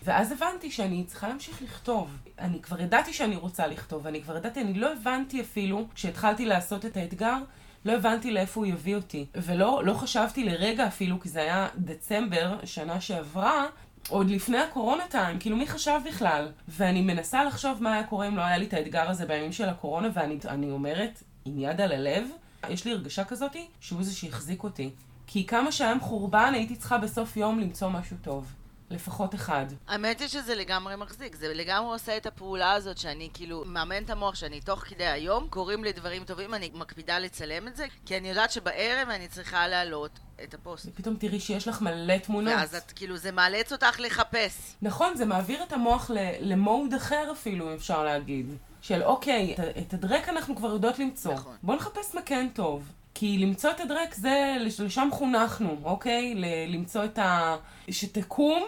ואז 0.02 0.32
הבנתי 0.32 0.70
שאני 0.70 1.04
צריכה 1.06 1.28
להמשיך 1.28 1.62
לכתוב. 1.62 2.10
אני 2.38 2.62
כבר 2.62 2.80
ידעתי 2.80 3.12
שאני 3.12 3.36
רוצה 3.36 3.66
לכתוב, 3.66 4.06
אני 4.06 4.22
כבר 4.22 4.36
ידעתי, 4.36 4.60
אני 4.60 4.74
לא 4.74 4.92
הבנתי 4.92 5.40
אפילו, 5.40 5.86
כשהטחלתי 5.94 6.46
לעשות 6.46 6.84
את 6.86 6.96
האתגר, 6.96 7.36
לא 7.84 7.92
הבנתי 7.92 8.30
לאיפה 8.30 8.60
הוא 8.60 8.66
יביא 8.66 8.96
אותי. 8.96 9.26
ולא 9.34 9.82
לא 9.84 9.94
חשבתי 9.94 10.44
לרגע 10.44 10.86
אפילו, 10.86 11.20
כי 11.20 11.28
זה 11.28 11.40
היה 11.40 11.68
דצמבר, 11.76 12.56
שנה 12.64 13.00
שעברה, 13.00 13.66
עוד 14.08 14.30
לפני 14.30 14.58
הקורונה 14.58 15.04
טיים, 15.10 15.38
כאילו 15.38 15.56
מי 15.56 15.66
חשב 15.66 16.00
בכלל? 16.06 16.52
ואני 16.68 17.00
מנסה 17.00 17.44
לחשוב 17.44 17.82
מה 17.82 17.92
היה 17.94 18.04
קורה 18.04 18.28
אם 18.28 18.36
לא 18.36 18.42
היה 18.42 18.58
לי 18.58 18.66
את 18.66 18.72
האתגר 18.72 19.10
הזה 19.10 19.26
בימים 19.26 19.52
של 19.52 19.68
הקורונה, 19.68 20.08
ואני 20.14 20.38
אני 20.48 20.70
אומרת, 20.70 21.22
עם 21.44 21.58
יד 21.58 21.80
על 21.80 21.92
הלב, 21.92 22.24
יש 22.68 22.84
לי 22.84 22.92
הרגשה 22.92 23.24
כזאתי 23.24 23.66
שהוא 23.80 24.02
זה 24.02 24.14
שהחזיק 24.14 24.62
אותי. 24.62 24.90
כי 25.26 25.46
כמה 25.46 25.72
שהיה 25.72 25.94
מחורבן, 25.94 26.52
הייתי 26.54 26.76
צריכה 26.76 26.98
בסוף 26.98 27.36
יום 27.36 27.60
למצוא 27.60 27.88
משהו 27.88 28.16
טוב. 28.22 28.52
לפחות 28.90 29.34
אחד. 29.34 29.66
האמת 29.88 30.20
היא 30.20 30.28
שזה 30.28 30.54
לגמרי 30.54 30.96
מחזיק, 30.96 31.34
זה 31.36 31.54
לגמרי 31.54 31.92
עושה 31.92 32.16
את 32.16 32.26
הפעולה 32.26 32.72
הזאת 32.72 32.98
שאני 32.98 33.28
כאילו 33.34 33.62
מאמן 33.66 34.02
את 34.02 34.10
המוח 34.10 34.34
שאני 34.34 34.60
תוך 34.60 34.78
כדי 34.80 35.06
היום 35.06 35.48
קוראים 35.48 35.84
לי 35.84 35.92
דברים 35.92 36.24
טובים, 36.24 36.54
אני 36.54 36.70
מקפידה 36.74 37.18
לצלם 37.18 37.68
את 37.68 37.76
זה, 37.76 37.86
כי 38.06 38.16
אני 38.18 38.28
יודעת 38.28 38.50
שבערב 38.52 39.08
אני 39.10 39.28
צריכה 39.28 39.68
להעלות 39.68 40.10
את 40.44 40.54
הפוסט. 40.54 40.86
ופתאום 40.88 41.16
תראי 41.16 41.40
שיש 41.40 41.68
לך 41.68 41.80
מלא 41.80 42.18
תמונות. 42.18 42.54
ואז 42.56 42.74
את 42.74 42.92
כאילו, 42.96 43.16
זה 43.16 43.32
מאלץ 43.32 43.72
אותך 43.72 44.00
לחפש. 44.00 44.74
נכון, 44.82 45.16
זה 45.16 45.24
מעביר 45.24 45.62
את 45.62 45.72
המוח 45.72 46.10
ל- 46.10 46.52
למוד 46.52 46.94
אחר 46.94 47.28
אפילו, 47.32 47.74
אפשר 47.74 48.04
להגיד. 48.04 48.46
של 48.82 49.02
אוקיי, 49.02 49.54
את, 49.54 49.78
את 49.78 49.94
הדרק 49.94 50.28
אנחנו 50.28 50.56
כבר 50.56 50.68
יודעות 50.72 50.98
למצוא. 50.98 51.34
נכון. 51.34 51.56
בוא 51.62 51.74
נחפש 51.76 52.14
מה 52.14 52.22
כן 52.22 52.48
טוב. 52.54 52.88
כי 53.14 53.38
למצוא 53.38 53.70
את 53.70 53.80
הדרק 53.80 54.14
זה, 54.14 54.56
לש- 54.60 54.80
לשם 54.80 55.08
חונכנו, 55.12 55.76
אוקיי? 55.84 56.34
למצוא 56.68 57.04
את 57.04 57.18
ה... 57.18 57.56
שתקום 57.90 58.62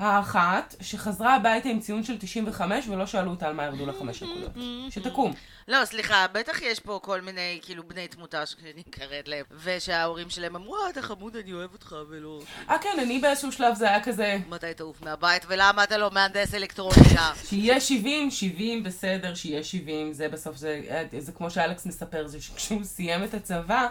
האחת 0.00 0.74
שחזרה 0.80 1.34
הביתה 1.36 1.68
עם 1.68 1.80
ציון 1.80 2.04
של 2.04 2.18
95 2.18 2.88
ולא 2.88 3.06
שאלו 3.06 3.30
אותה 3.30 3.46
על 3.46 3.52
מה 3.52 3.64
ירדו 3.64 3.86
לה 3.86 3.92
חמש 3.92 4.22
נקודות. 4.22 4.52
שתקום. 4.90 5.32
לא, 5.68 5.84
סליחה, 5.84 6.26
בטח 6.32 6.62
יש 6.62 6.80
פה 6.80 7.00
כל 7.02 7.20
מיני, 7.20 7.58
כאילו, 7.62 7.88
בני 7.88 8.08
תמותה 8.08 8.46
שאני 8.46 8.82
קראת 8.90 9.28
להם, 9.28 9.44
ושההורים 9.64 10.30
שלהם 10.30 10.56
אמרו, 10.56 10.76
אה, 10.76 10.90
אתה 10.90 11.02
חמוד, 11.02 11.36
אני 11.36 11.52
אוהב 11.52 11.72
אותך, 11.72 11.96
ולא... 12.08 12.40
אה 12.70 12.78
כן, 12.78 12.98
אני 13.02 13.18
באיזשהו 13.18 13.52
שלב 13.52 13.74
זה 13.74 13.88
היה 13.88 14.02
כזה, 14.02 14.38
מתי 14.48 14.74
תעוף 14.74 15.02
מהבית, 15.02 15.42
ולמה 15.48 15.84
אתה 15.84 15.98
לא 15.98 16.10
מהנדס 16.10 16.54
אלקטרוניקה? 16.54 17.32
שיהיה 17.48 17.80
70, 17.80 18.30
70 18.30 18.82
בסדר, 18.82 19.34
שיהיה 19.34 19.64
70, 19.64 20.12
זה 20.12 20.28
בסוף, 20.28 20.56
זה, 20.56 20.80
זה 21.18 21.32
כמו 21.32 21.50
שאלכס 21.50 21.86
מספר, 21.86 22.26
זה 22.26 22.42
שכשהוא 22.42 22.84
סיים 22.84 23.24
את 23.24 23.34
הצבא, 23.34 23.86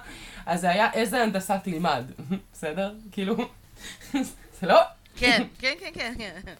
אז 0.45 0.61
זה 0.61 0.69
היה 0.69 0.93
איזה 0.93 1.23
הנדסה 1.23 1.57
תלמד, 1.57 2.03
בסדר? 2.53 2.93
כאילו, 3.11 3.35
זה 4.59 4.67
לא... 4.67 4.79
כן, 5.19 5.43
כן, 5.59 5.73
כן, 5.79 5.91
כן, 5.93 6.13
כן. 6.17 6.53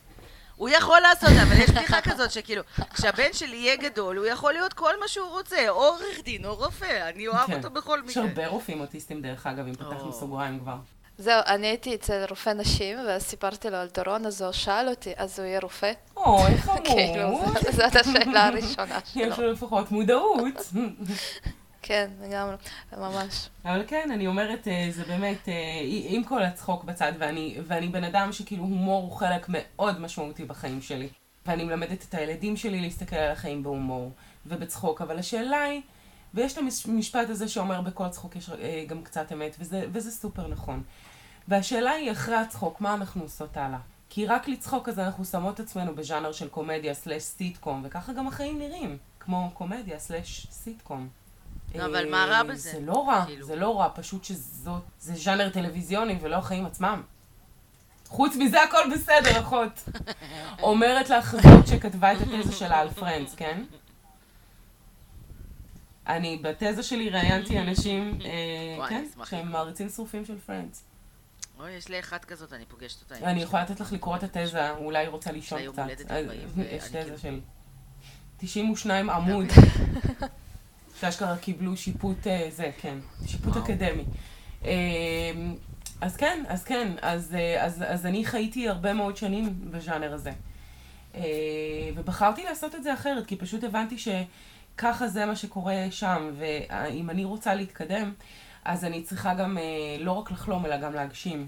הוא 0.56 0.70
יכול 0.70 1.00
לעשות, 1.00 1.30
אבל 1.44 1.62
יש 1.62 1.70
בדיחה 1.70 2.02
כזאת 2.02 2.32
שכאילו, 2.32 2.62
כשהבן 2.94 3.34
שלי 3.34 3.56
יהיה 3.58 3.76
גדול, 3.76 4.18
הוא 4.18 4.26
יכול 4.26 4.54
להיות 4.54 4.74
כל 4.74 5.00
מה 5.00 5.08
שהוא 5.08 5.30
רוצה, 5.30 5.70
או 5.70 5.76
עורך 5.76 6.20
דין, 6.24 6.46
או 6.46 6.56
רופא, 6.56 7.10
אני 7.10 7.28
אוהב 7.28 7.48
כן. 7.48 7.58
אותו 7.58 7.70
בכל 7.70 8.02
יש 8.06 8.12
מקרה. 8.18 8.24
הרבה 8.30 8.48
רופאים 8.48 8.82
אוטיסטים 8.82 9.22
דרך 9.22 9.48
אגב, 9.48 9.68
אם 9.68 9.74
פתחנו. 9.74 10.14
סוגריים 10.14 10.60
כבר. 10.60 10.76
זהו, 11.18 11.42
אני 11.48 11.68
הייתי 11.68 11.96
אצל 11.96 12.26
רופא 12.30 12.50
נשים, 12.50 12.98
ואז 13.08 13.24
סיפרתי 13.24 13.70
לו 13.70 13.78
על 13.78 13.88
דורון, 13.94 14.26
אז 14.26 14.42
הוא 14.42 14.52
שאל 14.52 14.90
אותי, 14.90 15.14
אז 15.18 15.40
הוא 15.40 15.48
יהיה 15.48 15.60
רופא? 15.60 15.92
אוי, 16.18 16.52
כאילו, 16.86 17.38
חמוד. 17.44 17.58
זאת 17.78 17.96
השאלה 17.96 18.48
הראשונה 18.48 19.00
יש 19.16 19.36
שלו. 19.36 19.46
לו 19.46 19.52
לפחות 19.52 19.92
מודעות. 19.92 20.74
כן, 21.90 22.10
לגמרי, 22.22 22.56
ממש. 22.98 23.50
אבל 23.66 23.84
כן, 23.88 24.10
אני 24.14 24.28
אומרת, 24.28 24.68
אה, 24.68 24.88
זה 24.92 25.04
באמת, 25.04 25.50
אה, 25.50 25.54
עם 25.84 26.24
כל 26.24 26.44
הצחוק 26.44 26.84
בצד, 26.84 27.14
ואני, 27.20 27.58
ואני 27.68 27.88
בן 27.88 28.04
אדם 28.04 28.32
שכאילו 28.32 28.64
הומור 28.64 29.04
הוא 29.04 29.12
חלק 29.12 29.46
מאוד 29.50 30.00
משמעותי 30.00 30.46
בחיים 30.46 30.82
שלי. 30.82 31.10
ואני 31.46 31.64
מלמדת 31.64 32.04
את 32.10 32.14
הילדים 32.14 32.58
שלי 32.58 32.82
להסתכל 32.82 33.16
על 33.16 33.32
החיים 33.32 33.64
בהומור 33.64 34.12
ובצחוק, 34.46 35.02
אבל 35.02 35.20
השאלה 35.20 35.62
היא, 35.62 35.82
ויש 36.34 36.54
את 36.54 36.58
המשפט 36.88 37.30
הזה 37.30 37.48
שאומר 37.48 37.82
בכל 37.82 38.10
צחוק 38.10 38.36
יש 38.36 38.50
אה, 38.50 38.84
גם 38.88 39.04
קצת 39.04 39.32
אמת, 39.32 39.56
וזה, 39.60 39.86
וזה 39.92 40.12
סופר 40.12 40.48
נכון. 40.48 40.84
והשאלה 41.48 41.92
היא 41.92 42.12
אחרי 42.12 42.36
הצחוק, 42.36 42.82
מה 42.82 42.94
אנחנו 42.94 43.22
עושות 43.22 43.58
הלאה? 43.58 43.80
כי 44.10 44.26
רק 44.26 44.48
לצחוק 44.48 44.90
אז 44.90 45.00
אנחנו 45.00 45.26
שמות 45.26 45.56
את 45.56 45.60
עצמנו 45.60 45.96
בז'אנר 45.96 46.32
של 46.32 46.50
קומדיה 46.50 46.94
slash 46.94 47.24
סיטקום, 47.24 47.82
וככה 47.86 48.14
גם 48.14 48.28
החיים 48.28 48.60
נראים, 48.60 48.98
כמו 49.20 49.52
קומדיה 49.54 50.00
slash 50.00 50.48
סיטקום. 50.52 51.19
אבל 51.76 52.12
מה 52.12 52.26
רע 52.26 52.38
אה, 52.38 52.44
בזה? 52.44 52.72
זה 52.72 52.80
לא 52.80 53.08
רע, 53.08 53.26
כאילו. 53.26 53.46
זה 53.46 53.56
לא 53.56 53.80
רע, 53.80 53.90
פשוט 53.96 54.24
שזאת, 54.24 54.82
זה 55.00 55.16
ז'אנר 55.16 55.50
טלוויזיוני 55.50 56.18
ולא 56.22 56.36
החיים 56.36 56.66
עצמם. 56.66 57.02
חוץ 58.08 58.36
מזה 58.36 58.64
הכל 58.64 58.84
בסדר, 58.94 59.40
אחות. 59.40 59.90
אומרת 60.62 61.10
לך 61.10 61.32
זאת 61.32 61.68
שכתבה 61.68 62.14
את 62.14 62.18
התזה 62.22 62.52
שלה 62.52 62.80
על 62.80 62.90
Friends, 62.90 63.36
כן? 63.36 63.64
אני 66.08 66.38
בתזה 66.42 66.84
שלי 66.84 67.10
ראיינתי 67.10 67.60
אנשים, 67.60 68.20
אה, 68.26 68.88
כן, 68.90 69.06
שהם. 69.26 69.52
מעריצים 69.52 69.90
שרופים 69.90 70.26
של 70.26 70.40
Friends. 70.40 70.84
אוי, 71.60 71.72
יש 71.72 71.88
לי 71.90 72.00
אחת 72.00 72.26
כזאת, 72.26 72.54
אני 72.54 72.66
פוגשת 72.66 73.02
אותה. 73.02 73.16
אני 73.26 73.42
יכולה 73.42 73.64
לתת 73.64 73.80
לך 73.80 73.92
לקרוא 73.92 74.16
את 74.16 74.24
התזה, 74.24 74.72
אולי 74.72 75.00
היא 75.00 75.10
רוצה 75.10 75.32
לישון 75.32 75.60
קצת. 75.72 75.88
אה, 76.10 76.20
40, 76.20 76.40
יש 76.58 76.84
תזה 76.84 77.02
כאילו- 77.04 77.18
של 77.18 77.40
92 78.38 79.10
עמוד. 79.10 79.46
שאשכרה 81.00 81.38
קיבלו 81.38 81.78
שיפוט, 81.78 82.28
אה, 82.28 82.48
זה, 82.52 82.72
כן, 82.82 82.98
שיפוט 83.26 83.54
וואו. 83.56 83.66
אקדמי. 83.66 84.04
אה, 84.66 84.72
אז 86.02 86.18
כן, 86.18 86.44
אז 86.48 86.64
כן, 86.64 86.92
אז, 87.02 87.36
אה, 87.36 87.66
אז, 87.66 87.84
אז 87.88 88.06
אני 88.06 88.26
חייתי 88.26 88.70
הרבה 88.70 88.94
מאוד 88.94 89.18
שנים 89.18 89.72
בז'אנר 89.72 90.14
הזה. 90.14 90.32
אה, 91.16 91.22
ובחרתי 91.96 92.44
לעשות 92.44 92.76
את 92.76 92.84
זה 92.84 92.94
אחרת, 92.94 93.26
כי 93.26 93.36
פשוט 93.36 93.64
הבנתי 93.64 93.96
שככה 93.98 95.08
זה 95.08 95.26
מה 95.26 95.36
שקורה 95.36 95.86
שם, 95.92 96.32
ואם 96.38 97.10
אני 97.10 97.26
רוצה 97.26 97.54
להתקדם, 97.54 98.14
אז 98.66 98.86
אני 98.86 99.04
צריכה 99.04 99.34
גם 99.34 99.58
אה, 99.58 99.64
לא 100.00 100.12
רק 100.12 100.32
לחלום, 100.32 100.66
אלא 100.66 100.78
גם 100.78 100.94
להגשים. 100.94 101.48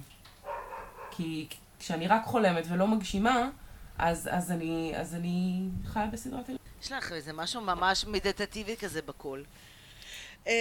כי 1.12 1.48
כשאני 1.80 2.08
רק 2.08 2.26
חולמת 2.26 2.64
ולא 2.70 2.88
מגשימה, 2.88 3.50
אז, 3.98 4.30
אז, 4.32 4.52
אני, 4.52 4.94
אז 4.96 5.16
אני 5.16 5.62
חיה 5.86 6.06
בסדרת. 6.06 6.50
יש 6.82 6.92
לך 6.92 7.12
איזה 7.12 7.34
משהו 7.34 7.62
ממש 7.62 8.06
מדיטטיבי 8.06 8.78
כזה 8.78 9.02
בקול. 9.02 9.44
אמ, 10.48 10.52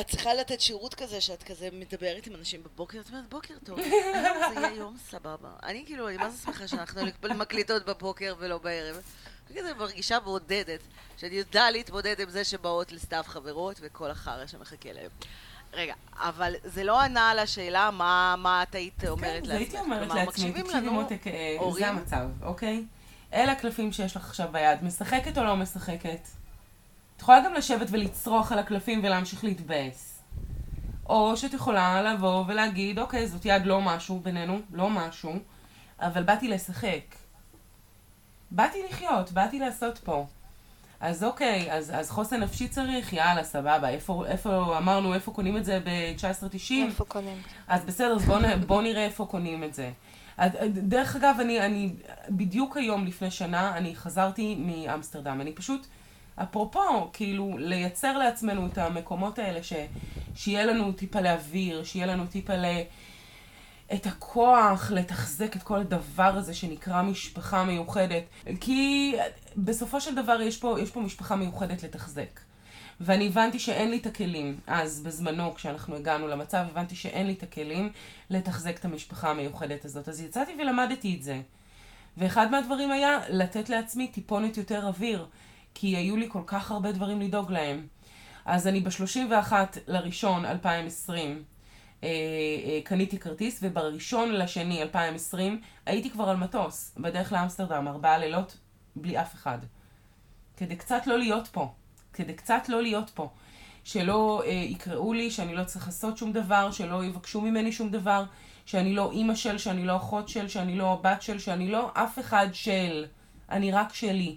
את 0.00 0.08
צריכה 0.08 0.34
לתת 0.34 0.60
שירות 0.60 0.94
כזה 0.94 1.20
שאת 1.20 1.42
כזה 1.42 1.68
מדברת 1.72 2.26
עם 2.26 2.34
אנשים 2.34 2.62
בבוקר, 2.62 3.00
את 3.00 3.08
אומרת 3.08 3.28
בוקר 3.28 3.54
טוב, 3.64 3.78
היום 4.14 4.54
זה 4.54 4.60
יהיה 4.60 4.76
יום 4.76 4.96
סבבה. 5.10 5.48
אני 5.62 5.82
כאילו, 5.86 6.08
אני 6.08 6.16
מה 6.16 6.30
זה 6.30 6.42
שמחה 6.44 6.68
שאנחנו 6.68 7.02
מקליטות 7.38 7.84
בבוקר 7.84 8.34
ולא 8.38 8.58
בערב. 8.58 9.02
אני 9.50 9.60
כזה 9.60 9.74
מרגישה 9.74 10.20
בודדת, 10.20 10.80
שאני 11.16 11.34
יודעת 11.34 11.72
להתמודד 11.72 12.20
עם 12.20 12.30
זה 12.30 12.44
שבאות 12.44 12.92
לסתיו 12.92 13.24
חברות 13.26 13.76
וכל 13.80 14.10
החרא 14.10 14.46
שמחכה 14.46 14.92
להם. 14.92 15.10
רגע, 15.72 15.94
אבל 16.12 16.54
זה 16.64 16.84
לא 16.84 17.00
ענה 17.00 17.30
על 17.30 17.38
השאלה 17.38 17.90
מה, 17.90 18.34
מה 18.38 18.62
את 18.62 18.74
היית 18.74 19.04
אומרת 19.04 19.42
כן, 19.42 19.48
לעצמך. 19.48 19.52
הייתי 19.52 19.78
אומרת 19.78 20.08
לעצמי, 20.08 20.26
תקשיבי 20.26 20.62
לנו 20.74 20.92
מותק. 20.92 21.20
זה 21.72 21.88
המצב, 21.88 22.28
אוקיי? 22.42 22.84
אלה 23.32 23.52
הקלפים 23.52 23.92
שיש 23.92 24.16
לך 24.16 24.24
עכשיו 24.28 24.48
ביד, 24.52 24.84
משחקת 24.84 25.38
או 25.38 25.44
לא 25.44 25.56
משחקת? 25.56 26.28
את 27.16 27.20
יכולה 27.20 27.40
גם 27.44 27.54
לשבת 27.54 27.86
ולצרוח 27.90 28.52
על 28.52 28.58
הקלפים 28.58 29.00
ולהמשיך 29.04 29.44
להתבאס. 29.44 30.22
או 31.08 31.36
שאת 31.36 31.54
יכולה 31.54 32.02
לבוא 32.02 32.44
ולהגיד, 32.46 32.98
אוקיי, 32.98 33.26
זאת 33.26 33.44
יד 33.44 33.66
לא 33.66 33.80
משהו 33.80 34.20
בינינו, 34.20 34.60
לא 34.72 34.90
משהו, 34.90 35.32
אבל 36.00 36.22
באתי 36.22 36.48
לשחק. 36.48 37.14
באתי 38.50 38.78
לחיות, 38.90 39.32
באתי 39.32 39.58
לעשות 39.58 39.98
פה. 39.98 40.26
אז 41.00 41.24
אוקיי, 41.24 41.72
אז, 41.72 41.92
אז 41.94 42.10
חוסן 42.10 42.40
נפשי 42.40 42.68
צריך, 42.68 43.12
יאללה, 43.12 43.44
סבבה. 43.44 43.88
איפה, 43.88 44.24
איפה 44.26 44.78
אמרנו, 44.78 45.14
איפה 45.14 45.32
קונים 45.32 45.56
את 45.56 45.64
זה 45.64 45.80
ב-1990? 45.84 46.72
איפה 46.86 47.04
קונים? 47.04 47.42
אז 47.68 47.84
בסדר, 47.84 48.16
אז 48.16 48.24
בואו 48.24 48.40
בוא 48.66 48.82
נראה 48.82 49.04
איפה 49.04 49.26
קונים 49.26 49.64
את 49.64 49.74
זה. 49.74 49.90
אז, 50.36 50.52
דרך 50.68 51.16
אגב, 51.16 51.36
אני, 51.40 51.60
אני 51.60 51.92
בדיוק 52.28 52.76
היום 52.76 53.06
לפני 53.06 53.30
שנה, 53.30 53.76
אני 53.76 53.96
חזרתי 53.96 54.54
מאמסטרדם. 54.54 55.40
אני 55.40 55.52
פשוט, 55.52 55.86
אפרופו, 56.36 57.10
כאילו, 57.12 57.58
לייצר 57.58 58.18
לעצמנו 58.18 58.66
את 58.66 58.78
המקומות 58.78 59.38
האלה, 59.38 59.62
ש, 59.62 59.72
שיהיה 60.34 60.66
לנו 60.66 60.92
טיפה 60.92 61.20
לאוויר, 61.20 61.84
שיהיה 61.84 62.06
לנו 62.06 62.26
טיפה 62.26 62.56
ל... 62.56 62.64
את 63.94 64.06
הכוח 64.06 64.90
לתחזק 64.90 65.56
את 65.56 65.62
כל 65.62 65.80
הדבר 65.80 66.32
הזה 66.36 66.54
שנקרא 66.54 67.02
משפחה 67.02 67.64
מיוחדת. 67.64 68.22
כי 68.60 69.14
בסופו 69.56 70.00
של 70.00 70.14
דבר 70.14 70.40
יש 70.40 70.56
פה, 70.56 70.76
יש 70.80 70.90
פה 70.90 71.00
משפחה 71.00 71.36
מיוחדת 71.36 71.82
לתחזק. 71.82 72.40
ואני 73.00 73.26
הבנתי 73.26 73.58
שאין 73.58 73.90
לי 73.90 73.96
את 73.96 74.06
הכלים, 74.06 74.60
אז 74.66 75.02
בזמנו 75.02 75.54
כשאנחנו 75.54 75.96
הגענו 75.96 76.28
למצב, 76.28 76.64
הבנתי 76.70 76.96
שאין 76.96 77.26
לי 77.26 77.32
את 77.32 77.42
הכלים 77.42 77.92
לתחזק 78.30 78.78
את 78.78 78.84
המשפחה 78.84 79.30
המיוחדת 79.30 79.84
הזאת. 79.84 80.08
אז 80.08 80.20
יצאתי 80.20 80.52
ולמדתי 80.58 81.16
את 81.16 81.22
זה. 81.22 81.40
ואחד 82.16 82.50
מהדברים 82.50 82.90
היה 82.90 83.18
לתת 83.28 83.68
לעצמי 83.68 84.08
טיפונת 84.08 84.56
יותר 84.56 84.86
אוויר, 84.86 85.26
כי 85.74 85.96
היו 85.96 86.16
לי 86.16 86.26
כל 86.30 86.42
כך 86.46 86.70
הרבה 86.70 86.92
דברים 86.92 87.20
לדאוג 87.20 87.52
להם. 87.52 87.86
אז 88.44 88.66
אני 88.66 88.80
ב-31 88.80 89.52
לראשון 89.86 90.44
2020 90.44 91.42
אה, 92.02 92.08
אה, 92.08 92.80
קניתי 92.84 93.18
כרטיס, 93.18 93.58
ובראשון 93.62 94.32
לשני 94.32 94.82
2020 94.82 95.60
הייתי 95.86 96.10
כבר 96.10 96.28
על 96.28 96.36
מטוס, 96.36 96.94
בדרך 96.98 97.32
לאמסטרדם, 97.32 97.88
ארבעה 97.88 98.18
לילות, 98.18 98.58
בלי 98.96 99.20
אף 99.20 99.34
אחד. 99.34 99.58
כדי 100.56 100.76
קצת 100.76 101.06
לא 101.06 101.18
להיות 101.18 101.48
פה. 101.48 101.72
כדי 102.16 102.34
קצת 102.34 102.68
לא 102.68 102.82
להיות 102.82 103.10
פה. 103.14 103.30
שלא 103.84 104.42
אה, 104.44 104.50
יקראו 104.50 105.12
לי, 105.12 105.30
שאני 105.30 105.54
לא 105.54 105.64
צריך 105.64 105.86
לעשות 105.86 106.18
שום 106.18 106.32
דבר, 106.32 106.70
שלא 106.70 107.04
יבקשו 107.04 107.40
ממני 107.40 107.72
שום 107.72 107.90
דבר, 107.90 108.24
שאני 108.66 108.94
לא 108.94 109.12
אימא 109.12 109.34
של, 109.34 109.58
שאני 109.58 109.84
לא 109.84 109.96
אחות 109.96 110.28
של, 110.28 110.48
שאני 110.48 110.76
לא 110.76 111.00
בת 111.02 111.22
של, 111.22 111.38
שאני 111.38 111.68
לא 111.68 111.90
אף 111.94 112.18
אחד 112.18 112.48
של. 112.52 113.06
אני 113.50 113.72
רק 113.72 113.94
שלי. 113.94 114.36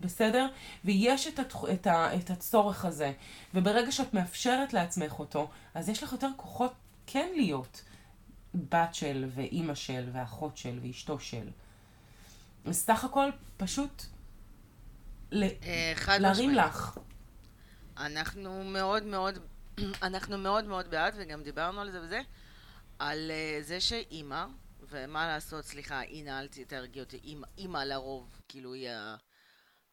בסדר? 0.00 0.48
ויש 0.84 1.26
את, 1.26 1.38
התח... 1.38 1.64
את, 1.72 1.86
ה... 1.86 2.14
את 2.14 2.30
הצורך 2.30 2.84
הזה. 2.84 3.12
וברגע 3.54 3.92
שאת 3.92 4.14
מאפשרת 4.14 4.72
לעצמך 4.72 5.18
אותו, 5.18 5.50
אז 5.74 5.88
יש 5.88 6.02
לך 6.02 6.12
יותר 6.12 6.30
כוחות 6.36 6.72
כן 7.06 7.28
להיות 7.36 7.84
בת 8.54 8.94
של, 8.94 9.24
ואימא 9.34 9.74
של, 9.74 10.08
ואחות 10.12 10.56
של, 10.56 10.78
ואשתו 10.82 11.20
של. 11.20 11.48
אז 12.64 12.76
סך 12.76 13.04
הכל, 13.04 13.30
פשוט 13.56 14.02
ל... 15.30 15.42
אה, 15.42 16.18
להרים 16.18 16.50
משמעית. 16.50 16.68
לך. 16.68 16.98
אנחנו 17.98 18.64
מאוד 18.64 19.02
מאוד, 19.02 19.38
אנחנו 20.02 20.38
מאוד 20.38 20.64
מאוד 20.64 20.90
בעד, 20.90 21.14
וגם 21.16 21.42
דיברנו 21.42 21.80
על 21.80 21.90
זה 21.90 22.00
וזה, 22.00 22.20
על 22.98 23.30
אה, 23.30 23.58
זה 23.62 23.80
שאימא, 23.80 24.44
ומה 24.88 25.26
לעשות, 25.26 25.64
סליחה, 25.64 26.02
הנה, 26.02 26.40
אל 26.40 26.48
תתרגי 26.48 27.00
אותי, 27.00 27.34
אימא, 27.58 27.78
לרוב, 27.78 28.40
כאילו 28.48 28.72
היא 28.74 28.88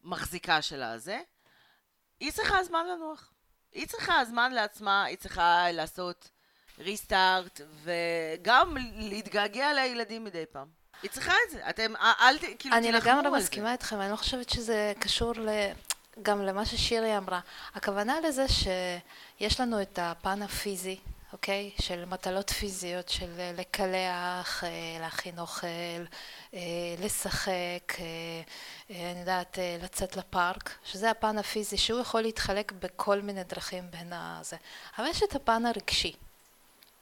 המחזיקה 0.04 0.62
של 0.62 0.84
הזה, 0.84 1.20
היא 2.20 2.32
צריכה 2.32 2.64
זמן 2.64 2.86
לנוח. 2.88 3.34
היא 3.72 3.88
צריכה 3.88 4.26
זמן 4.26 4.52
לעצמה, 4.52 5.04
היא 5.04 5.18
צריכה 5.18 5.72
לעשות 5.72 6.30
ריסטארט, 6.80 7.62
וגם 7.84 8.78
להתגעגע 8.96 9.74
לילדים 9.74 10.24
מדי 10.24 10.46
פעם. 10.52 10.68
היא 11.02 11.12
צריכה 11.12 11.34
את 11.46 11.52
זה. 11.52 11.70
אתם, 11.70 11.96
אל, 11.96 12.12
אל 12.22 12.38
כאילו, 12.60 12.76
אני 12.76 12.92
תילחמו 12.92 13.12
לגמרי 13.12 13.28
על 13.28 13.32
זה. 13.32 13.38
מסכימה 13.38 13.72
איתכם, 13.72 14.02
אני 14.02 14.12
לא 14.12 14.16
חושבת 14.16 14.50
שזה 14.50 14.94
קשור 15.00 15.34
ל... 15.36 15.50
גם 16.22 16.42
למה 16.42 16.66
ששירי 16.66 17.18
אמרה. 17.18 17.40
הכוונה 17.74 18.20
לזה 18.20 18.46
שיש 18.48 19.60
לנו 19.60 19.82
את 19.82 20.00
הפן 20.02 20.42
הפיזי, 20.42 20.98
אוקיי? 21.34 21.72
של 21.82 22.06
מטלות 22.06 22.50
פיזיות, 22.50 23.10
של 23.10 23.32
לקלח, 23.58 24.64
אה, 24.64 24.70
להכין 25.00 25.40
אוכל, 25.40 25.68
אה, 26.54 26.60
לשחק, 27.00 27.94
אה, 28.00 28.42
אני 28.90 29.20
יודעת, 29.20 29.58
לצאת 29.84 30.18
לפארק, 30.18 30.72
שזה 30.86 31.12
הפן 31.12 31.38
הפיזי, 31.38 31.78
שהוא 31.78 32.00
יכול 32.00 32.22
להתחלק 32.22 32.72
בכל 32.72 33.22
מיני 33.22 33.44
דרכים 33.44 33.92
בין 33.92 34.14
הזה. 34.14 34.58
אבל 34.98 35.08
יש 35.08 35.24
את 35.24 35.36
הפן 35.36 35.66
הרגשי. 35.66 36.14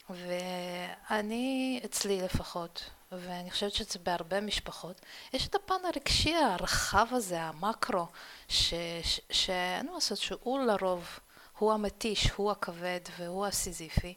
ואני, 0.09 1.81
אצלי 1.85 2.21
לפחות, 2.21 2.89
ואני 3.11 3.51
חושבת 3.51 3.73
שזה 3.73 3.99
בהרבה 4.03 4.41
משפחות, 4.41 5.01
יש 5.33 5.47
את 5.47 5.55
הפן 5.55 5.75
הרגשי 5.93 6.35
הרחב 6.35 7.07
הזה, 7.11 7.41
המקרו, 7.41 8.05
שאין 8.47 9.85
מה 9.85 9.93
לעשות, 9.93 10.17
שהוא 10.17 10.59
לרוב, 10.59 11.19
הוא 11.57 11.73
המתיש, 11.73 12.31
הוא 12.35 12.51
הכבד 12.51 12.99
והוא 13.17 13.45
הסיזיפי, 13.45 14.13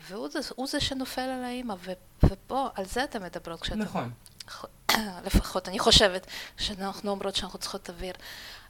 והוא 0.00 0.28
זה, 0.28 0.40
זה 0.64 0.80
שנופל 0.80 1.20
על 1.20 1.44
האימא, 1.44 1.74
ו- 1.78 1.92
ופה, 2.22 2.68
על 2.74 2.84
זה 2.84 3.04
אתן 3.04 3.22
מדברות 3.22 3.60
כשאתן... 3.60 3.78
נכון. 3.78 4.10
לפחות, 5.26 5.68
אני 5.68 5.78
חושבת, 5.78 6.26
כשאנחנו 6.56 7.10
אומרות 7.10 7.36
שאנחנו 7.36 7.58
צריכות 7.58 7.90
אוויר. 7.90 8.14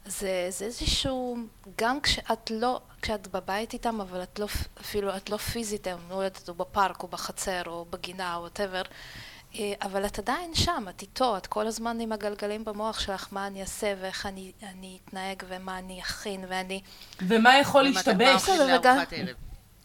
זה, 0.05 0.47
זה 0.49 0.65
איזשהו, 0.65 1.37
גם 1.77 2.01
כשאת 2.01 2.51
לא, 2.51 2.81
כשאת 3.01 3.27
בבית 3.27 3.73
איתם, 3.73 4.01
אבל 4.01 4.23
את 4.23 4.39
לא, 4.39 4.47
אפילו, 4.81 5.17
את 5.17 5.29
לא 5.29 5.37
פיזית, 5.37 5.87
הם 5.87 5.99
לא 6.09 6.15
יודעת, 6.15 6.49
או 6.49 6.53
בפארק, 6.53 7.03
או 7.03 7.07
בחצר, 7.07 7.61
או 7.65 7.85
בגינה, 7.89 8.35
או 8.35 8.41
whatever, 8.41 8.81
אבל 9.81 10.05
את 10.05 10.19
עדיין 10.19 10.55
שם, 10.55 10.85
את 10.89 11.01
איתו, 11.01 11.37
את 11.37 11.47
כל 11.47 11.67
הזמן 11.67 11.99
עם 11.99 12.11
הגלגלים 12.11 12.65
במוח 12.65 12.99
שלך, 12.99 13.27
מה 13.31 13.47
אני 13.47 13.61
אעשה, 13.61 13.93
ואיך 14.01 14.25
אני, 14.25 14.51
אני 14.63 14.97
אתנהג, 15.05 15.43
ומה 15.47 15.77
אני 15.79 16.01
אכין, 16.01 16.45
ואני... 16.49 16.81
ומה 17.21 17.57
יכול 17.57 17.83
להשתבש? 17.83 18.49
וגם- 18.49 18.67
לארוחת 18.69 19.13
ערב? 19.13 19.35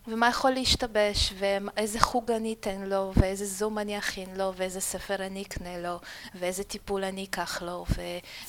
ומה 0.09 0.29
יכול 0.29 0.51
להשתבש, 0.51 1.33
ואיזה 1.39 2.01
חוג 2.01 2.31
אני 2.31 2.55
אתן 2.61 2.81
לו, 2.81 3.13
ואיזה 3.17 3.47
זום 3.47 3.79
אני 3.79 3.99
אכין 3.99 4.37
לו, 4.37 4.53
ואיזה 4.57 4.81
ספר 4.81 5.15
אני 5.27 5.43
אקנה 5.43 5.79
לו, 5.79 5.99
ואיזה 6.35 6.65
טיפול 6.65 7.05
אני 7.05 7.25
אקח 7.25 7.63
לו, 7.63 7.85
ו, 7.97 8.03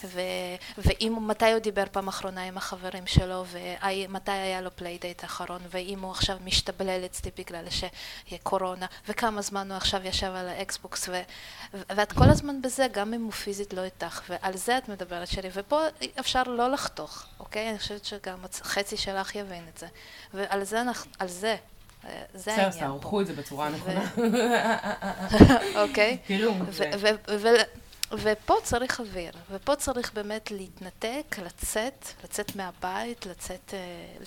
ו, 0.06 0.22
ואם, 0.78 1.18
מתי 1.28 1.51
הוא 1.51 1.60
דיבר 1.60 1.84
פעם 1.91 2.08
אחרונה 2.08 2.43
עם 2.43 2.58
החברים 2.58 3.08
שלו, 3.08 3.45
ומתי 3.51 4.32
היה 4.32 4.62
לו 4.62 4.76
playdate 4.76 5.23
האחרון, 5.24 5.62
ואם 5.70 5.99
הוא 5.99 6.12
עכשיו 6.12 6.38
משתבלל 6.45 7.06
אצלי 7.06 7.32
בגלל 7.38 7.66
שקורונה, 7.70 8.86
וכמה 9.08 9.41
זמן 9.41 9.72
הוא 9.72 9.78
עכשיו 9.78 10.01
ישב 10.08 10.32
על 10.36 10.47
ה 10.49 10.59
Xbox, 10.59 11.09
ואת 11.74 12.12
כל 12.12 12.30
הזמן 12.30 12.62
בזה, 12.62 12.88
גם 12.91 13.14
אם 13.14 13.24
הוא 13.24 13.32
פיזית 13.32 13.74
לא 13.74 13.82
איתך, 13.84 14.22
ועל 14.30 14.58
זה 14.58 14.78
את 14.78 14.89
מדברת 14.89 15.28
שירי, 15.28 15.49
ופה 15.53 15.82
אפשר 16.20 16.43
לא 16.43 16.72
לחתוך, 16.72 17.26
אוקיי? 17.39 17.70
אני 17.70 17.80
חושבת 17.80 18.06
שגם 18.06 18.38
חצי 18.62 18.97
שלך 18.97 19.36
יבין 19.36 19.64
את 19.74 19.78
זה. 19.78 19.88
ועל 20.34 20.64
זה, 20.64 20.82
אנחנו- 20.82 21.12
על 21.20 21.28
זה, 21.28 21.44
אה, 21.49 22.23
זה 22.33 22.51
העניין 22.51 22.69
בסדר, 22.69 22.81
פה. 22.87 22.93
ערכו 22.93 23.21
את 23.21 23.27
זה 23.27 23.33
בצורה 23.33 23.69
נכונה. 23.69 24.11
אוקיי? 25.83 26.17
תראו, 26.27 26.51
ו- 26.67 26.71
זה- 26.71 26.91
ו- 26.99 27.39
ו- 27.41 27.85
ופה 28.11 28.55
צריך 28.63 28.99
אוויר, 28.99 29.31
ופה 29.51 29.75
צריך 29.75 30.13
באמת 30.13 30.51
להתנתק, 30.51 31.35
לצאת, 31.45 32.07
לצאת 32.23 32.55
מהבית, 32.55 33.25
לצאת, 33.25 33.73
אה, 33.73 33.79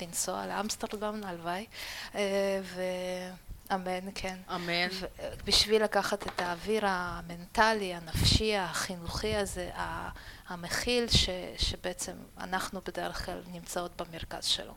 לנסוע 0.07 0.47
לאמסטרדם, 0.47 1.21
הלוואי, 1.25 1.67
אה, 2.15 2.21
ו- 2.63 2.83
אמן, 3.75 4.09
כן. 4.15 4.37
אמן. 4.55 4.89
בשביל 5.45 5.85
לקחת 5.85 6.27
את 6.27 6.41
האוויר 6.41 6.83
המנטלי, 6.87 7.95
הנפשי, 7.95 8.57
החינוכי 8.57 9.35
הזה, 9.37 9.71
המכיל, 10.49 11.09
ש, 11.09 11.29
שבעצם 11.59 12.13
אנחנו 12.41 12.81
בדרך 12.87 13.25
כלל 13.27 13.43
נמצאות 13.53 13.91
במרכז 14.03 14.45
שלו. 14.45 14.73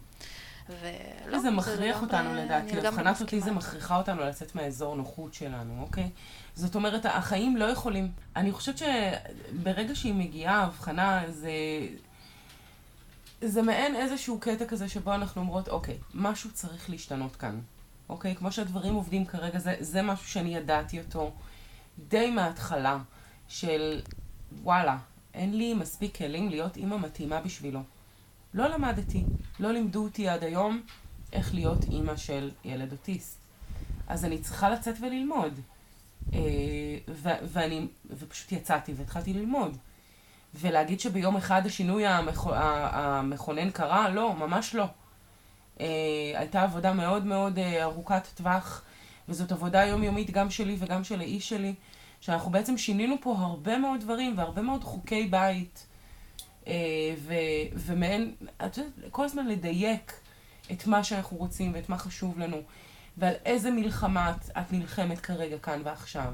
ולא, 0.69 1.39
זה 1.39 1.51
מכריח 1.51 1.97
זה 1.97 2.03
אותנו 2.05 2.33
לדעתי, 2.33 2.87
הבחנת 2.87 3.21
אותי 3.21 3.41
זה 3.41 3.51
מכריחה 3.51 3.97
אותנו 3.97 4.21
לצאת 4.21 4.55
מהאזור 4.55 4.95
נוחות 4.95 5.33
שלנו, 5.33 5.81
אוקיי? 5.81 6.09
זאת 6.55 6.75
אומרת, 6.75 7.05
החיים 7.05 7.57
לא 7.57 7.65
יכולים. 7.65 8.11
אני 8.35 8.51
חושבת 8.51 8.77
שברגע 8.77 9.95
שהיא 9.95 10.13
מגיעה, 10.13 10.63
הבחנה 10.63 11.23
זה... 11.29 11.51
זה 13.41 13.61
מעין 13.61 13.95
איזשהו 13.95 14.39
קטע 14.39 14.65
כזה 14.65 14.89
שבו 14.89 15.13
אנחנו 15.13 15.41
אומרות, 15.41 15.67
אוקיי, 15.67 15.97
משהו 16.13 16.51
צריך 16.51 16.89
להשתנות 16.89 17.35
כאן. 17.35 17.59
אוקיי? 18.09 18.35
כמו 18.35 18.51
שהדברים 18.51 18.93
עובדים 18.93 19.25
כרגע, 19.25 19.59
זה, 19.59 19.75
זה 19.79 20.01
משהו 20.01 20.27
שאני 20.27 20.55
ידעתי 20.55 20.99
אותו 20.99 21.31
די 22.07 22.31
מההתחלה, 22.31 22.97
של 23.47 24.01
וואלה, 24.63 24.97
אין 25.33 25.57
לי 25.57 25.73
מספיק 25.73 26.17
כלים 26.17 26.49
להיות 26.49 26.77
אימא 26.77 26.97
מתאימה 26.97 27.41
בשבילו. 27.41 27.79
לא 28.53 28.67
למדתי, 28.67 29.23
לא 29.59 29.71
לימדו 29.71 30.03
אותי 30.03 30.29
עד 30.29 30.43
היום 30.43 30.81
איך 31.33 31.53
להיות 31.53 31.83
אימא 31.83 32.15
של 32.15 32.51
ילד 32.65 32.91
אוטיסט. 32.91 33.37
אז 34.07 34.25
אני 34.25 34.39
צריכה 34.39 34.69
לצאת 34.69 34.95
וללמוד. 35.01 35.59
אה, 36.33 36.39
ו- 37.09 37.39
ואני, 37.43 37.87
ופשוט 38.19 38.51
יצאתי 38.51 38.93
והתחלתי 38.97 39.33
ללמוד. 39.33 39.77
ולהגיד 40.55 40.99
שביום 40.99 41.35
אחד 41.37 41.65
השינוי 41.65 42.05
המכ... 42.05 42.47
המכונן 42.53 43.71
קרה? 43.71 44.09
לא, 44.09 44.35
ממש 44.35 44.75
לא. 44.75 44.85
אה, 45.79 45.85
הייתה 46.35 46.63
עבודה 46.63 46.93
מאוד 46.93 47.25
מאוד 47.25 47.59
אה, 47.59 47.83
ארוכת 47.83 48.27
טווח, 48.35 48.83
וזאת 49.29 49.51
עבודה 49.51 49.85
יומיומית 49.85 50.31
גם 50.31 50.49
שלי 50.49 50.75
וגם 50.79 51.03
של 51.03 51.19
האיש 51.19 51.49
שלי, 51.49 51.73
שאנחנו 52.21 52.51
בעצם 52.51 52.77
שינינו 52.77 53.15
פה 53.21 53.35
הרבה 53.39 53.77
מאוד 53.77 53.99
דברים 53.99 54.37
והרבה 54.37 54.61
מאוד 54.61 54.83
חוקי 54.83 55.27
בית, 55.27 55.85
ו- 57.17 57.33
ומעין, 57.73 58.35
את 58.65 58.77
יודעת, 58.77 58.93
כל 59.11 59.25
הזמן 59.25 59.47
לדייק 59.47 60.13
את 60.71 60.87
מה 60.87 61.03
שאנחנו 61.03 61.37
רוצים 61.37 61.73
ואת 61.73 61.89
מה 61.89 61.97
חשוב 61.97 62.39
לנו, 62.39 62.61
ועל 63.17 63.33
איזה 63.45 63.71
מלחמה 63.71 64.31
את, 64.31 64.49
את 64.57 64.71
נלחמת 64.71 65.19
כרגע 65.19 65.57
כאן 65.57 65.81
ועכשיו. 65.85 66.33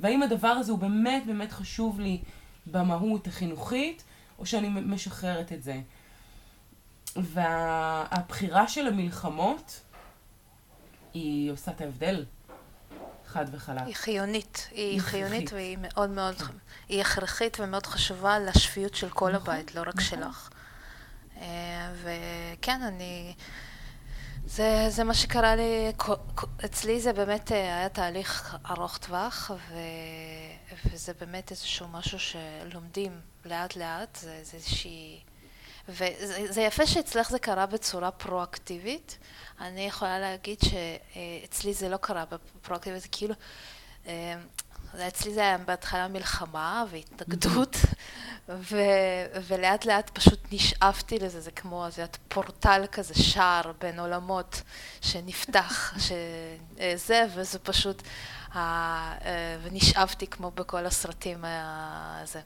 והאם 0.00 0.22
הדבר 0.22 0.48
הזה 0.48 0.72
הוא 0.72 0.78
באמת 0.78 1.26
באמת 1.26 1.52
חשוב 1.52 2.00
לי 2.00 2.20
במהות 2.66 3.26
החינוכית, 3.26 4.04
או 4.38 4.46
שאני 4.46 4.68
משחררת 4.68 5.52
את 5.52 5.62
זה. 5.62 5.80
והבחירה 7.16 8.68
של 8.68 8.86
המלחמות, 8.86 9.80
היא 11.14 11.52
עושה 11.52 11.70
את 11.70 11.80
ההבדל. 11.80 12.24
חד 13.32 13.44
וחלק. 13.52 13.82
היא 13.86 13.94
חיונית, 13.94 14.68
היא, 14.70 15.00
חיונית 15.00 15.52
והיא 15.52 15.78
מאוד 15.80 16.10
מאוד, 16.10 16.36
כן. 16.36 16.54
היא 16.88 17.00
הכרחית 17.00 17.56
ומאוד 17.60 17.86
חשובה 17.86 18.38
לשפיות 18.38 18.94
של 18.94 19.10
כל 19.10 19.32
נכון, 19.32 19.54
הבית, 19.54 19.74
לא 19.74 19.80
רק 19.80 19.86
נכון. 19.86 20.02
שלך. 20.02 20.50
אה, 21.40 21.92
וכן, 22.02 22.82
אני... 22.82 23.34
זה, 24.46 24.86
זה 24.88 25.04
מה 25.04 25.14
שקרה 25.14 25.56
לי, 25.56 25.92
אצלי 26.64 27.00
זה 27.00 27.12
באמת 27.12 27.52
אה, 27.52 27.56
היה 27.78 27.88
תהליך 27.88 28.56
ארוך 28.70 28.98
טווח, 28.98 29.50
ו, 29.50 29.78
וזה 30.84 31.12
באמת 31.20 31.50
איזשהו 31.50 31.88
משהו 31.88 32.18
שלומדים 32.18 33.20
לאט 33.44 33.76
לאט, 33.76 34.18
זה 34.42 34.54
איזושהי... 34.54 35.20
וזה 35.88 36.60
יפה 36.60 36.86
שאצלך 36.86 37.30
זה 37.30 37.38
קרה 37.38 37.66
בצורה 37.66 38.10
פרואקטיבית. 38.10 39.18
אני 39.60 39.80
יכולה 39.80 40.18
להגיד 40.18 40.58
שאצלי 40.60 41.74
זה 41.74 41.88
לא 41.88 41.96
קרה 41.96 42.24
בפרואקטיבית, 42.24 43.02
זה 43.02 43.08
כאילו... 43.08 43.34
אה, 44.06 44.34
אצלי 45.08 45.34
זה 45.34 45.40
היה 45.40 45.58
בהתחלה 45.58 46.08
מלחמה 46.08 46.84
והתנגדות, 46.90 47.76
ו- 48.48 49.40
ולאט 49.46 49.84
לאט 49.84 50.10
פשוט 50.10 50.38
נשאבתי 50.52 51.18
לזה, 51.18 51.40
זה 51.40 51.50
כמו, 51.50 51.86
זה 51.90 52.04
פורטל 52.28 52.84
כזה, 52.92 53.14
שער 53.14 53.72
בין 53.80 54.00
עולמות 54.00 54.62
שנפתח, 55.00 55.94
שזה, 56.06 57.26
וזה 57.34 57.58
פשוט, 57.58 58.02
אה, 58.54 59.18
ונשאבתי 59.62 60.26
כמו 60.26 60.50
בכל 60.50 60.86
הסרטים 60.86 61.44
הזה. 61.44 62.40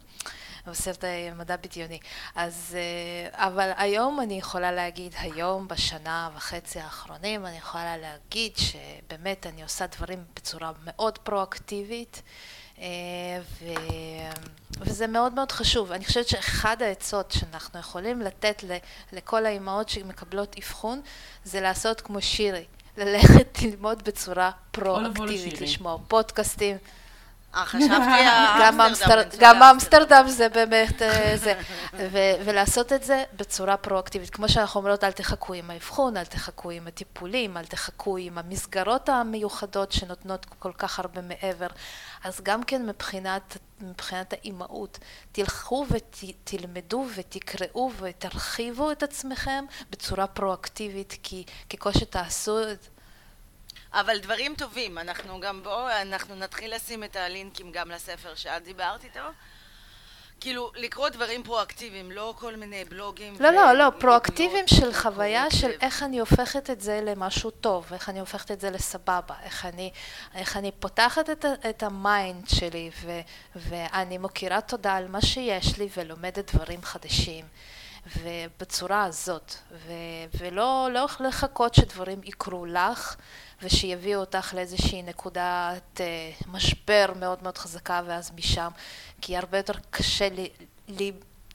בסרט 0.67 1.05
מדע 1.37 1.57
בדיוני. 1.57 1.99
אז, 2.35 2.77
אה, 2.79 3.47
אבל 3.47 3.71
היום 3.77 4.21
אני 4.21 4.39
יכולה 4.39 4.73
להגיד, 4.73 5.15
היום, 5.19 5.69
בשנה 5.69 6.31
וחצי 6.37 6.81
האחרונים, 6.81 7.47
אני 7.47 7.57
יכולה 7.57 7.97
להגיד 7.97 8.53
שבאמת 8.57 9.47
אני 9.47 9.63
עושה 9.63 9.87
דברים 9.87 10.25
בצורה 10.37 10.73
מאוד 10.85 11.19
פרואקטיבית. 11.19 12.23
אה, 12.79 12.85
ו... 13.61 13.67
וזה 14.81 15.07
מאוד 15.07 15.35
מאוד 15.35 15.53
חשוב. 15.53 15.93
אני 15.93 16.05
חושבת 16.05 16.29
שאחד 16.29 16.83
העצות 16.83 17.31
שאנחנו 17.31 17.81
יכולים 17.81 18.21
לתת 18.21 18.65
לכל 19.13 19.47
האימהות 19.47 19.89
שמקבלות 19.89 20.57
אבחון, 20.59 21.01
זה 21.45 21.61
לעשות 21.61 22.01
כמו 22.01 22.23
שירי, 22.23 22.65
ללכת 22.97 23.63
ללמוד 23.63 24.03
בצורה 24.05 24.51
פרואקטיבית, 24.71 25.61
לשמוע 25.61 25.99
פודקאסטים. 26.09 26.77
אה, 27.55 27.67
חשבתי. 27.67 29.37
גם 29.41 29.63
אמסטרדם 29.63 30.25
זה 30.29 30.49
באמת 30.49 31.03
אה, 31.03 31.37
זה. 31.37 31.55
ולעשות 32.45 32.93
את 32.93 33.05
זה 33.05 33.25
בצורה 33.37 33.77
פרואקטיבית. 33.77 34.31
כמו 34.31 34.49
שאנחנו 34.49 34.81
אומרות, 34.81 35.05
אל 35.05 35.13
תחכו 35.13 35.55
עם 35.55 35.71
האבחון, 35.71 36.17
אל 36.17 36.25
תחכו 36.25 36.71
עם 36.71 36.87
הטיפולים, 36.87 37.57
אל 37.57 37.65
תחכו 37.65 38.17
עם 38.17 38.39
המסגרות 38.39 39.09
המיוחדות 39.09 39.93
שנותנות 39.93 40.47
כל 40.59 40.73
כך 40.79 40.99
הרבה 40.99 41.21
מעבר. 41.23 41.67
אז 42.25 42.41
גם 42.43 42.63
כן 42.63 42.87
מבחינת, 42.87 43.57
מבחינת 43.81 44.33
האימהות, 44.33 44.99
תלכו 45.33 45.87
ותלמדו 45.91 47.07
ותקראו 47.15 47.91
ותרחיבו 47.99 48.93
את 48.93 49.03
עצמכם 49.03 49.65
בצורה 49.91 50.27
פרואקטיבית, 50.27 51.17
כי 51.23 51.45
ככל 51.71 51.93
שתעשו 51.93 52.63
את 52.73 52.87
אבל 53.93 54.18
דברים 54.18 54.55
טובים, 54.55 54.99
אנחנו 54.99 55.40
גם 55.40 55.62
בואו, 55.62 55.88
אנחנו 56.03 56.34
נתחיל 56.34 56.74
לשים 56.74 57.05
את 57.05 57.16
הלינקים 57.16 57.72
גם 57.72 57.90
לספר 57.90 58.34
שאת 58.34 58.62
דיברת 58.64 59.05
איתו. 59.05 59.20
כאילו, 60.40 60.72
לקרוא 60.76 61.09
דברים 61.09 61.43
פרואקטיביים, 61.43 62.11
לא 62.11 62.34
כל 62.38 62.57
מיני 62.57 62.84
בלוגים. 62.84 63.36
לא, 63.40 63.51
לא, 63.51 63.72
לא, 63.72 63.90
פרואקטיביים 63.99 64.68
של 64.68 64.93
חוויה 64.93 65.51
של 65.51 65.70
איך 65.80 66.03
אני 66.03 66.18
הופכת 66.18 66.70
את 66.70 66.80
זה 66.80 67.01
למשהו 67.05 67.51
טוב, 67.51 67.93
איך 67.93 68.09
אני 68.09 68.20
הופכת 68.20 68.51
את 68.51 68.61
זה 68.61 68.70
לסבבה, 68.70 69.34
איך 69.43 69.66
אני, 69.66 69.90
איך 70.34 70.57
אני 70.57 70.70
פותחת 70.80 71.30
את, 71.30 71.45
את 71.70 71.82
ה 71.83 71.96
mind 71.96 72.49
שלי, 72.49 72.90
ו, 73.03 73.20
ואני 73.57 74.18
מוקירה 74.18 74.61
תודה 74.61 74.95
על 74.95 75.09
מה 75.09 75.20
שיש 75.20 75.78
לי 75.78 75.88
ולומדת 75.97 76.55
דברים 76.55 76.82
חדשים. 76.82 77.45
ובצורה 78.07 79.05
הזאת, 79.05 79.55
ו, 79.72 79.93
ולא 80.38 80.88
לא 80.93 81.07
לחכות 81.20 81.74
שדברים 81.74 82.20
יקרו 82.24 82.66
לך, 82.66 83.16
ושיביאו 83.63 84.21
אותך 84.21 84.55
לאיזושהי 84.55 85.03
נקודת 85.03 86.01
אה, 86.01 86.31
משבר 86.49 87.13
מאוד 87.21 87.43
מאוד 87.43 87.59
חזקה 87.59 88.01
ואז 88.07 88.33
משם, 88.37 88.69
כי 89.21 89.37
הרבה 89.37 89.57
יותר 89.57 89.75
קשה 89.91 90.29
לי, 90.29 90.49
לי 90.89 91.13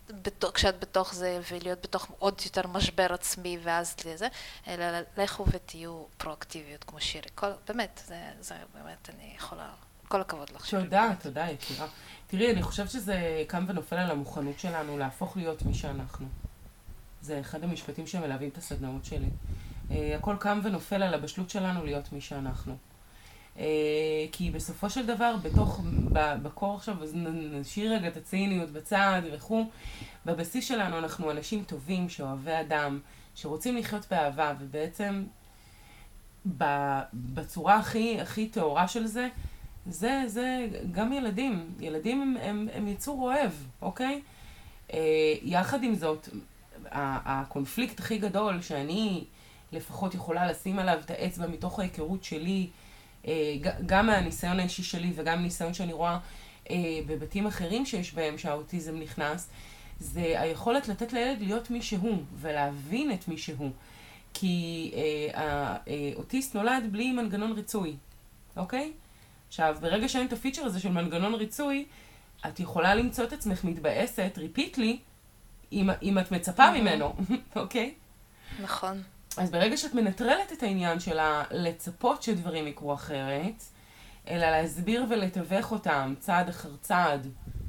בתוך, 0.10 0.52
כשאת 0.56 0.80
בתוך 0.80 1.14
זה 1.14 1.40
ולהיות 1.52 1.82
בתוך 1.82 2.08
עוד 2.20 2.42
יותר 2.46 2.68
משבר 2.68 3.14
עצמי 3.14 3.58
ואז 3.64 3.96
לזה, 4.06 4.28
אלא 4.68 4.86
לכו 5.18 5.46
ותהיו 5.52 6.04
פרואקטיביות 6.18 6.84
כמו 6.84 7.02
שירי. 7.02 7.30
כל, 7.36 7.48
באמת, 7.68 8.02
זה, 8.08 8.22
זה 8.40 8.56
באמת, 8.74 9.10
אני 9.16 9.34
יכולה, 9.38 9.70
כל 10.08 10.22
הכבוד 10.22 10.50
לך. 10.56 10.70
תודה, 10.70 11.12
תודה 11.22 11.50
יקירה. 11.50 11.88
תראי, 12.28 12.52
אני 12.52 12.64
חושבת 12.64 12.90
שזה 12.90 13.44
קם 13.48 13.66
ונופל 13.68 13.96
על 13.96 14.12
המוכנות 14.12 14.60
שלנו 14.60 14.98
להפוך 14.98 15.38
להיות 15.38 15.62
מי 15.62 15.74
שאנחנו. 15.74 16.28
זה 17.22 17.40
אחד 17.40 17.64
המשפטים 17.64 18.08
שמלווים 18.08 18.50
את 18.50 18.58
הסדנאות 18.58 19.06
שלי. 19.06 19.30
אה, 19.92 20.16
הכל 20.16 20.36
קם 20.40 20.60
ונופל 20.64 21.04
על 21.04 21.14
הבשלות 21.14 21.50
שלנו 21.50 21.86
להיות 21.86 22.14
מי 22.14 22.22
שאנחנו. 22.22 22.76
אה, 23.60 23.66
כי 24.32 24.52
בסופו 24.52 24.90
של 24.90 25.06
דבר, 25.06 25.36
בתוך, 25.42 25.82
בקור 26.14 26.76
עכשיו, 26.76 27.04
אז 27.04 27.16
נשאיר 27.52 27.94
רגע 27.94 28.08
את 28.08 28.18
הציניות 28.18 28.70
בצד 28.70 29.22
וכו', 29.34 29.66
בבסיס 30.26 30.68
שלנו 30.68 30.98
אנחנו 30.98 31.32
אנשים 31.32 31.64
טובים, 31.64 32.10
שאוהבי 32.10 32.60
אדם, 32.62 33.00
שרוצים 33.36 33.78
לחיות 33.78 34.06
באהבה, 34.12 34.54
ובעצם 34.60 35.24
בצורה 37.14 37.76
הכי, 37.76 38.22
הכי 38.22 38.48
טהורה 38.48 38.88
של 38.88 39.08
זה, 39.08 39.28
זה, 39.86 40.24
זה 40.28 40.68
גם 40.92 41.14
ילדים. 41.14 41.70
ילדים 41.80 42.22
הם, 42.22 42.38
הם, 42.42 42.68
הם 42.74 42.88
יצור 42.88 43.22
אוהב, 43.22 43.52
אוקיי? 43.82 44.22
אה, 44.94 45.34
יחד 45.42 45.84
עם 45.84 45.96
זאת, 45.96 46.30
הקונפליקט 46.92 48.00
הכי 48.00 48.18
גדול 48.18 48.62
שאני 48.62 49.26
לפחות 49.72 50.16
יכולה 50.16 50.52
לשים 50.52 50.80
עליו 50.80 51.00
את 51.06 51.12
האצבע 51.12 51.48
מתוך 51.48 51.80
ההיכרות 51.80 52.24
שלי, 52.24 52.68
אה, 53.28 53.56
גם 53.86 54.08
מהניסיון 54.08 54.60
האישי 54.60 54.84
שלי 54.84 55.12
וגם 55.16 55.42
ניסיון 55.42 55.74
שאני 55.74 55.94
רואה 55.94 56.20
אה, 56.70 56.76
בבתים 57.08 57.48
אחרים 57.48 57.86
שיש 57.86 58.14
בהם 58.14 58.38
שהאוטיזם 58.38 58.98
נכנס, 58.98 59.50
זה 60.00 60.42
היכולת 60.42 60.88
לתת 60.88 61.14
לילד 61.14 61.42
להיות 61.42 61.72
מי 61.72 61.82
שהוא 61.82 62.24
ולהבין 62.40 63.12
את 63.12 63.28
מי 63.28 63.38
שהוא. 63.38 63.72
כי 64.34 64.92
אה, 64.96 65.76
האוטיסט 66.16 66.56
נולד 66.56 66.84
בלי 66.92 67.12
מנגנון 67.12 67.52
ריצוי, 67.52 67.96
אוקיי? 68.58 68.92
עכשיו, 69.48 69.78
ברגע 69.82 70.10
שאין 70.10 70.28
את 70.28 70.34
הפיצ'ר 70.34 70.66
הזה 70.66 70.80
של 70.80 70.92
מנגנון 70.92 71.34
ריצוי, 71.34 71.86
את 72.48 72.60
יכולה 72.60 72.96
למצוא 72.96 73.24
את 73.24 73.34
עצמך 73.34 73.64
מתבאסת, 73.64 74.34
ריפיטלי, 74.38 75.00
אם, 75.72 75.90
אם 76.02 76.20
את 76.20 76.32
מצפה 76.32 76.72
ממנו, 76.72 77.16
אוקיי? 77.56 77.94
נכון. 78.62 79.04
אז 79.38 79.52
ברגע 79.52 79.78
שאת 79.78 79.94
מנטרלת 79.94 80.52
את 80.54 80.64
העניין 80.64 81.00
של 81.00 81.18
לצפות 81.52 82.24
שדברים 82.24 82.68
יקרו 82.68 82.94
אחרת, 82.94 83.64
אלא 84.28 84.50
להסביר 84.50 85.06
ולתווך 85.10 85.72
אותם 85.72 86.14
צעד 86.20 86.50
אחר 86.50 86.76
צעד 86.82 87.28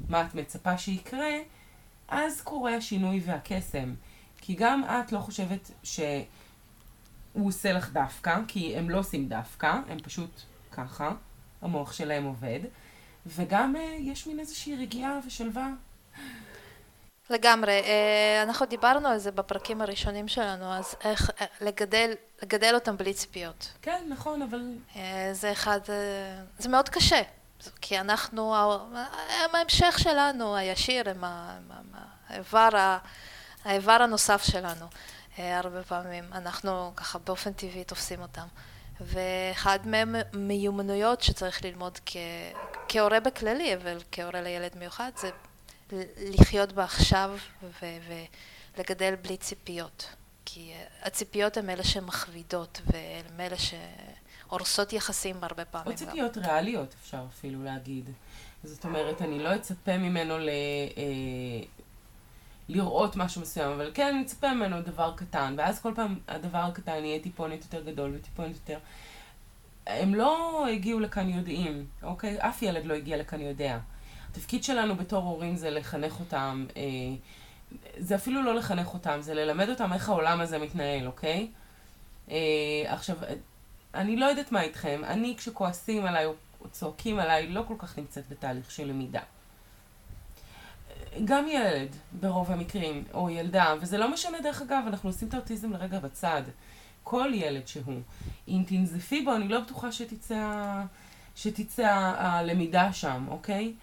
מה 0.09 0.21
את 0.21 0.35
מצפה 0.35 0.77
שיקרה, 0.77 1.31
אז 2.07 2.41
קורה 2.41 2.75
השינוי 2.75 3.21
והקסם. 3.25 3.93
כי 4.41 4.55
גם 4.55 4.83
את 4.83 5.11
לא 5.11 5.19
חושבת 5.19 5.71
שהוא 5.83 6.25
עושה 7.33 7.73
לך 7.73 7.93
דווקא, 7.93 8.39
כי 8.47 8.77
הם 8.77 8.89
לא 8.89 8.99
עושים 8.99 9.29
דווקא, 9.29 9.79
הם 9.89 9.99
פשוט 9.99 10.41
ככה, 10.71 11.11
המוח 11.61 11.93
שלהם 11.93 12.23
עובד, 12.23 12.59
וגם 13.25 13.75
uh, 13.75 13.79
יש 13.99 14.27
מין 14.27 14.39
איזושהי 14.39 14.75
רגיעה 14.75 15.19
ושלווה. 15.27 15.69
לגמרי. 17.29 17.81
Uh, 17.81 18.47
אנחנו 18.47 18.65
דיברנו 18.65 19.07
על 19.07 19.17
זה 19.17 19.31
בפרקים 19.31 19.81
הראשונים 19.81 20.27
שלנו, 20.27 20.73
אז 20.73 20.95
איך 21.03 21.29
uh, 21.29 21.43
לגדל, 21.61 22.11
לגדל 22.43 22.71
אותם 22.75 22.97
בלי 22.97 23.13
ציפיות. 23.13 23.71
כן, 23.81 24.05
נכון, 24.09 24.41
אבל... 24.41 24.61
Uh, 24.93 24.97
זה 25.31 25.51
אחד, 25.51 25.79
זה 26.57 26.69
מאוד 26.69 26.89
קשה, 26.89 27.21
כי 27.81 27.99
אנחנו, 27.99 28.55
הם 29.43 29.55
ההמשך 29.55 29.99
שלנו, 29.99 30.55
הישיר, 30.55 31.09
הם 31.09 31.23
האיבר, 32.29 32.97
האיבר 33.65 33.97
הנוסף 34.01 34.43
שלנו. 34.43 34.85
הרבה 35.37 35.83
פעמים 35.83 36.23
אנחנו 36.33 36.91
ככה 36.95 37.19
באופן 37.19 37.53
טבעי 37.53 37.83
תופסים 37.83 38.21
אותם. 38.21 38.47
ואחד 39.01 39.79
מהם 39.85 40.15
מיומנויות 40.33 41.21
שצריך 41.21 41.65
ללמוד. 41.65 41.99
כהורה 42.87 43.19
בכללי, 43.19 43.75
אבל 43.75 43.97
כהורה 44.11 44.41
לילד 44.41 44.71
מיוחד, 44.75 45.11
זה 45.15 45.29
לחיות 46.39 46.71
בעכשיו 46.71 47.37
ו... 47.81 47.85
ולגדל 48.77 49.15
בלי 49.15 49.37
ציפיות. 49.37 50.15
כי 50.45 50.73
הציפיות 51.01 51.57
הן 51.57 51.69
אלה 51.69 51.83
שמכבידות, 51.83 52.81
והן 52.85 53.39
אלה 53.39 53.55
שהורסות 53.57 54.93
יחסים 54.93 55.35
הרבה 55.41 55.65
פעמים. 55.65 55.91
או 55.91 55.95
ציפיות 55.95 56.37
גם. 56.37 56.43
ריאליות, 56.43 56.95
אפשר 57.01 57.23
אפילו 57.33 57.63
להגיד. 57.63 58.09
זאת 58.63 58.85
אומרת, 58.85 59.21
אני 59.21 59.43
לא 59.43 59.55
אצפה 59.55 59.97
ממנו 59.97 60.37
ל... 60.37 60.49
אה, 60.97 61.63
לראות 62.69 63.15
משהו 63.15 63.41
מסוים, 63.41 63.71
אבל 63.71 63.91
כן 63.93 64.07
אני 64.07 64.21
אצפה 64.21 64.53
ממנו 64.53 64.81
דבר 64.81 65.13
קטן, 65.15 65.55
ואז 65.57 65.81
כל 65.81 65.93
פעם 65.95 66.19
הדבר 66.27 66.57
הקטן 66.57 67.05
יהיה 67.05 67.19
טיפונת 67.19 67.63
יותר 67.63 67.91
גדול 67.91 68.15
וטיפונת 68.15 68.55
יותר. 68.55 68.79
הם 69.87 70.15
לא 70.15 70.65
הגיעו 70.67 70.99
לכאן 70.99 71.29
יודעים, 71.29 71.85
אוקיי? 72.03 72.37
אף 72.39 72.61
ילד 72.61 72.85
לא 72.85 72.93
הגיע 72.93 73.17
לכאן 73.17 73.41
יודע. 73.41 73.79
התפקיד 74.31 74.63
שלנו 74.63 74.95
בתור 74.95 75.23
הורים 75.23 75.55
זה 75.55 75.69
לחנך 75.69 76.19
אותם, 76.19 76.65
אה, 76.77 76.81
זה 77.97 78.15
אפילו 78.15 78.43
לא 78.43 78.55
לחנך 78.55 78.93
אותם, 78.93 79.17
זה 79.21 79.33
ללמד 79.33 79.69
אותם 79.69 79.93
איך 79.93 80.09
העולם 80.09 80.41
הזה 80.41 80.59
מתנהל, 80.59 81.07
אוקיי? 81.07 81.47
אה, 82.31 82.35
עכשיו, 82.85 83.15
אני 83.93 84.15
לא 84.15 84.25
יודעת 84.25 84.51
מה 84.51 84.61
איתכם, 84.61 85.01
אני 85.03 85.35
כשכועסים 85.37 86.05
עליי 86.05 86.25
או 86.25 86.33
צועקים 86.71 87.19
עליי, 87.19 87.47
לא 87.47 87.63
כל 87.67 87.75
כך 87.77 87.97
נמצאת 87.97 88.29
בתהליך 88.29 88.71
של 88.71 88.87
למידה. 88.87 89.21
גם 91.25 91.47
ילד, 91.47 91.95
ברוב 92.11 92.51
המקרים, 92.51 93.03
או 93.13 93.29
ילדה, 93.29 93.75
וזה 93.81 93.97
לא 93.97 94.13
משנה 94.13 94.41
דרך 94.41 94.61
אגב, 94.61 94.83
אנחנו 94.87 95.09
עושים 95.09 95.27
את 95.27 95.33
האוטיזם 95.33 95.73
לרגע 95.73 95.99
בצד. 95.99 96.41
כל 97.03 97.31
ילד 97.33 97.67
שהוא. 97.67 98.01
אם 98.47 98.63
תנזפי 98.67 99.21
בו, 99.21 99.35
אני 99.35 99.47
לא 99.47 99.59
בטוחה 99.59 99.91
שתצא, 99.91 100.71
שתצא 101.35 101.87
הלמידה 102.17 102.93
שם, 102.93 103.25
אוקיי? 103.27 103.73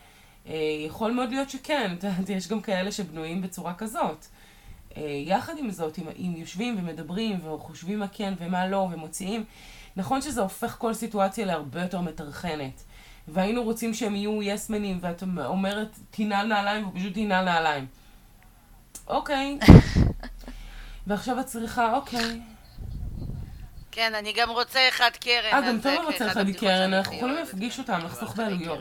אה, 0.49 0.55
יכול 0.87 1.13
מאוד 1.13 1.31
להיות 1.31 1.51
שכן, 1.51 1.95
את 1.99 2.05
יודעת, 2.05 2.29
יש 2.29 2.49
גם 2.49 2.61
כאלה 2.61 2.93
שבנויים 2.93 3.43
בצורה 3.43 3.75
כזאת. 3.75 4.27
אה, 4.97 5.03
יחד 5.27 5.53
עם 5.59 5.71
זאת, 5.71 5.99
אם, 5.99 6.05
אם 6.19 6.35
יושבים 6.37 6.79
ומדברים 6.79 7.39
וחושבים 7.47 7.99
מה 7.99 8.09
כן 8.09 8.35
ומה 8.39 8.69
לא 8.69 8.89
ומוציאים, 8.93 9.45
נכון 9.97 10.23
שזה 10.23 10.41
הופך 10.41 10.77
כל 10.79 10.95
סיטואציה 10.95 11.47
להרבה 11.47 11.83
יותר 11.83 12.01
מטרחנת. 12.01 12.83
והיינו 13.29 13.63
רוצים 13.63 13.95
שהם 13.95 14.17
יהיו 14.17 14.43
יסמנים, 14.43 14.99
ואת 15.01 15.23
אומרת, 15.45 15.99
תנעל 16.11 16.47
נעליים, 16.47 16.89
ופשוט 16.89 17.15
תנעל 17.15 17.45
נעליים. 17.45 17.87
אוקיי. 19.07 19.59
ועכשיו 21.07 21.41
את 21.41 21.47
צריכה, 21.47 21.95
אוקיי. 21.95 22.41
כן, 23.93 24.15
אני 24.15 24.33
גם 24.33 24.51
רוצה 24.51 24.89
אחד 24.89 25.11
קרן. 25.21 25.53
אה, 25.53 25.69
גם 25.69 25.81
תומר 25.81 26.05
רוצה 26.05 26.33
אחד 26.33 26.51
קרן, 26.51 26.93
אנחנו 26.93 27.17
יכולים 27.17 27.35
להפגיש 27.35 27.79
אותם, 27.79 28.01
לחסוך 28.05 28.37
בעלויות. 28.37 28.81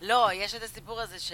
לא, 0.00 0.28
יש 0.32 0.54
את 0.54 0.62
הסיפור 0.62 1.00
הזה 1.00 1.18
ש... 1.18 1.32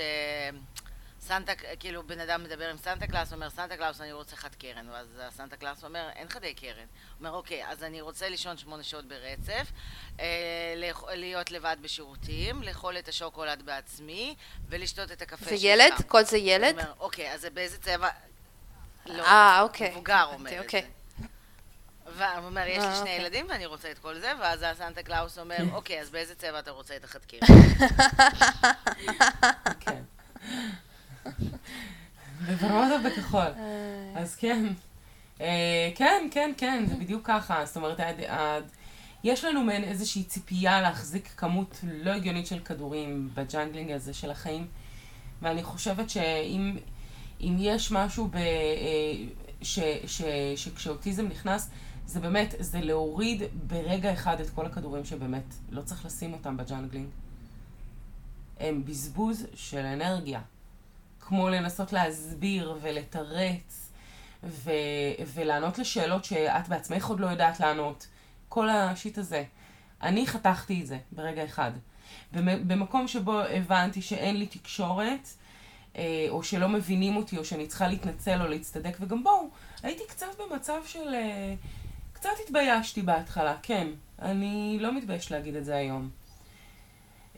סנטה, 1.26 1.52
כאילו 1.80 2.02
בן 2.06 2.20
אדם 2.20 2.44
מדבר 2.44 2.70
עם 2.70 2.76
סנטה 2.76 3.06
קלאוס, 3.06 3.32
אומר 3.32 3.50
סנטה 3.50 3.76
קלאוס 3.76 4.00
אני 4.00 4.12
רוצה 4.12 4.36
חד 4.36 4.54
קרן, 4.54 4.88
ואז 4.88 5.06
הסנטה 5.20 5.56
קלאוס 5.56 5.84
אומר 5.84 6.08
אין 6.16 6.28
חדי 6.28 6.54
קרן. 6.54 6.74
הוא 6.74 6.86
אומר 7.18 7.30
אוקיי, 7.30 7.66
אז 7.66 7.82
אני 7.82 8.00
רוצה 8.00 8.28
לישון 8.28 8.56
שמונה 8.56 8.82
שעות 8.82 9.04
ברצף, 9.04 9.72
אה, 10.20 10.74
להיות 11.10 11.50
לבד 11.50 11.76
בשירותים, 11.80 12.62
לאכול 12.62 12.98
את 12.98 13.08
השוקולד 13.08 13.62
בעצמי, 13.62 14.34
ולשתות 14.68 15.12
את 15.12 15.22
הקפה 15.22 15.44
שלך. 15.44 15.48
זה 15.48 15.66
ילד? 15.66 15.92
כל 16.06 16.24
זה 16.24 16.38
ילד? 16.38 16.74
הוא 16.74 16.82
אומר 16.82 16.92
אוקיי, 17.00 17.32
אז 17.32 17.46
באיזה 17.54 17.78
צבע... 17.78 18.08
לא, 19.06 19.22
אה, 19.22 19.62
אוקיי. 19.62 19.90
מבוגר 19.90 20.24
אומר 20.32 20.52
את 20.52 20.64
אוקיי. 20.64 20.82
זה. 20.82 20.88
והוא 22.16 22.46
אומר, 22.46 22.62
יש 22.66 22.78
לי 22.78 22.84
אה, 22.84 22.94
שני 22.94 23.00
אוקיי. 23.00 23.16
ילדים 23.16 23.46
ואני 23.48 23.66
רוצה 23.66 23.90
את 23.90 23.98
כל 23.98 24.18
זה, 24.18 24.32
ואז 24.40 24.62
הסנטה 24.62 25.02
קלאוס 25.02 25.38
אומר, 25.38 25.56
אוקיי, 25.72 26.00
אז 26.00 26.10
באיזה 26.10 26.34
צבע 26.34 26.58
אתה 26.58 26.70
רוצה 26.70 26.96
את 26.96 26.99
החד 26.99 27.04
קרן? 27.26 27.38
כן. 29.80 30.02
בוורודה 32.46 32.98
בכחול. 33.04 33.52
אז 34.14 34.36
כן. 34.36 34.64
אה, 35.40 35.90
כן, 35.94 36.28
כן, 36.30 36.52
כן, 36.56 36.84
זה 36.86 36.94
בדיוק 36.94 37.26
ככה. 37.26 37.64
זאת 37.64 37.76
אומרת, 37.76 38.00
יש 39.24 39.44
לנו 39.44 39.64
מעין 39.64 39.84
איזושהי 39.84 40.24
ציפייה 40.24 40.80
להחזיק 40.80 41.28
כמות 41.36 41.80
לא 41.82 42.10
הגיונית 42.10 42.46
של 42.46 42.58
כדורים 42.58 43.30
ב 43.34 43.40
juggling 43.40 43.90
הזה 43.90 44.14
של 44.14 44.30
החיים. 44.30 44.66
ואני 45.42 45.62
חושבת 45.62 46.10
שאם 46.10 46.76
יש 47.40 47.92
משהו 47.92 48.28
ב, 48.28 48.36
אה, 48.36 48.42
ש, 49.62 49.78
ש, 50.06 50.22
שכשאוטיזם 50.56 51.28
נכנס, 51.28 51.70
זה 52.06 52.20
באמת, 52.20 52.54
זה 52.58 52.80
להוריד 52.80 53.42
ברגע 53.66 54.12
אחד 54.12 54.40
את 54.40 54.50
כל 54.50 54.66
הכדורים 54.66 55.04
שבאמת 55.04 55.54
לא 55.70 55.82
צריך 55.82 56.06
לשים 56.06 56.32
אותם 56.32 56.56
ב 56.56 56.61
juggling. 56.61 57.08
הם 58.60 58.84
בזבוז 58.84 59.46
של 59.54 59.86
אנרגיה. 59.86 60.40
כמו 61.20 61.48
לנסות 61.48 61.92
להסביר 61.92 62.78
ולתרץ 62.80 63.90
ו- 64.44 64.70
ולענות 65.34 65.78
לשאלות 65.78 66.24
שאת 66.24 66.68
בעצמך 66.68 67.06
עוד 67.06 67.20
לא 67.20 67.26
יודעת 67.26 67.60
לענות. 67.60 68.06
כל 68.48 68.68
השיט 68.68 69.18
הזה. 69.18 69.44
אני 70.02 70.26
חתכתי 70.26 70.80
את 70.80 70.86
זה 70.86 70.98
ברגע 71.12 71.44
אחד. 71.44 71.70
במקום 72.32 73.08
שבו 73.08 73.40
הבנתי 73.40 74.02
שאין 74.02 74.36
לי 74.36 74.46
תקשורת, 74.46 75.28
אה, 75.96 76.26
או 76.28 76.42
שלא 76.42 76.68
מבינים 76.68 77.16
אותי, 77.16 77.38
או 77.38 77.44
שאני 77.44 77.66
צריכה 77.66 77.88
להתנצל 77.88 78.42
או 78.42 78.48
להצטדק, 78.48 78.96
וגם 79.00 79.24
בואו, 79.24 79.48
הייתי 79.82 80.02
קצת 80.08 80.26
במצב 80.38 80.80
של... 80.86 81.14
קצת 82.26 82.40
התביישתי 82.44 83.02
בהתחלה, 83.02 83.56
כן. 83.62 83.88
אני 84.22 84.78
לא 84.80 84.94
מתבייש 84.94 85.32
להגיד 85.32 85.56
את 85.56 85.64
זה 85.64 85.76
היום. 85.76 86.10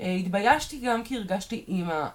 אה, 0.01 0.15
התביישתי 0.15 0.81
גם 0.81 1.05
כי 1.05 1.17
הרגשתי 1.17 1.65
אימא 1.69 2.09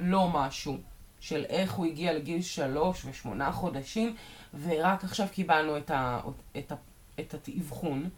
לא 0.00 0.28
משהו, 0.28 0.78
של 1.20 1.44
איך 1.48 1.72
הוא 1.72 1.86
הגיע 1.86 2.12
לגיל 2.12 2.42
שלוש 2.42 3.04
ושמונה 3.04 3.52
חודשים, 3.52 4.16
ורק 4.62 5.04
עכשיו 5.04 5.26
קיבלנו 5.32 5.76
את, 5.76 5.90
ה, 5.90 6.20
את, 6.58 6.72
ה, 6.72 6.74
את 7.20 7.34
האבחון, 7.48 8.08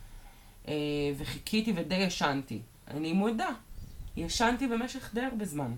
אה, 0.68 0.74
וחיכיתי 1.16 1.72
ודי 1.76 1.94
ישנתי. 1.94 2.60
אני 2.88 3.12
מודה, 3.12 3.50
ישנתי 4.16 4.68
במשך 4.68 5.14
די 5.14 5.20
הרבה 5.20 5.44
זמן. 5.44 5.74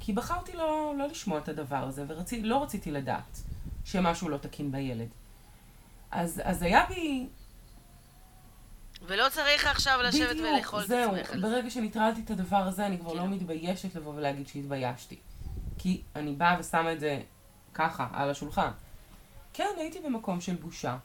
כי 0.00 0.12
בחרתי 0.12 0.52
לא, 0.52 0.94
לא 0.98 1.06
לשמוע 1.06 1.38
את 1.38 1.48
הדבר 1.48 1.84
הזה, 1.84 2.04
ולא 2.08 2.62
רציתי 2.62 2.90
לדעת 2.90 3.40
שמשהו 3.84 4.28
לא 4.28 4.36
תקין 4.36 4.72
בילד. 4.72 5.08
אז, 6.12 6.42
אז 6.44 6.62
היה 6.62 6.84
בי... 6.88 7.26
ולא 9.06 9.28
צריך 9.28 9.66
עכשיו 9.66 9.98
לשבת 10.02 10.36
ולאכול 10.40 10.80
את 10.80 10.84
עצמך 10.84 11.26
זה. 11.26 11.32
זהו, 11.32 11.40
ברגע 11.40 11.70
שנטרלתי 11.70 12.20
את 12.24 12.30
הדבר 12.30 12.56
הזה, 12.56 12.86
אני 12.86 12.98
כבר 12.98 13.12
לא 13.12 13.20
כאילו. 13.20 13.34
מתביישת 13.36 13.94
לבוא 13.94 14.14
ולהגיד 14.14 14.48
שהתביישתי. 14.48 15.16
כי 15.78 16.02
אני 16.16 16.32
באה 16.32 16.56
ושמה 16.60 16.92
את 16.92 17.00
זה 17.00 17.20
ככה, 17.74 18.06
על 18.12 18.30
השולחן. 18.30 18.70
כן, 19.52 19.68
הייתי 19.78 19.98
במקום 20.00 20.40
של 20.40 20.54
בושה. 20.54 20.96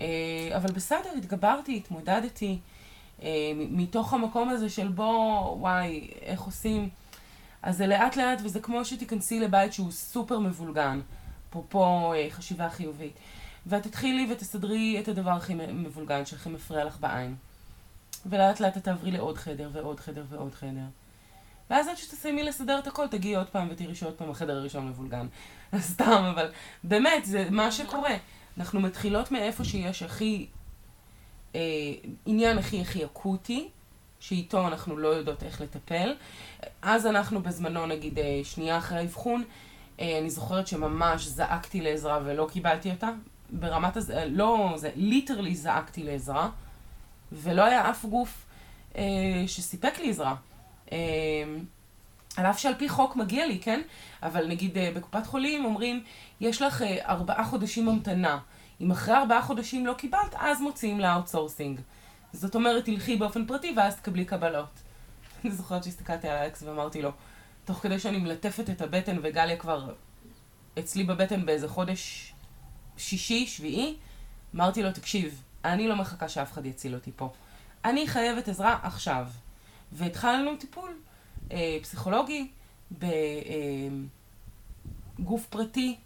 אה, 0.00 0.06
אבל 0.56 0.72
בסדר, 0.72 1.10
התגברתי, 1.18 1.76
התמודדתי. 1.76 2.58
אה, 3.22 3.28
מתוך 3.56 4.14
המקום 4.14 4.48
הזה 4.48 4.70
של 4.70 4.88
בוא, 4.88 5.56
וואי, 5.56 6.10
איך 6.22 6.40
עושים... 6.40 6.88
אז 7.62 7.76
זה 7.76 7.86
לאט 7.86 8.16
לאט, 8.16 8.38
וזה 8.44 8.60
כמו 8.60 8.84
שתיכנסי 8.84 9.40
לבית 9.40 9.72
שהוא 9.72 9.92
סופר 9.92 10.38
מבולגן, 10.38 11.00
אפרופו 11.50 12.12
אה, 12.14 12.26
חשיבה 12.30 12.70
חיובית. 12.70 13.18
ואת 13.66 13.82
תתחילי 13.82 14.32
ותסדרי 14.32 15.00
את 15.00 15.08
הדבר 15.08 15.30
הכי 15.30 15.54
מבולגן, 15.54 16.26
שהכי 16.26 16.48
מפריע 16.48 16.84
לך 16.84 16.96
בעין. 17.00 17.36
ולאט 18.26 18.60
לאט 18.60 18.76
את 18.76 18.84
תעברי 18.84 19.10
לעוד 19.10 19.38
חדר 19.38 19.70
ועוד 19.72 20.00
חדר 20.00 20.24
ועוד 20.28 20.54
חדר. 20.54 20.86
ואז 21.70 21.88
עד 21.88 21.96
שתסיימי 21.96 22.42
לסדר 22.42 22.78
את 22.78 22.86
הכל, 22.86 23.06
תגיעי 23.08 23.36
עוד 23.36 23.46
פעם 23.46 23.68
ותראי 23.70 23.94
שעוד 23.94 24.14
פעם 24.14 24.30
החדר 24.30 24.56
הראשון 24.56 24.88
מבולגן. 24.88 25.26
סתם, 25.78 26.30
אבל 26.34 26.50
באמת, 26.84 27.24
זה 27.24 27.48
מה 27.50 27.72
שקורה. 27.72 28.16
אנחנו 28.58 28.80
מתחילות 28.80 29.32
מאיפה 29.32 29.64
שיש 29.64 30.02
הכי, 30.02 30.46
אה, 31.54 31.60
עניין 32.26 32.58
הכי 32.58 32.80
הכי 32.80 33.04
אקוטי, 33.04 33.68
שאיתו 34.20 34.66
אנחנו 34.66 34.96
לא 34.96 35.08
יודעות 35.08 35.42
איך 35.42 35.60
לטפל. 35.60 36.14
אז 36.82 37.06
אנחנו 37.06 37.42
בזמנו, 37.42 37.86
נגיד, 37.86 38.18
אה, 38.18 38.40
שנייה 38.44 38.78
אחרי 38.78 38.98
האבחון, 38.98 39.44
אה, 40.00 40.18
אני 40.18 40.30
זוכרת 40.30 40.66
שממש 40.66 41.26
זעקתי 41.26 41.80
לעזרה 41.80 42.20
ולא 42.24 42.48
קיבלתי 42.52 42.90
אותה. 42.90 43.10
ברמת 43.50 43.96
הזה, 43.96 44.24
לא, 44.26 44.74
זה 44.76 44.90
literally 44.96 45.54
זעקתי 45.54 46.02
לעזרה, 46.02 46.50
ולא 47.32 47.64
היה 47.64 47.90
אף 47.90 48.04
גוף 48.04 48.46
אה, 48.96 49.02
שסיפק 49.46 49.98
לי 49.98 50.10
עזרה. 50.10 50.34
אה, 50.92 50.98
על 52.36 52.46
אף 52.46 52.58
שעל 52.58 52.74
פי 52.74 52.88
חוק 52.88 53.16
מגיע 53.16 53.46
לי, 53.46 53.58
כן? 53.58 53.80
אבל 54.22 54.46
נגיד 54.46 54.78
אה, 54.78 54.90
בקופת 54.94 55.26
חולים 55.26 55.64
אומרים, 55.64 56.02
יש 56.40 56.62
לך 56.62 56.82
אה, 56.82 57.10
ארבעה 57.10 57.44
חודשים 57.44 57.88
המתנה. 57.88 58.38
אם 58.80 58.90
אחרי 58.90 59.14
ארבעה 59.14 59.42
חודשים 59.42 59.86
לא 59.86 59.92
קיבלת, 59.92 60.34
אז 60.34 60.60
מוציאים 60.60 61.00
ל 61.00 61.06
outsourcing. 61.06 61.80
זאת 62.32 62.54
אומרת, 62.54 62.84
תלכי 62.84 63.16
באופן 63.16 63.46
פרטי 63.46 63.74
ואז 63.76 63.96
תקבלי 63.96 64.24
קבלות. 64.24 64.80
אני 65.44 65.52
זוכרת 65.52 65.84
שהסתכלתי 65.84 66.28
על 66.28 66.36
אלכס 66.36 66.62
ואמרתי 66.62 67.02
לו, 67.02 67.10
תוך 67.64 67.78
כדי 67.78 67.98
שאני 67.98 68.18
מלטפת 68.18 68.70
את 68.70 68.82
הבטן 68.82 69.16
וגליה 69.22 69.56
כבר 69.56 69.92
אצלי 70.78 71.04
בבטן 71.04 71.46
באיזה 71.46 71.68
חודש 71.68 72.33
שישי, 72.98 73.46
שביעי, 73.46 73.96
אמרתי 74.54 74.82
לו, 74.82 74.92
תקשיב, 74.92 75.42
אני 75.64 75.88
לא 75.88 75.96
מחכה 75.96 76.28
שאף 76.28 76.52
אחד 76.52 76.66
יציל 76.66 76.94
אותי 76.94 77.10
פה. 77.16 77.32
אני 77.84 78.08
חייבת 78.08 78.48
עזרה 78.48 78.78
עכשיו. 78.82 79.26
והתחלנו 79.92 80.56
טיפול 80.56 80.98
אה, 81.52 81.78
פסיכולוגי 81.82 82.48
בגוף 82.92 83.10
אה, 85.44 85.50
פרטי, 85.50 85.96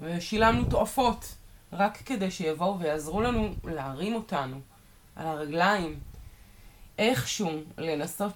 ושילמנו 0.00 0.64
תועפות, 0.70 1.34
רק 1.72 1.96
כדי 1.96 2.30
שיבואו 2.30 2.78
ויעזרו 2.78 3.20
לנו 3.20 3.54
להרים 3.64 4.14
אותנו 4.14 4.60
על 5.16 5.26
הרגליים, 5.26 6.00
איכשהו 6.98 7.50
לנסות 7.78 8.32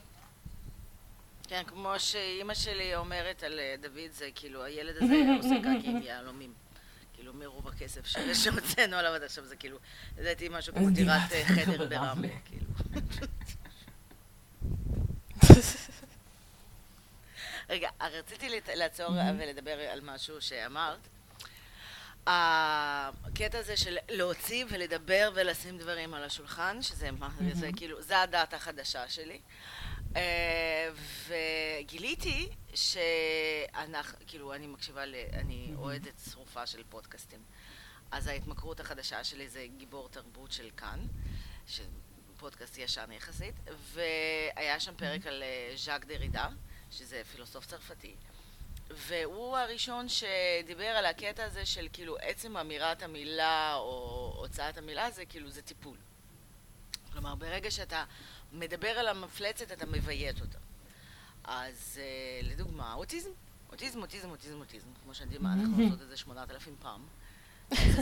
כן, 1.48 1.62
כמו 1.66 1.92
שאימא 1.98 2.55
שלי 2.55 2.96
אומרת 2.96 3.42
על 3.42 3.59
אה, 3.59 3.74
דוד, 3.80 4.12
זה 4.12 4.28
כאילו, 4.34 4.64
הילד 4.64 4.94
הזה 4.96 5.24
עושה 5.36 5.55
קקי 5.61 5.90
עם 5.90 6.02
יהלומים. 6.02 6.52
כאילו, 7.24 7.38
מרוב 7.38 7.68
הכסף 7.68 8.06
שהוצאנו 8.42 8.96
עליו 8.96 9.12
עד 9.12 9.22
עכשיו, 9.22 9.44
זה 9.44 9.56
כאילו, 9.56 9.78
לדעתי 10.18 10.48
משהו 10.48 10.74
כמו 10.74 10.90
דירת 10.90 11.32
אה, 11.32 11.44
חדר 11.44 11.86
ברמלה, 11.90 12.28
כאילו. 12.44 12.66
רגע, 17.70 17.88
רציתי 18.00 18.48
לעצור 18.74 19.10
ולדבר 19.38 19.80
על 19.92 20.00
משהו 20.00 20.40
שאמרת. 20.40 20.98
הקטע 22.26 23.58
הזה 23.58 23.76
של 23.76 23.96
להוציא 24.08 24.64
ולדבר 24.68 25.32
ולשים 25.34 25.78
דברים 25.78 26.14
על 26.14 26.24
השולחן, 26.24 26.82
שזה 26.82 27.10
זה, 27.52 27.70
כאילו, 27.76 28.02
זה 28.02 28.20
הדעת 28.20 28.54
החדשה 28.54 29.08
שלי. 29.08 29.40
אה, 30.16 30.90
וגיליתי 31.28 32.48
שאנחנו, 32.74 34.18
כאילו, 34.26 34.54
אני 34.54 34.66
מקשיבה, 34.66 35.06
ל, 35.06 35.14
אני 35.32 35.72
אוהדת 35.76 36.20
שרופה 36.32 36.66
של 36.66 36.82
פודקאסטים. 36.88 37.40
אז 38.10 38.26
ההתמכרות 38.26 38.80
החדשה 38.80 39.24
שלי 39.24 39.48
זה 39.48 39.66
גיבור 39.78 40.08
תרבות 40.08 40.52
של 40.52 40.70
כאן, 40.76 41.06
פודקאסט 42.36 42.78
ישן 42.78 43.12
יחסית, 43.12 43.54
והיה 43.92 44.80
שם 44.80 44.94
פרק 44.96 45.26
על 45.26 45.42
אה, 45.42 45.72
ז'אק 45.76 46.04
דרידה, 46.04 46.48
שזה 46.90 47.22
פילוסוף 47.32 47.66
צרפתי. 47.66 48.14
והוא 48.90 49.56
הראשון 49.56 50.06
שדיבר 50.08 50.86
על 50.86 51.06
הקטע 51.06 51.44
הזה 51.44 51.66
של 51.66 51.88
כאילו 51.92 52.16
עצם 52.20 52.56
אמירת 52.56 53.02
המילה 53.02 53.74
או 53.74 54.34
הוצאת 54.36 54.78
המילה 54.78 55.10
זה 55.10 55.24
כאילו 55.24 55.50
זה 55.50 55.62
טיפול. 55.62 55.96
כלומר 57.12 57.34
ברגע 57.34 57.70
שאתה 57.70 58.04
מדבר 58.55 58.88
על 58.88 59.09
המפלצת 59.09 59.72
אתה 59.72 59.86
מביית 59.86 60.40
אותה. 60.40 60.59
אז 61.44 62.00
uh, 62.00 62.46
לדוגמה, 62.46 62.94
אוטיזם, 62.94 63.30
אוטיזם, 63.72 64.02
אוטיזם, 64.02 64.30
אוטיזם, 64.30 64.61
אוטיזם, 64.61 64.86
כמו 65.02 65.14
שאני 65.14 65.34
יודעת, 65.34 65.52
אנחנו 65.61 65.84
עושות 65.84 66.02
את 66.02 66.09
זה 66.09 66.16
שמונת 66.16 66.50
אלפים 66.50 66.76
פעם. 66.82 67.00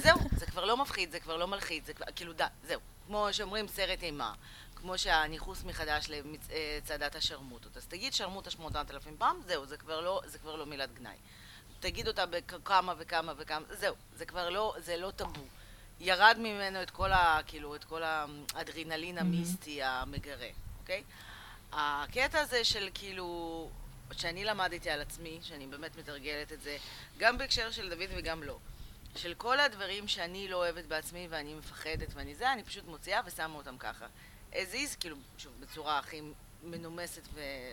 זהו, 0.03 0.19
זה 0.37 0.47
כבר 0.47 0.65
לא 0.65 0.77
מפחיד, 0.77 1.13
זה 1.13 1.21
כבר 1.21 1.37
לא 1.37 1.47
מלחיץ, 1.47 1.87
זה 1.87 1.95
כבר, 1.95 2.07
כאילו 2.17 2.33
די, 2.33 2.45
זהו. 2.67 2.81
כמו 3.07 3.29
שאומרים 3.33 3.69
סרט 3.69 4.03
אימה, 4.03 4.35
כמו 4.77 4.99
שהניכוס 4.99 5.65
מחדש 5.65 6.11
לצעדת 6.11 7.15
השרמוטות. 7.15 7.77
אז 7.77 7.87
תגיד 7.87 8.13
שרמוטה 8.13 8.51
שמונת 8.51 8.91
אלפים 8.91 9.17
פעם, 9.19 9.37
זהו, 9.47 9.67
זה 9.67 9.77
כבר 9.77 10.01
לא, 10.01 10.21
זה 10.27 10.39
כבר 10.39 10.57
לא 10.57 10.67
מילת 10.67 10.95
גנאי. 10.95 11.17
תגיד 11.81 12.09
אותה 12.09 12.27
בכמה 12.27 12.95
וכמה 12.99 13.33
וכמה, 13.37 13.65
זהו, 13.71 13.95
זה 14.17 14.27
כבר 14.27 14.51
לא, 14.51 14.75
זה 14.79 14.97
לא 14.97 15.11
טאבו. 15.11 15.45
ירד 16.05 16.37
ממנו 16.39 16.83
את 16.83 16.91
כל 16.91 17.13
ה... 17.13 17.41
כאילו, 17.47 17.75
את 17.75 17.85
כל 17.85 18.03
האדרנלין 18.03 19.19
המיסטי 19.19 19.83
המגרה, 19.83 20.49
אוקיי? 20.81 21.03
הקטע 21.73 22.41
הזה 22.41 22.65
של 22.65 22.89
כאילו... 22.95 23.71
שאני 24.13 24.45
למדתי 24.45 24.91
על 24.91 25.01
עצמי, 25.01 25.39
שאני 25.43 25.67
באמת 25.67 25.97
מתרגלת 25.97 26.53
את 26.53 26.61
זה, 26.61 26.77
גם 27.19 27.39
בהקשר 27.39 27.71
של 27.71 27.89
דוד 27.89 28.09
וגם 28.17 28.43
לא. 28.43 28.59
של 29.17 29.35
כל 29.35 29.61
הדברים 29.61 30.09
שאני 30.09 30.49
לא 30.49 30.57
אוהבת 30.57 30.85
בעצמי 30.85 31.27
ואני 31.31 31.55
מפחדת 31.55 32.09
ואני 32.15 32.35
זה, 32.35 32.53
אני 32.53 32.65
פשוט 32.65 32.85
מוציאה 32.85 33.21
ושמה 33.25 33.55
אותם 33.55 33.79
ככה. 33.79 34.07
as 34.53 34.75
is, 34.75 34.97
כאילו, 35.01 35.17
שוב, 35.39 35.53
בצורה 35.61 35.99
הכי 35.99 36.21
מנומסת 36.63 37.23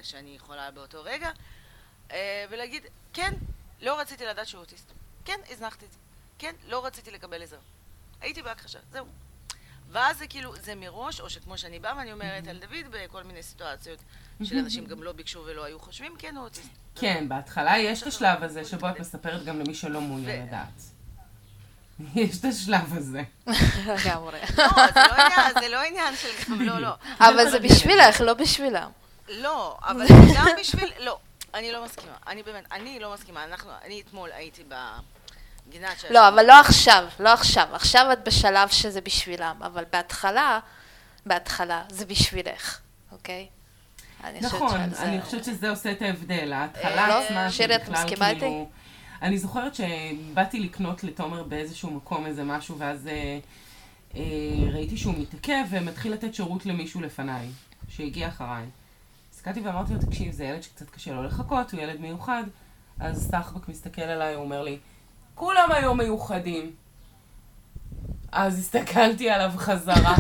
שאני 0.01 0.35
יכולה 0.35 0.71
באותו 0.71 1.03
רגע, 1.03 1.31
אה, 2.11 2.45
ולהגיד, 2.49 2.83
כן, 3.13 3.33
לא 3.81 3.99
רציתי 3.99 4.25
לדעת 4.25 4.47
שהוא 4.47 4.61
אוטיסט. 4.61 4.91
כן, 5.25 5.39
הזנחתי 5.49 5.85
את 5.85 5.91
זה. 5.91 5.97
כן, 6.39 6.55
לא 6.67 6.85
רציתי 6.85 7.11
לקבל 7.11 7.43
עזרה. 7.43 7.59
הייתי 8.21 8.41
בהכחשה, 8.41 8.79
זהו. 8.91 9.05
ואז 9.91 10.17
זה 10.17 10.27
כאילו, 10.27 10.55
זה 10.55 10.75
מראש, 10.75 11.21
או 11.21 11.29
שכמו 11.29 11.57
שאני 11.57 11.79
באה 11.79 11.97
ואני 11.97 12.11
אומרת 12.11 12.47
על 12.47 12.59
דוד 12.59 12.91
בכל 12.91 13.23
מיני 13.23 13.43
סיטואציות 13.43 13.99
של 14.43 14.57
אנשים 14.57 14.85
גם 14.85 15.03
לא 15.03 15.11
ביקשו 15.11 15.43
ולא 15.45 15.63
היו 15.63 15.79
חושבים, 15.79 16.15
כן, 16.19 16.35
הוא 16.35 16.43
אוטיסט. 16.43 16.69
כן, 16.95 17.29
בהתחלה 17.29 17.77
יש 17.77 18.01
את 18.01 18.07
השלב 18.07 18.43
הזה 18.43 18.65
שבו 18.65 18.89
את 18.89 18.99
מספרת 18.99 19.45
גם 19.45 19.59
למי 19.59 19.73
שלא 19.73 20.01
מעוניין 20.01 20.47
לדעת. 20.47 20.81
יש 22.15 22.39
את 22.39 22.45
השלב 22.45 22.97
הזה. 22.97 23.23
לגמרי. 23.87 24.39
לא, 24.57 24.67
זה 25.59 25.69
לא 25.69 25.81
עניין 25.83 26.15
של 26.15 26.29
גם 26.49 26.61
לא, 26.61 26.79
לא. 26.79 26.93
אבל 27.19 27.49
זה 27.49 27.59
בשבילך, 27.59 28.21
לא 28.21 28.33
בשבילם. 28.33 28.91
לא, 29.29 29.77
אבל 29.81 30.05
גם 30.35 30.47
בשביל, 30.59 30.91
לא, 30.99 31.19
אני 31.53 31.71
לא 31.71 31.85
מסכימה. 31.85 32.13
אני 32.27 32.43
באמת, 32.43 32.71
אני 32.71 32.99
לא 32.99 33.13
מסכימה. 33.13 33.43
אנחנו, 33.43 33.71
אני 33.83 34.01
אתמול 34.01 34.31
הייתי 34.31 34.63
ב... 34.67 34.73
לא, 36.09 36.27
אבל 36.27 36.45
לא 36.45 36.59
עכשיו, 36.59 37.07
לא 37.19 37.33
עכשיו. 37.33 37.67
עכשיו 37.73 38.09
את 38.13 38.23
בשלב 38.23 38.69
שזה 38.69 39.01
בשבילם, 39.01 39.55
אבל 39.61 39.83
בהתחלה, 39.91 40.59
בהתחלה 41.25 41.83
זה 41.89 42.05
בשבילך, 42.05 42.79
אוקיי? 43.11 43.47
נכון, 44.41 44.79
אני 44.99 45.21
חושבת 45.21 45.43
שזה 45.43 45.69
עושה 45.69 45.91
את 45.91 46.01
ההבדל. 46.01 46.53
ההתחלה 46.53 47.07
לא, 47.07 47.23
עצמה, 47.23 47.51
שירי, 47.51 47.75
את 47.75 47.89
מסכימה 47.89 48.29
איתי? 48.29 48.65
אני 49.21 49.37
זוכרת 49.37 49.75
שבאתי 49.75 50.59
לקנות 50.59 51.03
לתומר 51.03 51.43
באיזשהו 51.43 51.91
מקום 51.91 52.25
איזה 52.25 52.43
משהו, 52.43 52.77
ואז 52.77 53.07
אה, 53.07 53.39
אה, 54.15 54.21
ראיתי 54.73 54.97
שהוא 54.97 55.13
מתעכב 55.17 55.63
ומתחיל 55.69 56.13
לתת 56.13 56.35
שירות 56.35 56.65
למישהו 56.65 57.01
לפניי, 57.01 57.47
שהגיע 57.89 58.27
אחריי. 58.27 58.65
הסתכלתי 59.33 59.59
ואמרתי 59.59 59.93
לו, 59.93 59.99
תקשיב, 59.99 60.31
זה 60.31 60.43
ילד 60.43 60.63
שקצת 60.63 60.89
קשה 60.89 61.13
לו 61.13 61.23
לחכות, 61.23 61.71
הוא 61.71 61.81
ילד 61.81 62.01
מיוחד. 62.01 62.43
אז 62.99 63.29
סחבק 63.31 63.69
מסתכל 63.69 64.01
עליי, 64.01 64.33
הוא 64.33 64.43
אומר 64.43 64.63
לי, 64.63 64.77
כולם 65.39 65.71
היום 65.71 65.97
מיוחדים. 65.97 66.71
אז 68.31 68.59
הסתכלתי 68.59 69.29
עליו 69.29 69.51
חזרה. 69.57 70.15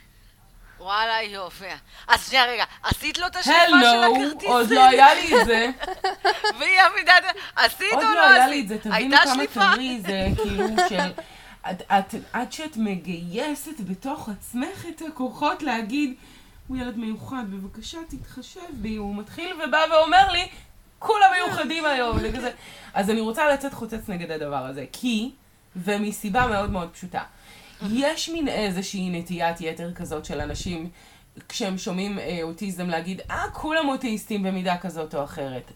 וואלה 0.80 1.22
יופי. 1.22 1.64
אז 2.08 2.28
שנייה 2.28 2.44
רגע, 2.44 2.64
עשית 2.82 3.18
לו 3.18 3.26
את 3.26 3.36
השליפה 3.36 3.80
של 3.80 4.02
הכרטיס? 4.02 4.48
עוד 4.48 4.70
לא 4.70 4.84
היה 4.84 5.14
לי 5.14 5.40
את 5.40 5.46
זה. 5.46 5.70
והיא 6.58 6.80
עמידה, 6.80 7.12
עשית 7.56 7.92
או 7.92 8.00
לא 8.00 8.06
עשית? 8.06 8.08
עוד 8.08 8.14
לא 8.14 8.26
היה 8.26 8.46
לי 8.46 8.60
את 8.60 8.68
זה, 8.68 8.78
תבינו 8.78 9.16
כמה 9.16 9.46
טרי 9.54 10.00
זה, 10.00 10.26
כאילו 10.42 10.66
של... 10.88 11.12
עד 12.32 12.52
שאת 12.52 12.76
מגייסת 12.76 13.80
בתוך 13.80 14.28
עצמך 14.28 14.86
את 14.88 15.02
הכוחות 15.08 15.62
להגיד, 15.62 16.14
הוא 16.68 16.76
ילד 16.76 16.96
מיוחד, 16.96 17.44
בבקשה 17.50 17.98
תתחשב 18.08 18.60
בי, 18.72 18.96
הוא 18.96 19.16
מתחיל 19.16 19.60
ובא 19.64 19.84
ואומר 19.90 20.32
לי, 20.32 20.48
כולם 21.00 21.30
מיוחדים 21.34 21.84
היום, 21.84 22.18
אז 22.94 23.10
אני 23.10 23.20
רוצה 23.20 23.48
לצאת 23.48 23.74
חוצץ 23.74 24.08
נגד 24.08 24.30
הדבר 24.30 24.66
הזה, 24.66 24.84
כי, 24.92 25.30
ומסיבה 25.76 26.46
מאוד 26.46 26.70
מאוד 26.70 26.90
פשוטה. 26.90 27.22
יש 27.92 28.28
מין 28.28 28.48
איזושהי 28.48 29.10
נטיית 29.10 29.60
יתר 29.60 29.92
כזאת 29.94 30.24
של 30.24 30.40
אנשים, 30.40 30.90
כשהם 31.48 31.78
שומעים 31.78 32.18
אה, 32.18 32.38
אוטיזם, 32.42 32.88
להגיד, 32.88 33.20
אה, 33.30 33.50
כולם 33.52 33.88
אוטיסטים 33.88 34.42
במידה 34.42 34.78
כזאת 34.78 35.14
או 35.14 35.24
אחרת. 35.24 35.72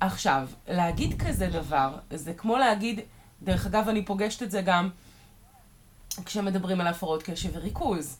עכשיו, 0.00 0.48
להגיד 0.68 1.22
כזה 1.22 1.46
דבר, 1.46 1.94
זה 2.10 2.34
כמו 2.34 2.56
להגיד, 2.56 3.00
דרך 3.42 3.66
אגב, 3.66 3.88
אני 3.88 4.04
פוגשת 4.04 4.42
את 4.42 4.50
זה 4.50 4.62
גם 4.62 4.90
כשמדברים 6.24 6.80
על 6.80 6.86
הפרעות 6.86 7.22
קשב 7.22 7.48
וריכוז. 7.52 8.18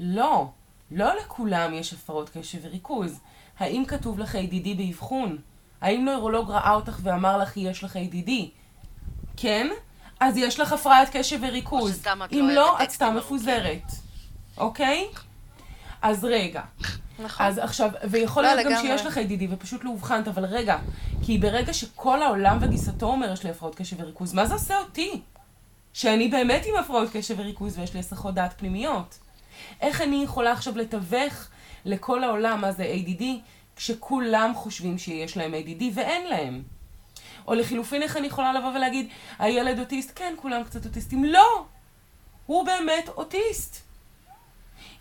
לא, 0.00 0.50
לא 0.90 1.16
לכולם 1.16 1.74
יש 1.74 1.92
הפרעות 1.92 2.30
קשב 2.30 2.58
וריכוז. 2.62 3.20
האם 3.60 3.84
כתוב 3.88 4.18
לך 4.18 4.34
ADD 4.34 4.76
באבחון? 4.76 5.38
האם 5.80 6.04
נוירולוג 6.04 6.50
ראה 6.50 6.74
אותך 6.74 6.98
ואמר 7.02 7.38
לך 7.38 7.56
יש 7.56 7.84
לך 7.84 7.96
ADD? 7.96 8.30
כן? 9.36 9.66
אז 10.20 10.36
יש 10.36 10.60
לך 10.60 10.72
הפרעת 10.72 11.08
קשב 11.16 11.38
וריכוז. 11.42 12.06
לא 12.06 12.12
אם 12.32 12.44
אוהבת 12.44 12.54
לא, 12.54 12.82
את 12.82 12.90
סתם. 12.90 13.14
מפוזרת. 13.18 13.92
אוקיי? 14.58 15.06
אז 16.02 16.24
רגע. 16.24 16.62
נכון. 17.18 17.46
אז 17.46 17.58
עכשיו, 17.58 17.90
ויכול 18.10 18.42
לא, 18.42 18.54
להיות 18.54 18.66
גם 18.66 18.72
לגמרי. 18.72 18.98
שיש 18.98 19.06
לך 19.06 19.16
ADD 19.16 19.44
ופשוט 19.50 19.84
לא 19.84 19.90
אובחנת, 19.90 20.28
אבל 20.28 20.44
רגע, 20.44 20.78
כי 21.22 21.38
ברגע 21.38 21.72
שכל 21.72 22.22
העולם 22.22 22.58
וגיסתו 22.60 23.06
אומר 23.06 23.32
יש 23.32 23.44
לי 23.44 23.50
הפרעות 23.50 23.74
קשב 23.74 23.96
וריכוז, 24.00 24.34
מה 24.34 24.46
זה 24.46 24.54
עושה 24.54 24.78
אותי? 24.78 25.20
שאני 25.92 26.28
באמת 26.28 26.66
עם 26.66 26.76
הפרעות 26.76 27.08
קשב 27.12 27.34
וריכוז 27.38 27.78
ויש 27.78 27.94
לי 27.94 28.00
הסחות 28.00 28.34
דעת 28.34 28.54
פנימיות. 28.58 29.18
איך 29.80 30.00
אני 30.00 30.22
יכולה 30.24 30.52
עכשיו 30.52 30.76
לתווך 30.78 31.48
לכל 31.84 32.24
העולם 32.24 32.60
מה 32.60 32.72
זה 32.72 32.94
ADD, 32.94 33.22
כשכולם 33.76 34.52
חושבים 34.54 34.98
שיש 34.98 35.36
להם 35.36 35.54
ADD 35.54 35.82
ואין 35.94 36.26
להם? 36.26 36.62
או 37.46 37.54
לחילופין, 37.54 38.02
איך 38.02 38.16
אני 38.16 38.26
יכולה 38.26 38.52
לבוא 38.52 38.68
ולהגיד, 38.68 39.08
הילד 39.38 39.78
אוטיסט, 39.78 40.12
כן, 40.14 40.34
כולם 40.36 40.64
קצת 40.64 40.86
אוטיסטים. 40.86 41.24
לא! 41.24 41.64
הוא 42.46 42.64
באמת 42.64 43.08
אוטיסט. 43.08 43.76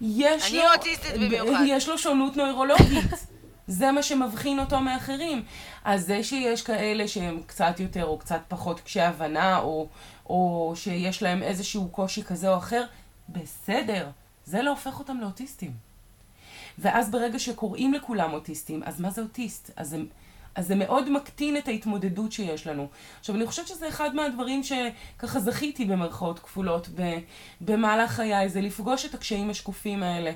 יש 0.01 0.49
אני 0.49 0.57
לו... 0.57 0.73
אוטיסטית 0.75 1.13
במיוחד. 1.13 1.63
יש 1.65 1.89
לו 1.89 1.97
שונות 1.97 2.37
נוירולוגית. 2.37 3.09
זה 3.67 3.91
מה 3.91 4.03
שמבחין 4.03 4.59
אותו 4.59 4.79
מאחרים. 4.79 5.43
אז 5.83 6.05
זה 6.05 6.23
שיש 6.23 6.61
כאלה 6.61 7.07
שהם 7.07 7.41
קצת 7.47 7.79
יותר 7.79 8.05
או 8.05 8.17
קצת 8.17 8.41
פחות 8.47 8.79
קשי 8.79 9.01
הבנה, 9.01 9.59
או, 9.59 9.87
או 10.29 10.73
שיש 10.75 11.23
להם 11.23 11.43
איזשהו 11.43 11.89
קושי 11.89 12.23
כזה 12.23 12.49
או 12.49 12.57
אחר, 12.57 12.85
בסדר. 13.29 14.09
זה 14.45 14.61
לא 14.61 14.69
הופך 14.69 14.99
אותם 14.99 15.17
לאוטיסטים. 15.21 15.88
ואז 16.79 17.11
ברגע 17.11 17.39
שקוראים 17.39 17.93
לכולם 17.93 18.33
אוטיסטים, 18.33 18.83
אז 18.83 19.01
מה 19.01 19.09
זה 19.09 19.21
אוטיסט? 19.21 19.71
אז 19.75 19.89
זה, 19.89 19.97
אז 20.55 20.67
זה 20.67 20.75
מאוד 20.75 21.09
מקטין 21.09 21.57
את 21.57 21.67
ההתמודדות 21.67 22.31
שיש 22.31 22.67
לנו. 22.67 22.87
עכשיו, 23.19 23.35
אני 23.35 23.45
חושבת 23.45 23.67
שזה 23.67 23.87
אחד 23.87 24.15
מהדברים 24.15 24.61
שככה 24.63 25.39
זכיתי 25.39 25.85
במרכאות 25.85 26.39
כפולות 26.39 26.89
ב, 26.95 27.17
במהלך 27.61 28.11
חיי, 28.11 28.49
זה 28.49 28.61
לפגוש 28.61 29.05
את 29.05 29.13
הקשיים 29.13 29.49
השקופים 29.49 30.03
האלה. 30.03 30.31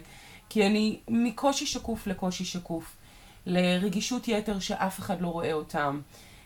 כי 0.49 0.65
אני 0.65 0.99
מקושי 1.07 1.65
שקוף 1.65 2.07
לקושי 2.07 2.45
שקוף, 2.45 2.95
לרגישות 3.45 4.27
יתר 4.27 4.59
שאף 4.59 4.99
אחד 4.99 5.21
לא 5.21 5.27
רואה 5.27 5.53
אותם, 5.53 6.01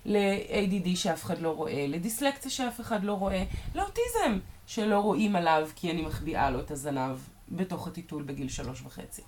ל-ADD 0.05 0.95
שאף 0.95 1.23
אחד 1.23 1.41
לא 1.41 1.49
רואה, 1.49 1.85
לדיסלקציה 1.87 2.51
שאף 2.51 2.81
אחד 2.81 3.03
לא 3.03 3.13
רואה, 3.13 3.43
לאוטיזם 3.75 4.39
שלא 4.67 4.99
רואים 4.99 5.35
עליו 5.35 5.67
כי 5.75 5.91
אני 5.91 6.01
מחביאה 6.01 6.49
לו 6.49 6.59
את 6.59 6.71
הזנב 6.71 7.17
בתוך 7.49 7.87
הטיטול 7.87 8.23
בגיל 8.23 8.49
שלוש 8.49 8.81
וחצי. 8.81 9.21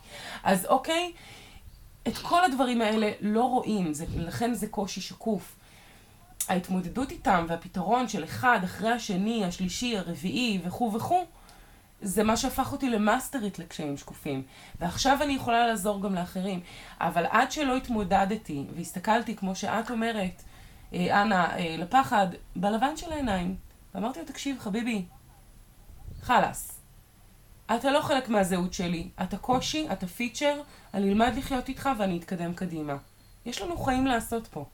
אז 0.43 0.65
אוקיי, 0.65 1.11
את 2.07 2.17
כל 2.17 2.43
הדברים 2.43 2.81
האלה 2.81 3.11
לא 3.21 3.43
רואים, 3.43 3.93
זה, 3.93 4.05
לכן 4.15 4.53
זה 4.53 4.67
קושי 4.67 5.01
שקוף. 5.01 5.55
ההתמודדות 6.49 7.11
איתם 7.11 7.45
והפתרון 7.49 8.07
של 8.07 8.23
אחד 8.23 8.59
אחרי 8.63 8.91
השני, 8.91 9.45
השלישי, 9.45 9.97
הרביעי 9.97 10.61
וכו' 10.63 10.93
וכו', 10.93 11.25
זה 12.01 12.23
מה 12.23 12.37
שהפך 12.37 12.71
אותי 12.71 12.89
למאסטרית 12.89 13.59
לקשיים 13.59 13.97
שקופים. 13.97 14.43
ועכשיו 14.79 15.17
אני 15.23 15.33
יכולה 15.33 15.67
לעזור 15.67 16.01
גם 16.01 16.15
לאחרים. 16.15 16.59
אבל 16.99 17.25
עד 17.29 17.51
שלא 17.51 17.77
התמודדתי 17.77 18.65
והסתכלתי, 18.75 19.35
כמו 19.35 19.55
שאת 19.55 19.91
אומרת, 19.91 20.43
אה, 20.93 21.21
אנה, 21.21 21.57
אה, 21.57 21.75
לפחד, 21.77 22.27
בלבן 22.55 22.97
של 22.97 23.11
העיניים, 23.11 23.55
ואמרתי 23.95 24.19
לו, 24.19 24.25
תקשיב, 24.25 24.59
חביבי, 24.59 25.05
חלאס. 26.21 26.78
אתה 27.75 27.91
לא 27.91 28.01
חלק 28.01 28.29
מהזהות 28.29 28.73
שלי. 28.73 29.09
אתה 29.23 29.37
קושי, 29.37 29.87
אתה 29.91 30.07
פיצ'ר, 30.07 30.61
אני 30.93 31.09
אלמד 31.09 31.33
לחיות 31.37 31.69
איתך 31.69 31.89
ואני 31.99 32.17
אתקדם 32.17 32.53
קדימה. 32.53 32.97
יש 33.45 33.61
לנו 33.61 33.77
חיים 33.77 34.07
לעשות 34.07 34.47
פה. 34.47 34.65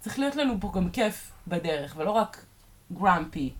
צריך 0.00 0.18
להיות 0.18 0.36
לנו 0.36 0.54
פה 0.60 0.72
גם 0.74 0.90
כיף 0.90 1.32
בדרך, 1.48 1.94
ולא 1.96 2.10
רק 2.10 2.44
גרמפי. 2.92 3.52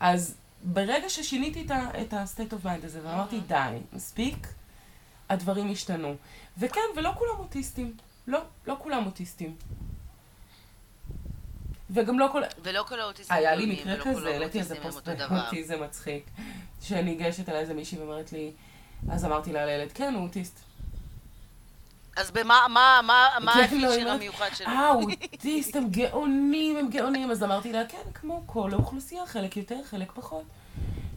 אז 0.00 0.34
ברגע 0.64 1.08
ששיניתי 1.08 1.66
את 2.00 2.12
ה-state 2.12 2.52
of 2.52 2.66
mind 2.66 2.84
הזה, 2.84 3.00
ואמרתי, 3.04 3.40
די, 3.40 3.78
מספיק, 3.92 4.48
הדברים 5.28 5.70
השתנו. 5.72 6.14
וכן, 6.58 6.80
ולא 6.96 7.12
כולם 7.18 7.38
אוטיסטים. 7.38 7.96
לא, 8.26 8.40
לא 8.66 8.76
כולם 8.82 9.06
אוטיסטים. 9.06 9.56
וגם 11.90 12.18
לא 12.18 12.28
כל... 12.32 12.42
ולא 12.62 12.82
כל 12.88 13.00
האוטיסטים 13.00 13.36
היה 13.36 13.54
לי 13.54 13.66
מקרה 13.66 13.96
כזה, 14.04 14.28
העליתי 14.28 14.58
איזה 14.58 14.74
פוסט 14.82 15.04
דבר. 15.08 15.28
באוטיזם 15.28 15.82
מצחיק. 15.82 16.24
שאני 16.82 17.02
ניגשת 17.02 17.48
אליי 17.48 17.60
איזה 17.60 17.74
מישהי 17.74 17.98
ואומרת 17.98 18.32
לי, 18.32 18.50
אז 19.10 19.24
אמרתי 19.24 19.52
לה 19.52 19.66
לילד, 19.66 19.92
כן, 19.92 20.14
הוא 20.14 20.22
אוטיסט. 20.22 20.60
אז 22.16 22.30
במה 22.30 22.66
מה- 22.68 23.00
מה- 23.04 23.28
מה 23.40 23.52
כן, 23.70 23.78
לא, 23.80 23.92
הפיצ'ר 23.94 24.10
המיוחד 24.10 24.48
שלו? 24.54 24.66
אה, 24.66 24.88
הוא 24.88 25.10
אוטיסט, 25.32 25.76
הם 25.76 25.88
גאונים, 25.90 26.76
הם 26.76 26.88
גאונים. 26.90 27.30
אז 27.30 27.42
אמרתי 27.42 27.72
לה, 27.72 27.82
כן, 27.88 28.10
כמו 28.14 28.42
כל 28.46 28.70
האוכלוסייה, 28.72 29.26
חלק 29.26 29.56
יותר, 29.56 29.78
חלק 29.90 30.12
פחות. 30.14 30.42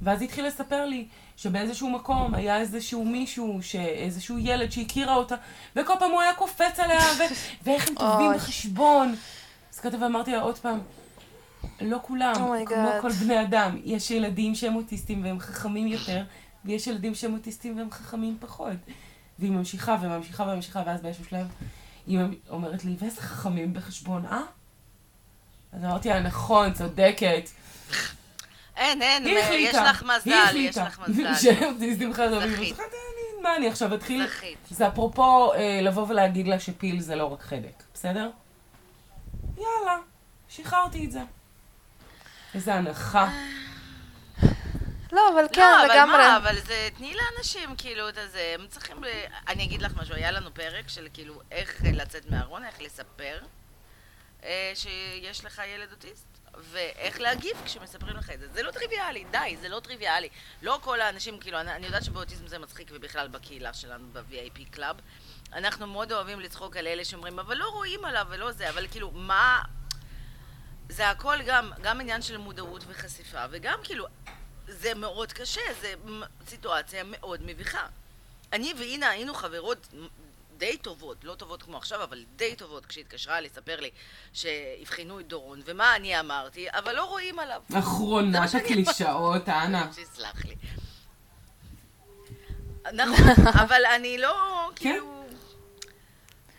ואז 0.01 0.21
היא 0.21 0.27
התחילה 0.29 0.47
לספר 0.47 0.85
לי 0.85 1.07
שבאיזשהו 1.37 1.89
מקום 1.89 2.33
היה 2.35 2.57
איזשהו 2.57 3.05
מישהו, 3.05 3.59
איזשהו 3.79 4.37
ילד 4.37 4.71
שהכירה 4.71 5.15
אותה, 5.15 5.35
וכל 5.75 5.93
פעם 5.99 6.11
הוא 6.11 6.21
היה 6.21 6.33
קופץ 6.33 6.79
עליה, 6.79 6.99
ואיך 7.63 7.87
הם 7.89 7.95
טובים. 7.95 8.31
בחשבון. 8.35 9.15
כתב 9.79 10.01
ואמרתי 10.01 10.31
לה 10.31 10.41
עוד 10.41 10.57
פעם, 10.57 10.79
לא 11.81 11.97
כולם, 12.01 12.33
Oh 12.35 12.65
כמו 12.65 12.75
God. 12.97 13.01
כל 13.01 13.11
בני 13.11 13.41
אדם, 13.41 13.77
יש 13.83 14.11
ילדים 14.11 14.55
שהם 14.55 14.75
אוטיסטים 14.75 15.23
והם 15.23 15.39
חכמים 15.39 15.87
יותר, 15.87 16.23
ויש 16.65 16.87
ילדים 16.87 17.15
שהם 17.15 17.33
אוטיסטים 17.33 17.77
והם 17.77 17.91
חכמים 17.91 18.37
פחות. 18.39 18.73
והיא 19.39 19.51
ממשיכה 19.51 19.97
וממשיכה 20.01 20.43
וממשיכה, 20.43 20.83
ואז 20.85 21.01
באיזשהו 21.01 21.25
שלב 21.25 21.47
היא 22.07 22.19
אומרת 22.49 22.85
לי, 22.85 22.95
ואיזה 22.99 23.21
חכמים 23.21 23.73
בחשבון, 23.73 24.25
אה? 24.25 24.41
אז 25.73 25.83
אמרתי 25.85 26.09
לה, 26.09 26.19
נכון, 26.19 26.73
צודקת. 26.73 27.49
אין, 28.77 29.01
אין, 29.01 29.25
היא 29.25 29.33
יש 29.69 29.75
לך 29.75 30.03
מזל, 30.03 30.29
יש. 30.55 30.77
לך 30.77 30.99
מזל. 30.99 31.33
חכמים. 31.33 31.95
אז 32.23 32.33
אמרתי, 32.33 32.45
"אני- 32.45 33.43
מה, 33.43 33.55
אני 33.55 33.67
עכשיו 33.67 33.95
אתחיל? 33.95 34.27
זה 34.69 34.87
אפרופו 34.87 35.53
אה, 35.53 35.79
לבוא 35.81 36.05
ולהגיד 36.09 36.47
לה 36.47 36.59
שפיל 36.59 36.99
זה 37.01 37.15
לא 37.15 37.25
רק 37.25 37.41
חדק, 37.41 37.83
בסדר? 37.93 38.29
יאללה, 39.59 39.97
שחררתי 40.49 41.05
את 41.05 41.11
זה. 41.11 41.21
איזה 42.53 42.73
הנחה. 42.73 43.29
לא, 45.11 45.29
אבל 45.33 45.45
כן, 45.53 45.61
לא, 45.61 45.85
אבל 45.85 45.93
לגמרי. 45.93 46.17
מה, 46.17 46.37
אבל 46.37 46.59
זה, 46.59 46.89
תני 46.97 47.13
לאנשים, 47.13 47.75
כאילו, 47.77 48.09
את 48.09 48.17
הזה, 48.17 48.55
הם 48.59 48.67
צריכים, 48.67 49.03
ל... 49.03 49.07
אני 49.47 49.63
אגיד 49.63 49.81
לך 49.81 49.93
משהו, 49.95 50.15
היה 50.15 50.31
לנו 50.31 50.53
פרק 50.53 50.89
של 50.89 51.07
כאילו, 51.13 51.41
איך 51.51 51.81
לצאת 51.93 52.31
מהארון, 52.31 52.63
איך 52.65 52.81
לספר 52.81 53.39
אה, 54.43 54.71
שיש 54.75 55.45
לך 55.45 55.61
ילד 55.75 55.91
אוטיסט, 55.91 56.27
ואיך 56.57 57.21
להגיב 57.21 57.61
כשמספרים 57.65 58.15
לך 58.15 58.29
את 58.29 58.39
זה. 58.39 58.47
זה 58.53 58.63
לא 58.63 58.71
טריוויאלי, 58.71 59.25
די, 59.31 59.57
זה 59.61 59.69
לא 59.69 59.79
טריוויאלי. 59.79 60.29
לא 60.61 60.79
כל 60.83 61.01
האנשים, 61.01 61.39
כאילו, 61.39 61.59
אני, 61.59 61.71
אני 61.71 61.85
יודעת 61.85 62.03
שבאוטיזם 62.03 62.47
זה 62.47 62.59
מצחיק, 62.59 62.87
ובכלל 62.91 63.27
בקהילה 63.27 63.73
שלנו, 63.73 64.07
ב-VIP 64.13 64.71
club, 64.71 64.95
אנחנו 65.53 65.87
מאוד 65.87 66.11
אוהבים 66.11 66.39
לצחוק 66.39 66.77
על 66.77 66.87
אלה 66.87 67.05
שאומרים, 67.05 67.39
אבל 67.39 67.57
לא 67.57 67.69
רואים 67.69 68.05
עליו 68.05 68.25
ולא 68.29 68.51
זה, 68.51 68.69
אבל 68.69 68.87
כאילו, 68.87 69.11
מה... 69.11 69.61
זה 70.89 71.09
הכל 71.09 71.41
גם, 71.45 71.71
גם 71.81 72.01
עניין 72.01 72.21
של 72.21 72.37
מודעות 72.37 72.83
וחשיפה, 72.87 73.45
וגם 73.49 73.79
כאילו, 73.83 74.05
זה 74.67 74.93
מאוד 74.93 75.33
קשה, 75.33 75.61
זה 75.81 75.93
סיטואציה 76.47 77.03
מאוד 77.05 77.39
מביכה. 77.45 77.87
אני 78.53 78.73
ואינה 78.79 79.09
היינו 79.09 79.33
חברות 79.33 79.87
די 80.57 80.77
טובות, 80.77 81.23
לא 81.23 81.35
טובות 81.35 81.63
כמו 81.63 81.77
עכשיו, 81.77 82.03
אבל 82.03 82.23
די 82.35 82.55
טובות, 82.55 82.85
כשהתקשרה 82.85 83.41
לספר 83.41 83.79
לי 83.79 83.89
שאבחנו 84.33 85.19
את 85.19 85.27
דורון, 85.27 85.61
ומה 85.65 85.95
אני 85.95 86.19
אמרתי, 86.19 86.67
אבל 86.69 86.95
לא 86.95 87.03
רואים 87.03 87.39
עליו. 87.39 87.61
מה 87.69 88.47
שאני 88.47 88.63
הקלישאות, 88.63 89.49
אנה. 89.49 89.93
שיסלח 89.93 90.45
לי. 90.49 90.55
נכון, 92.93 93.47
אבל 93.47 93.81
אני 93.95 94.17
לא, 94.17 94.69
כאילו... 94.75 95.18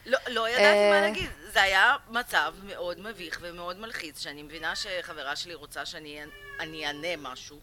לא, 0.06 0.18
לא 0.28 0.48
ידעתי 0.48 0.90
מה 0.90 0.96
אה. 0.96 1.00
להגיד. 1.00 1.30
זה 1.52 1.62
היה 1.62 1.96
מצב 2.10 2.54
מאוד 2.62 3.00
מביך 3.00 3.38
ומאוד 3.42 3.80
מלחיץ, 3.80 4.22
שאני 4.22 4.42
מבינה 4.42 4.76
שחברה 4.76 5.36
שלי 5.36 5.54
רוצה 5.54 5.86
שאני 5.86 6.20
אני 6.60 6.86
אענה 6.86 7.16
משהו. 7.18 7.58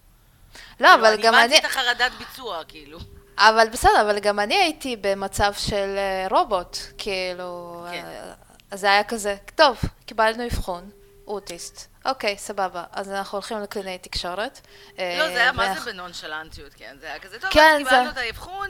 לא, 0.79 0.93
אבל 0.93 1.21
גם 1.21 1.33
אני 1.33 1.43
אני... 1.43 1.55
איבדתי 1.55 1.67
את 1.67 1.71
החרדת 1.71 2.11
ביצוע, 2.17 2.63
כאילו. 2.67 2.99
אבל 3.37 3.69
בסדר, 3.71 4.01
אבל 4.01 4.19
גם 4.19 4.39
אני 4.39 4.55
הייתי 4.55 4.95
במצב 4.95 5.53
של 5.57 5.95
אה, 5.97 6.27
רובוט, 6.29 6.77
כאילו... 6.97 7.85
כן. 7.91 8.05
אה, 8.05 8.77
זה 8.77 8.91
היה 8.91 9.03
כזה, 9.03 9.35
טוב, 9.55 9.77
קיבלנו 10.05 10.45
אבחון, 10.45 10.89
אוטיסט. 11.27 11.87
אוקיי, 12.07 12.37
סבבה, 12.37 12.83
אז 12.91 13.09
אנחנו 13.09 13.35
הולכים 13.35 13.61
לקלינאי 13.61 13.97
תקשורת. 13.97 14.67
לא, 14.97 15.03
אה, 15.03 15.29
זה 15.33 15.41
היה 15.41 15.51
מה 15.51 15.73
זה 15.73 15.91
בנונשלנטיות, 15.91 16.73
כן. 16.73 16.97
זה 16.99 17.05
היה 17.05 17.19
כזה, 17.19 17.39
טוב, 17.39 17.49
כן, 17.51 17.77
אז 17.81 17.87
קיבלנו 17.87 18.09
את 18.09 18.17
האבחון, 18.17 18.69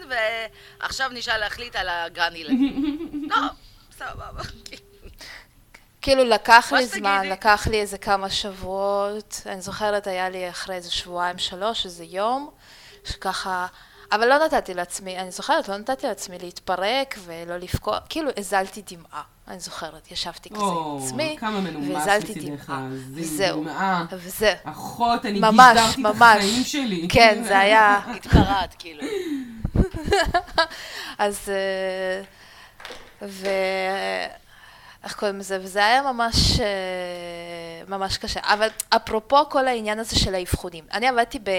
ועכשיו 0.80 1.10
נשאר 1.14 1.38
להחליט 1.38 1.76
על 1.76 1.90
הגן 1.90 2.36
ילדים. 2.36 3.30
לא, 3.32 3.38
סבבה. 3.98 4.44
כאילו 6.02 6.24
לקח 6.24 6.74
לי 6.76 6.86
זמן. 6.86 7.28
לקח 7.30 7.68
לי 7.72 7.82
איזה 7.82 7.98
כמה 7.98 8.30
שבועות, 8.30 9.42
אני 9.46 9.62
זוכרת 9.62 10.08
היה 10.08 10.30
לי 10.30 10.50
אחרי 10.50 10.76
איזה 10.76 10.92
שבועיים 10.92 11.38
שלוש, 11.38 11.86
איזה 11.86 12.04
יום, 12.04 12.52
שככה, 13.06 13.68
אבל 14.12 14.28
לא 14.28 14.46
נתתי 14.46 14.74
לעצמי, 14.74 15.18
אני 15.18 15.32
זוכרת, 15.32 15.70
לא 15.70 15.78
נתתי 15.78 16.08
לעצמי 16.08 16.38
להתפרק 16.40 17.18
ולא 17.26 17.58
לבכות, 17.58 18.04
כאילו 18.10 18.32
הזלתי 18.38 18.82
דמעה, 18.90 19.22
אני 19.48 19.60
זוכרת, 19.60 20.12
ישבתי 20.12 20.50
כזה 20.50 20.62
או, 20.62 20.98
עם 20.98 21.06
עצמי, 21.06 21.38
והזלתי 21.94 22.34
דמעה, 22.34 22.88
וזהו, 23.14 23.64
דמעה. 23.64 24.06
וזה, 24.12 24.54
אחות, 24.64 25.26
אני 25.26 25.40
ממש, 25.40 25.78
גיזרתי 25.96 26.02
את 26.02 26.16
החיים 26.22 26.64
שלי. 26.64 27.08
כן, 27.10 27.44
זה 27.44 27.60
היה, 27.60 28.00
התפרעת, 28.16 28.76
כאילו. 28.80 29.04
אז... 31.18 31.50
אה, 31.50 32.22
ו... 33.22 33.48
איך 35.04 35.16
קוראים 35.16 35.40
לזה? 35.40 35.60
וזה 35.62 35.86
היה 35.86 36.02
ממש, 36.02 36.60
אה, 36.60 36.66
ממש 37.88 38.18
קשה. 38.18 38.40
אבל 38.44 38.68
אפרופו 38.90 39.50
כל 39.50 39.68
העניין 39.68 40.00
הזה 40.00 40.20
של 40.20 40.36
האבחונים, 40.36 40.84
אני 40.94 41.08
עבדתי 41.08 41.40
ב... 41.40 41.50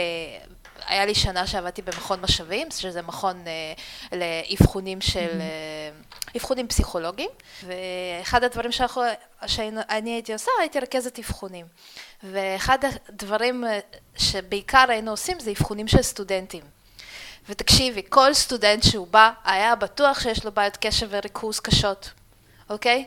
היה 0.89 1.07
לי 1.07 1.15
שנה 1.15 1.47
שעבדתי 1.47 1.83
במכון 1.83 2.21
משאבים, 2.21 2.71
שזה 2.71 3.03
מכון 3.03 3.45
אה, 3.47 4.19
לאבחונים 4.19 5.01
של... 5.01 5.41
אה, 5.41 5.91
אבחונים 6.37 6.69
פסיכולוגיים, 6.69 7.31
ואחד 7.67 8.45
הדברים 8.45 8.73
שאנחנו, 8.73 9.03
שאני 9.47 10.11
הייתי 10.11 10.33
עושה, 10.33 10.51
הייתי 10.61 10.81
רכזת 10.81 11.19
אבחונים. 11.19 11.67
ואחד 12.23 12.79
הדברים 13.09 13.65
אה, 13.65 13.79
שבעיקר 14.17 14.85
היינו 14.89 15.11
עושים 15.11 15.41
זה 15.41 15.51
אבחונים 15.51 15.89
של 15.89 16.03
סטודנטים. 16.03 16.63
ותקשיבי, 17.49 18.03
כל 18.09 18.35
סטודנט 18.35 18.83
שהוא 18.83 19.07
בא, 19.07 19.31
היה 19.45 19.75
בטוח 19.75 20.21
שיש 20.21 20.45
לו 20.45 20.53
בעיות 20.53 20.77
קשב 20.77 21.07
וריכוז 21.11 21.61
קשות, 21.61 22.11
אוקיי? 22.71 23.07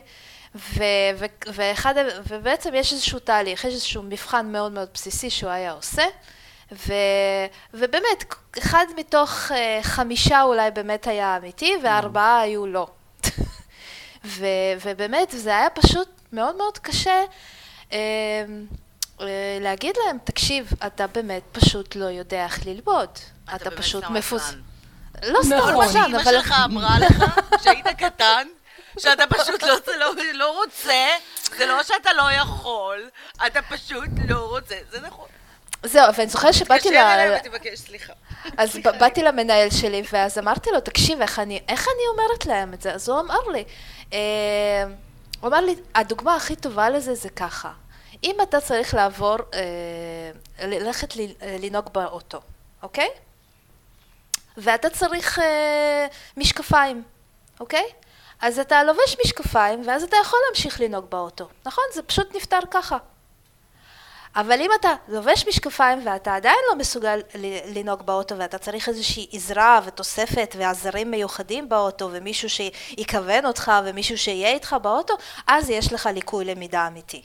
ו- 0.54 0.82
ו- 1.16 1.26
ואחד, 1.46 1.94
ובעצם 2.28 2.74
יש 2.74 2.92
איזשהו 2.92 3.18
תהליך, 3.18 3.64
יש 3.64 3.74
איזשהו 3.74 4.02
מבחן 4.02 4.52
מאוד 4.52 4.72
מאוד 4.72 4.88
בסיסי 4.94 5.30
שהוא 5.30 5.50
היה 5.50 5.72
עושה, 5.72 6.04
ובאמת, 7.74 8.24
אחד 8.58 8.86
מתוך 8.96 9.50
uh, 9.50 9.54
חמישה 9.82 10.42
אולי 10.42 10.70
באמת 10.70 11.06
היה 11.06 11.36
אמיתי, 11.36 11.74
וארבעה 11.82 12.40
היו 12.40 12.66
לא. 12.66 12.86
ו- 14.24 14.46
ובאמת, 14.84 15.30
זה 15.30 15.50
היה 15.50 15.70
פשוט 15.70 16.08
מאוד 16.32 16.56
מאוד 16.56 16.78
קשה. 16.78 17.24
אה, 17.92 17.98
אה, 19.20 19.58
להגיד 19.60 19.94
להם, 20.06 20.18
תקשיב, 20.24 20.72
אתה 20.86 21.06
באמת 21.06 21.42
פשוט 21.52 21.96
לא 21.96 22.04
יודע 22.04 22.44
איך 22.44 22.66
ללמוד. 22.66 23.08
אתה 23.56 23.64
באמת 23.64 23.80
פשוט 23.80 24.04
מפוס... 24.04 24.54
לא 25.22 25.40
סתם 25.42 25.54
נכון. 25.56 25.72
כל 25.72 25.78
מה 25.78 25.88
שאימא 25.92 26.16
אבל... 26.16 26.32
שלך 26.32 26.54
אמרה 26.64 26.98
לך, 26.98 27.24
כשהיית 27.60 27.86
קטן, 27.86 28.48
שאתה 28.98 29.24
פשוט 29.26 29.62
לא, 29.62 29.76
לא, 29.98 30.12
לא 30.34 30.56
רוצה, 30.56 31.08
זה 31.56 31.66
לא 31.66 31.82
שאתה 31.82 32.12
לא 32.12 32.32
יכול, 32.32 33.08
אתה 33.46 33.62
פשוט 33.62 34.08
לא 34.28 34.38
רוצה, 34.38 34.74
זה 34.90 35.00
נכון. 35.00 35.28
זהו, 35.86 36.14
ואני 36.14 36.28
זוכרת 36.28 36.54
שבאתי 36.54 36.88
תתקשר 36.88 37.04
ל... 37.04 37.20
אליי 37.20 37.40
ותבקש 37.40 37.78
סליחה. 37.78 38.12
אז 38.56 38.76
באתי 39.00 39.22
למנהל 39.22 39.70
שלי, 39.70 40.02
ואז 40.12 40.38
אמרתי 40.38 40.70
לו, 40.70 40.80
תקשיב, 40.80 41.20
איך 41.20 41.38
אני, 41.38 41.60
איך 41.68 41.88
אני 41.88 42.02
אומרת 42.12 42.46
להם 42.46 42.74
את 42.74 42.82
זה? 42.82 42.92
אז 42.92 43.08
הוא 43.08 43.20
אמר 43.20 43.48
לי, 43.52 43.64
אה, 44.12 44.18
הוא 45.40 45.48
אמר 45.48 45.60
לי, 45.60 45.74
הדוגמה 45.94 46.36
הכי 46.36 46.56
טובה 46.56 46.90
לזה 46.90 47.14
זה 47.14 47.28
ככה, 47.28 47.72
אם 48.24 48.36
אתה 48.42 48.60
צריך 48.60 48.94
לעבור, 48.94 49.36
אה, 49.54 50.30
ללכת 50.66 51.16
אה, 51.16 51.56
לנהוג 51.60 51.88
באוטו, 51.92 52.40
אוקיי? 52.82 53.08
ואתה 54.56 54.90
צריך 54.90 55.38
משקפיים, 56.36 57.02
אוקיי? 57.60 57.84
אז 58.40 58.58
אתה 58.58 58.84
לובש 58.84 59.16
משקפיים, 59.24 59.82
ואז 59.86 60.02
אתה 60.02 60.16
יכול 60.22 60.38
להמשיך 60.48 60.80
לנהוג 60.80 61.10
באוטו, 61.10 61.48
נכון? 61.66 61.84
זה 61.94 62.02
פשוט 62.02 62.36
נפתר 62.36 62.60
ככה. 62.70 62.96
אבל 64.36 64.60
אם 64.60 64.70
אתה 64.80 64.88
לובש 65.08 65.48
משקפיים 65.48 66.06
ואתה 66.06 66.34
עדיין 66.34 66.58
לא 66.70 66.76
מסוגל 66.76 67.20
לנהוג 67.74 68.02
באוטו 68.02 68.38
ואתה 68.38 68.58
צריך 68.58 68.88
איזושהי 68.88 69.26
עזרה 69.32 69.80
ותוספת 69.84 70.54
ועזרים 70.58 71.10
מיוחדים 71.10 71.68
באוטו 71.68 72.08
ומישהו 72.12 72.48
שיכוון 72.50 73.46
אותך 73.46 73.72
ומישהו 73.84 74.18
שיהיה 74.18 74.48
איתך 74.50 74.76
באוטו, 74.82 75.14
אז 75.46 75.70
יש 75.70 75.92
לך 75.92 76.08
ליקוי 76.14 76.44
למידה 76.44 76.86
אמיתי. 76.86 77.22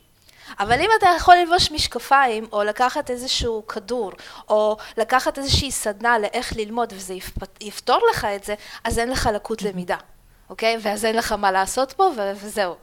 אבל 0.59 0.79
אם 0.81 0.89
אתה 0.99 1.09
יכול 1.17 1.35
ללבוש 1.35 1.71
משקפיים, 1.71 2.47
או 2.51 2.63
לקחת 2.63 3.09
איזשהו 3.09 3.67
כדור, 3.67 4.11
או 4.49 4.77
לקחת 4.97 5.37
איזושהי 5.37 5.71
סדנה 5.71 6.19
לאיך 6.19 6.53
ללמוד 6.55 6.93
וזה 6.95 7.13
יפ- 7.13 7.47
יפתור 7.61 7.99
לך 8.11 8.25
את 8.25 8.43
זה, 8.43 8.55
אז 8.83 8.99
אין 8.99 9.09
לך 9.09 9.29
לקות 9.33 9.61
למידה, 9.61 9.97
אוקיי? 10.49 10.77
ואז 10.81 11.05
אין 11.05 11.15
לך 11.15 11.31
מה 11.31 11.51
לעשות 11.51 11.93
פה 11.93 12.09
וזהו. 12.41 12.75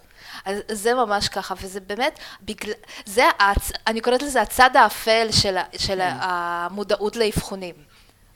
אז 0.45 0.59
זה 0.68 0.95
ממש 0.95 1.28
ככה, 1.28 1.55
וזה 1.61 1.80
באמת, 1.80 2.18
בגלל, 2.43 2.74
זה, 3.05 3.24
הצ, 3.39 3.72
אני 3.87 4.01
קוראת 4.01 4.22
לזה 4.22 4.41
הצד 4.41 4.70
האפל 4.76 5.26
של, 5.30 5.57
של 5.78 6.01
המודעות 6.03 7.16
לאבחונים, 7.16 7.74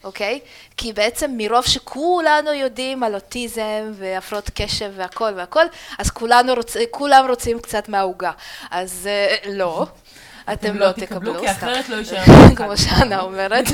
אוקיי? 0.04 0.40
כי 0.76 0.92
בעצם 0.92 1.30
מרוב 1.36 1.66
שכולנו 1.66 2.52
יודעים 2.52 3.02
על 3.02 3.14
אוטיזם 3.14 3.92
והפרעות 3.92 4.50
קשב 4.54 4.92
והכל 4.96 5.32
והכל, 5.36 5.64
אז 5.98 6.10
כולנו 6.10 6.54
רוצ, 6.54 6.76
כולם 6.90 7.26
רוצים 7.28 7.60
קצת 7.60 7.88
מהעוגה. 7.88 8.32
אז 8.70 9.06
אה, 9.06 9.36
לא, 9.52 9.86
אתם 10.52 10.76
לא 10.76 10.92
תקבלו, 10.92 11.40
כי 11.40 11.48
סתם. 11.48 11.66
אחרת 11.66 11.88
לא 11.88 11.96
יישאר. 11.96 12.22
כמו 12.56 12.76
שאנה 12.76 13.20
אומרת. 13.20 13.64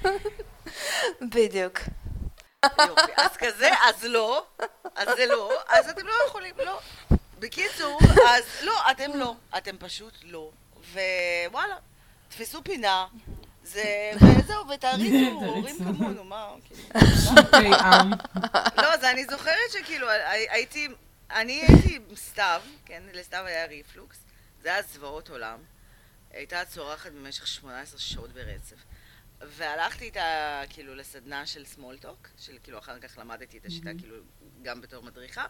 בדיוק. 1.34 1.80
יופי, 2.64 3.12
אז 3.16 3.36
כזה, 3.38 3.68
אז 3.88 4.04
לא, 4.04 4.44
אז 4.96 5.08
זה 5.16 5.26
לא, 5.26 5.52
אז 5.68 5.88
אתם 5.88 6.06
לא 6.06 6.12
יכולים, 6.26 6.54
לא. 6.64 6.78
בקיצור, 7.40 7.98
אז 8.28 8.44
לא, 8.62 8.90
אתם 8.90 9.10
לא, 9.14 9.34
אתם 9.58 9.76
פשוט 9.78 10.14
לא. 10.22 10.50
ווואלה, 10.92 11.76
תפסו 12.28 12.64
פינה, 12.64 13.06
זה, 13.62 14.10
וזהו, 14.38 14.68
ותעריצו, 14.68 15.16
הורים. 15.44 15.76
כמונו, 15.78 16.24
מה, 16.24 16.54
כאילו. 16.64 16.82
לא, 18.76 18.94
אז 18.94 19.04
אני 19.04 19.24
זוכרת 19.24 19.70
שכאילו, 19.72 20.10
הי- 20.10 20.48
הייתי, 20.50 20.88
אני 21.30 21.52
הייתי 21.68 21.96
עם 21.96 22.16
סתיו, 22.16 22.60
כן, 22.84 23.02
לסתיו 23.12 23.44
היה 23.46 23.66
ריפלוקס, 23.66 24.18
זה 24.62 24.68
היה 24.72 24.82
זוועות 24.82 25.30
עולם. 25.30 25.58
הייתה 26.30 26.64
צורחת 26.64 27.12
במשך 27.12 27.46
18 27.46 28.00
שעות 28.00 28.32
ברצף. 28.32 28.76
והלכתי 29.40 30.04
איתה, 30.04 30.60
כאילו, 30.70 30.94
לסדנה 30.94 31.46
של 31.46 31.64
small 31.64 31.96
talk, 31.96 32.28
של 32.38 32.58
כאילו, 32.62 32.78
אחר 32.78 32.98
כך 32.98 33.18
למדתי 33.18 33.58
את 33.58 33.66
השיטה, 33.66 33.90
כאילו, 33.98 34.16
גם 34.62 34.80
בתור 34.80 35.02
מדריכה. 35.02 35.44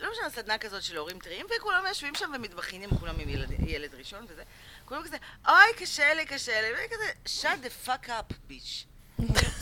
לא 0.00 0.10
משנה, 0.12 0.30
סדנה 0.30 0.58
כזאת 0.58 0.82
של 0.82 0.96
הורים 0.96 1.18
טריים, 1.18 1.46
וכולם 1.56 1.84
יושבים 1.88 2.14
שם 2.14 2.32
ומתבכיינים, 2.34 2.90
כולם 3.00 3.20
עם 3.20 3.28
ילד, 3.28 3.48
ילד 3.66 3.94
ראשון 3.94 4.26
וזה. 4.28 4.42
כולם 4.84 5.04
כזה, 5.04 5.16
אוי, 5.48 5.74
קשה 5.76 6.14
לי, 6.14 6.26
קשה 6.26 6.60
לי, 6.60 6.72
ואני 6.72 6.88
כזה, 6.88 7.12
shut 7.42 7.64
the 7.64 7.88
fuck 7.88 8.08
up, 8.08 8.34
bitch. 8.46 8.84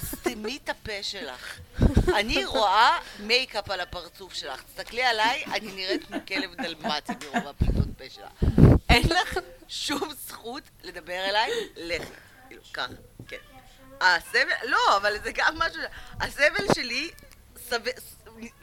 סתמי 0.05 0.59
את 0.64 0.68
הפה 0.68 1.03
שלך. 1.03 1.59
אני 2.16 2.45
רואה 2.45 2.99
מייקאפ 3.18 3.70
על 3.70 3.80
הפרצוף 3.80 4.34
שלך. 4.34 4.62
תסתכלי 4.62 5.03
עליי, 5.03 5.45
אני 5.45 5.72
נראית 5.72 6.07
כמו 6.07 6.18
כלב 6.28 6.55
דלמטי 6.55 7.12
מרוב 7.12 7.49
הפליטות 7.49 7.89
פה 7.99 8.05
שלך. 8.11 8.53
אין 8.89 9.03
לך 9.09 9.39
שום 9.68 10.14
זכות 10.14 10.62
לדבר 10.82 11.24
אליי, 11.28 11.51
לכי. 11.76 12.05
כאילו, 12.49 12.62
ככה, 12.72 12.93
כן. 13.28 13.36
הסבל, 14.01 14.53
לא, 14.64 14.97
אבל 14.97 15.18
זה 15.22 15.30
גם 15.34 15.59
משהו, 15.59 15.82
הסבל 16.20 16.74
שלי 16.74 17.11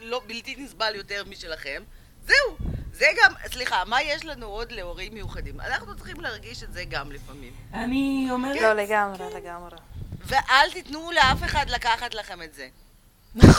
לא 0.00 0.22
בלתי 0.26 0.56
נסבל 0.58 0.94
יותר 0.94 1.24
משלכם. 1.28 1.82
זהו. 2.26 2.56
זה 2.92 3.06
גם, 3.22 3.32
סליחה, 3.52 3.84
מה 3.84 4.02
יש 4.02 4.24
לנו 4.24 4.46
עוד 4.46 4.72
להורים 4.72 5.14
מיוחדים? 5.14 5.60
אנחנו 5.60 5.96
צריכים 5.96 6.20
להרגיש 6.20 6.62
את 6.62 6.72
זה 6.72 6.84
גם 6.84 7.12
לפעמים. 7.12 7.52
אני 7.74 8.28
אומרת... 8.30 8.60
לא, 8.60 8.72
לגמרי, 8.72 9.34
לגמרי. 9.34 9.76
ואל 10.18 10.70
תיתנו 10.72 11.10
לאף 11.12 11.44
אחד 11.44 11.70
לקחת 11.70 12.14
לכם 12.14 12.42
את 12.42 12.54
זה. 12.54 12.68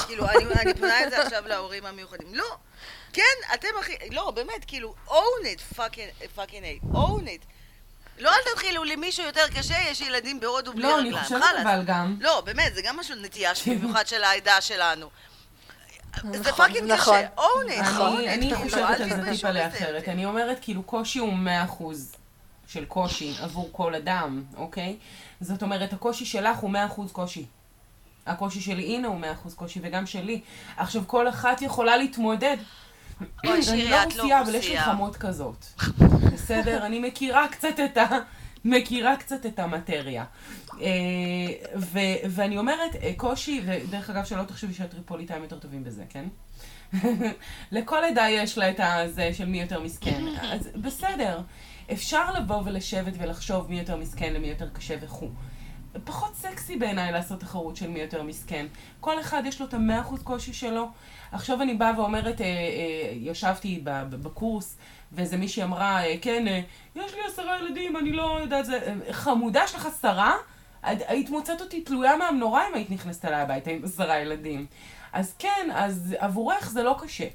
כאילו, 0.07 0.25
אני, 0.29 0.45
אני 0.61 0.73
פונה 0.73 1.03
את 1.03 1.09
זה 1.09 1.21
עכשיו 1.23 1.47
להורים 1.47 1.85
המיוחדים. 1.85 2.35
לא, 2.35 2.57
כן, 3.13 3.23
אתם 3.53 3.67
הכי... 3.79 3.93
לא, 4.11 4.31
באמת, 4.31 4.65
כאילו, 4.67 4.95
own 5.07 5.45
it, 5.45 5.77
fucking, 5.77 6.37
fucking 6.37 6.83
it, 6.83 6.95
own 6.95 7.23
it. 7.23 7.45
לא, 8.19 8.29
אל 8.29 8.53
תתחילו, 8.53 8.83
למישהו 8.83 9.25
יותר 9.25 9.47
קשה, 9.55 9.75
יש 9.89 10.01
ילדים 10.01 10.39
בהודו 10.39 10.73
בלי 10.73 10.83
לא, 10.83 10.95
רגליים. 10.95 11.15
אני 11.15 11.23
חושבת. 11.23 11.43
אבל 11.63 11.83
גם... 11.85 12.15
לא, 12.19 12.41
באמת, 12.41 12.75
זה 12.75 12.81
גם 12.81 12.97
משהו 12.97 13.15
נטייה 13.15 13.51
במיוחד 13.67 14.07
של 14.07 14.23
העדה 14.23 14.61
שלנו. 14.61 15.09
זה 16.21 16.39
נכון, 16.39 16.67
fucking 16.67 16.91
נכון. 16.91 17.15
קשה, 17.21 17.27
own 17.37 17.69
it, 17.69 17.99
own 17.99 18.29
אני, 18.29 18.55
חושבת 18.55 18.99
על 18.99 19.09
זה 19.09 19.31
טיפה 19.31 19.51
לאחרת. 19.51 20.09
אני 20.09 20.25
אומרת, 20.25 20.57
כאילו, 20.61 20.83
קושי 20.83 21.19
הוא 21.19 21.33
100% 21.79 21.83
של 22.67 22.85
קושי 22.85 23.35
עבור 23.41 23.69
כל 23.71 23.95
אדם, 23.95 24.43
אוקיי? 24.57 24.97
זאת 25.41 25.63
אומרת, 25.63 25.93
הקושי 25.93 26.25
שלך 26.25 26.57
הוא 26.57 26.71
100% 26.71 27.11
קושי. 27.11 27.45
הקושי 28.25 28.61
שלי, 28.61 28.95
הנה 28.95 29.07
הוא 29.07 29.21
100% 29.45 29.55
קושי, 29.55 29.79
וגם 29.83 30.05
שלי. 30.05 30.41
עכשיו, 30.77 31.03
כל 31.07 31.29
אחת 31.29 31.61
יכולה 31.61 31.97
להתמודד. 31.97 32.57
אוי, 33.45 33.53
אני 33.53 33.63
שירי, 33.63 33.89
לא 33.89 34.03
את 34.03 34.15
לא 34.15 34.21
רוסיה, 34.21 34.41
אבל 34.41 34.55
יש 34.55 34.69
לי. 34.69 34.79
חמות 34.79 35.17
כזאת. 35.17 35.65
בסדר? 36.33 36.85
אני 36.85 36.99
מכירה 36.99 37.47
קצת 37.47 37.79
את 37.85 37.97
ה... 37.97 38.07
מכירה 38.65 39.15
קצת 39.15 39.45
את 39.45 39.59
המטריה. 39.59 40.25
אה, 40.81 41.69
ו- 41.75 42.29
ואני 42.29 42.57
אומרת, 42.57 42.95
אה, 42.95 43.11
קושי, 43.17 43.61
ודרך 43.65 44.09
אגב, 44.09 44.25
שלא 44.25 44.43
תחשבי 44.43 44.73
שהטריפוליטאים 44.73 45.43
יותר 45.43 45.59
טובים 45.59 45.83
בזה, 45.83 46.03
כן? 46.09 46.25
לכל 47.71 48.03
עדה 48.03 48.29
יש 48.29 48.57
לה 48.57 48.69
את 48.69 48.79
הזה 48.83 49.33
של 49.33 49.45
מי 49.45 49.61
יותר 49.61 49.79
מסכן. 49.79 50.23
אז 50.41 50.69
בסדר, 50.75 51.41
אפשר 51.91 52.31
לבוא 52.31 52.61
ולשבת 52.65 53.13
ולחשוב 53.17 53.69
מי 53.69 53.79
יותר 53.79 53.95
מסכן 53.95 54.33
למי 54.33 54.47
יותר 54.47 54.69
קשה 54.69 54.95
וכו'. 55.01 55.29
פחות 56.03 56.35
סקסי 56.35 56.77
בעיניי 56.77 57.11
לעשות 57.11 57.39
תחרות 57.39 57.75
של 57.75 57.89
מי 57.89 57.99
יותר 57.99 58.23
מסכן. 58.23 58.65
כל 58.99 59.19
אחד 59.19 59.43
יש 59.45 59.61
לו 59.61 59.67
את 59.67 59.73
המאה 59.73 60.01
אחוז 60.01 60.23
קושי 60.23 60.53
שלו. 60.53 60.89
עכשיו 61.31 61.61
אני 61.61 61.73
באה 61.73 61.99
ואומרת, 61.99 62.41
אה, 62.41 62.45
אה, 62.45 63.11
ישבתי 63.11 63.81
בקורס, 64.09 64.77
ואיזה 65.11 65.37
מישהי 65.37 65.63
אמרה, 65.63 66.05
אה, 66.05 66.15
כן, 66.21 66.47
אה, 66.47 66.61
יש 66.95 67.13
לי 67.13 67.19
עשרה 67.27 67.59
ילדים, 67.59 67.97
אני 67.97 68.11
לא 68.11 68.39
יודעת, 68.41 68.65
זה... 68.65 68.79
אה, 69.07 69.13
חמודה, 69.13 69.61
יש 69.63 69.75
לך 69.75 69.85
עשרה? 69.85 70.35
היית 70.83 71.29
מוצאת 71.29 71.61
אותי 71.61 71.81
תלויה 71.81 72.17
מהמנורה 72.17 72.67
אם 72.67 72.73
היית 72.73 72.91
נכנסת 72.91 73.25
אליי 73.25 73.41
הביתה 73.41 73.71
עם 73.71 73.81
עשרה 73.85 74.19
ילדים. 74.19 74.65
אז 75.13 75.35
כן, 75.39 75.69
אז 75.73 76.15
עבורך 76.19 76.69
זה 76.69 76.83
לא 76.83 76.95
קשה. 76.99 77.27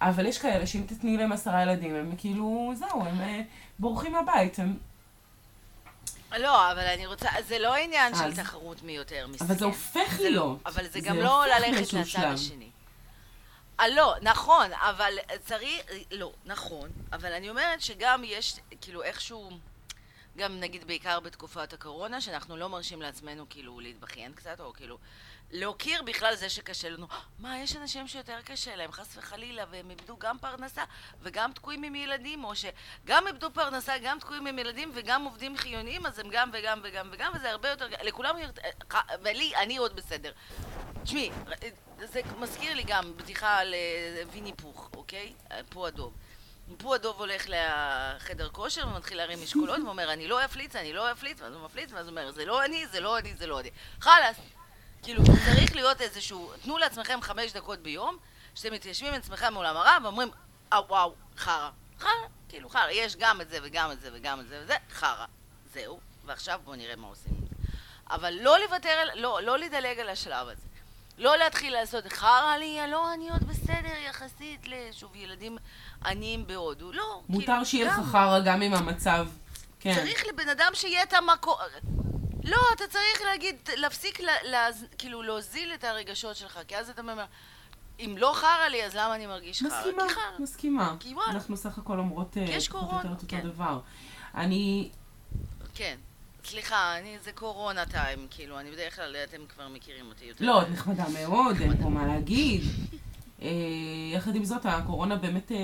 אבל 0.00 0.26
יש 0.26 0.38
כאלה 0.38 0.66
שאם 0.66 0.82
תתני 0.86 1.16
להם 1.16 1.32
עשרה 1.32 1.62
ילדים, 1.62 1.94
הם 1.94 2.14
כאילו, 2.18 2.72
זהו, 2.74 3.06
הם 3.06 3.20
אה, 3.20 3.40
בורחים 3.78 4.12
מהבית, 4.12 4.58
הם... 4.58 4.76
לא, 6.38 6.72
אבל 6.72 6.86
אני 6.86 7.06
רוצה, 7.06 7.28
זה 7.48 7.58
לא 7.58 7.74
עניין 7.74 8.14
אז... 8.14 8.18
של 8.18 8.42
תחרות 8.42 8.82
מי 8.82 8.92
יותר 8.92 9.26
מסכן. 9.26 9.44
אבל 9.44 9.54
זה 9.54 9.64
הופך 9.64 10.20
להיות. 10.20 10.34
לא, 10.34 10.70
אבל 10.70 10.82
זה, 10.82 10.90
זה 10.90 11.00
גם 11.00 11.16
לא 11.16 11.44
ללכת 11.46 11.92
לצד 11.92 12.22
השני. 12.24 12.70
אה, 13.80 13.88
לא, 13.88 14.14
נכון, 14.22 14.70
אבל 14.72 15.12
צריך, 15.44 15.82
לא, 16.10 16.32
נכון, 16.44 16.88
אבל 17.12 17.32
אני 17.32 17.50
אומרת 17.50 17.80
שגם 17.80 18.22
יש, 18.24 18.56
כאילו, 18.80 19.02
איכשהו... 19.02 19.50
גם 20.36 20.60
נגיד 20.60 20.86
בעיקר 20.86 21.20
בתקופת 21.20 21.72
הקורונה, 21.72 22.20
שאנחנו 22.20 22.56
לא 22.56 22.68
מרשים 22.68 23.02
לעצמנו 23.02 23.46
כאילו 23.50 23.80
להתבכיין 23.80 24.32
קצת, 24.32 24.60
או 24.60 24.72
כאילו 24.72 24.98
להוקיר 25.50 26.02
בכלל 26.02 26.34
זה 26.34 26.48
שקשה 26.48 26.88
לנו. 26.88 27.06
מה, 27.38 27.58
יש 27.58 27.76
אנשים 27.76 28.08
שיותר 28.08 28.38
קשה 28.44 28.76
להם, 28.76 28.92
חס 28.92 29.16
וחלילה, 29.16 29.64
והם 29.70 29.90
איבדו 29.90 30.16
גם 30.18 30.38
פרנסה 30.38 30.84
וגם 31.22 31.52
תקועים 31.52 31.82
עם 31.82 31.94
ילדים, 31.94 32.44
או 32.44 32.52
שגם 32.56 33.26
איבדו 33.26 33.50
פרנסה, 33.50 33.98
גם 34.02 34.18
תקועים 34.18 34.46
עם 34.46 34.58
ילדים 34.58 34.90
וגם 34.94 35.24
עובדים 35.24 35.56
חיוניים, 35.56 36.06
אז 36.06 36.18
הם 36.18 36.26
גם 36.30 36.50
וגם 36.52 36.80
וגם 36.84 37.08
וגם, 37.12 37.32
וזה 37.34 37.50
הרבה 37.50 37.68
יותר... 37.68 37.86
לכולם... 38.02 38.36
ולי, 39.22 39.56
אני 39.56 39.76
עוד 39.76 39.96
בסדר. 39.96 40.32
תשמעי, 41.02 41.30
זה 41.98 42.20
מזכיר 42.38 42.74
לי 42.74 42.82
גם 42.86 43.16
בדיחה 43.16 43.58
על 43.58 43.74
אה, 43.74 44.22
ויני 44.32 44.52
פוך, 44.56 44.90
אוקיי? 44.96 45.32
פו 45.68 45.86
הדוב. 45.86 46.14
פה 46.78 46.94
הדוב 46.94 47.18
הולך 47.18 47.46
לחדר 47.48 48.48
כושר 48.48 48.88
ומתחיל 48.88 49.16
להרים 49.16 49.42
משקולות 49.42 49.80
ואומר 49.84 50.12
אני 50.12 50.28
לא 50.28 50.44
אפליץ, 50.44 50.76
אני 50.76 50.92
לא 50.92 51.12
אפליץ, 51.12 51.40
ואז 51.40 51.54
הוא 51.54 51.64
מפליץ 51.64 51.92
ואז 51.92 52.06
הוא 52.06 52.10
אומר 52.10 52.32
זה 52.32 52.44
לא 52.44 52.64
אני, 52.64 52.86
זה 52.86 53.00
לא 53.00 53.18
אני, 53.18 53.34
זה 53.34 53.46
לא 53.46 53.60
אני. 53.60 53.70
חלאס! 54.00 54.36
כאילו 55.02 55.22
צריך 55.44 55.74
להיות 55.74 56.00
איזשהו, 56.00 56.52
תנו 56.62 56.78
לעצמכם 56.78 57.18
חמש 57.22 57.52
דקות 57.52 57.78
ביום 57.78 58.16
שאתם 58.54 58.74
מתיישבים 58.74 59.12
עם 59.12 59.20
עצמכם 59.20 59.54
מול 59.54 59.66
המראה 59.66 59.96
ואומרים 60.02 60.28
אה 60.72 60.80
וואו, 60.88 61.14
חרא. 61.36 61.70
חרא, 61.98 62.10
כאילו 62.48 62.68
חרא, 62.68 62.90
יש 62.90 63.16
גם 63.16 63.40
את 63.40 63.48
זה 63.48 63.58
וגם 63.62 63.92
את 63.92 64.00
זה 64.00 64.10
וגם 64.12 64.40
את 64.40 64.48
זה 64.48 64.60
וזה, 64.62 64.76
חרא. 64.90 65.26
זהו, 65.72 66.00
ועכשיו 66.24 66.60
בואו 66.64 66.76
נראה 66.76 66.96
מה 66.96 67.06
עושים. 67.06 67.32
אבל 68.10 68.34
לא 68.40 68.58
לוותר, 68.58 69.08
לא, 69.14 69.42
לא 69.42 69.58
לדלג 69.58 69.98
על 69.98 70.08
השלב 70.08 70.48
הזה. 70.48 70.66
לא 71.18 71.36
להתחיל 71.36 71.72
לעשות 71.72 72.12
חרא 72.12 72.56
לי, 72.56 72.78
לא, 72.88 73.12
אני 73.12 73.30
עוד 73.30 73.44
בסדר 73.44 73.96
יחסית 74.08 74.60
לשוב 74.66 75.16
ילדים 75.16 75.58
עניים 76.04 76.46
בהודו. 76.46 76.92
לא, 76.92 77.22
מותר 77.28 77.46
כאילו, 77.46 77.64
שיהיה 77.64 77.86
לך 77.86 78.00
חרא 78.10 78.40
גם 78.44 78.62
עם 78.62 78.74
המצב. 78.74 79.26
כן. 79.80 79.94
צריך 79.94 80.26
לבן 80.26 80.48
אדם 80.48 80.70
שיהיה 80.74 81.02
את 81.02 81.12
המקום... 81.12 81.54
לא, 82.44 82.58
אתה 82.74 82.84
צריך 82.90 83.22
להגיד, 83.24 83.56
להפסיק, 83.76 84.20
לה, 84.20 84.32
לה, 84.44 84.68
כאילו, 84.98 85.22
להוזיל 85.22 85.74
את 85.74 85.84
הרגשות 85.84 86.36
שלך, 86.36 86.58
כי 86.68 86.76
אז 86.76 86.90
אתה 86.90 87.02
אומר, 87.02 87.24
אם 88.00 88.14
לא 88.18 88.32
חרא 88.34 88.68
לי, 88.70 88.84
אז 88.84 88.94
למה 88.94 89.14
אני 89.14 89.26
מרגיש 89.26 89.62
חרא? 89.62 89.68
מסכימה, 89.68 90.04
מסכימה. 90.38 90.96
כי 91.00 91.14
וואלה. 91.14 91.30
אנחנו 91.30 91.56
סך 91.56 91.78
הכל 91.78 91.98
אומרות 91.98 92.36
אה, 92.36 92.42
או 92.42 92.52
יותר 92.52 93.00
את 93.00 93.04
אותו 93.04 93.24
כן. 93.28 93.40
דבר. 93.40 93.80
אני... 94.34 94.90
כן. 95.74 95.96
סליחה, 96.44 96.98
אני, 96.98 97.18
זה 97.24 97.32
קורונה 97.32 97.86
טיים, 97.86 98.26
כאילו, 98.30 98.60
אני 98.60 98.70
בדרך 98.70 98.96
כלל, 98.96 99.16
אתם 99.16 99.46
כבר 99.54 99.68
מכירים 99.68 100.06
אותי 100.08 100.24
יותר. 100.24 100.44
לא, 100.44 100.62
את 100.62 100.68
נחמדה 100.68 101.04
מאוד, 101.08 101.56
אין 101.60 101.76
פה 101.82 101.88
מה 101.88 102.06
להגיד. 102.06 102.62
אה, 103.42 103.48
יחד 104.12 104.36
עם 104.36 104.44
זאת, 104.44 104.66
הקורונה 104.66 105.16
באמת 105.16 105.52
אה, 105.52 105.56
אה, 105.56 105.62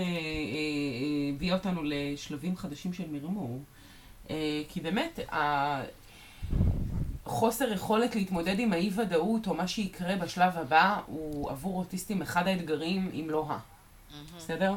הביאה 1.35 1.55
אותנו 1.57 1.81
לשלבים 1.85 2.57
חדשים 2.57 2.93
של 2.93 3.11
מרמור. 3.11 3.63
כי 4.69 4.81
באמת, 4.83 5.21
חוסר 7.25 7.73
יכולת 7.73 8.15
להתמודד 8.15 8.59
עם 8.59 8.73
האי-ודאות 8.73 9.47
או 9.47 9.55
מה 9.55 9.69
שיקרה 9.69 10.17
בשלב 10.17 10.57
הבא 10.57 11.01
הוא 11.07 11.51
עבור 11.51 11.79
אוטיסטים 11.79 12.23
אחד 12.23 12.47
האתגרים, 12.47 13.11
אם 13.15 13.27
לא 13.31 13.47
ה. 13.51 13.59
בסדר? 14.37 14.75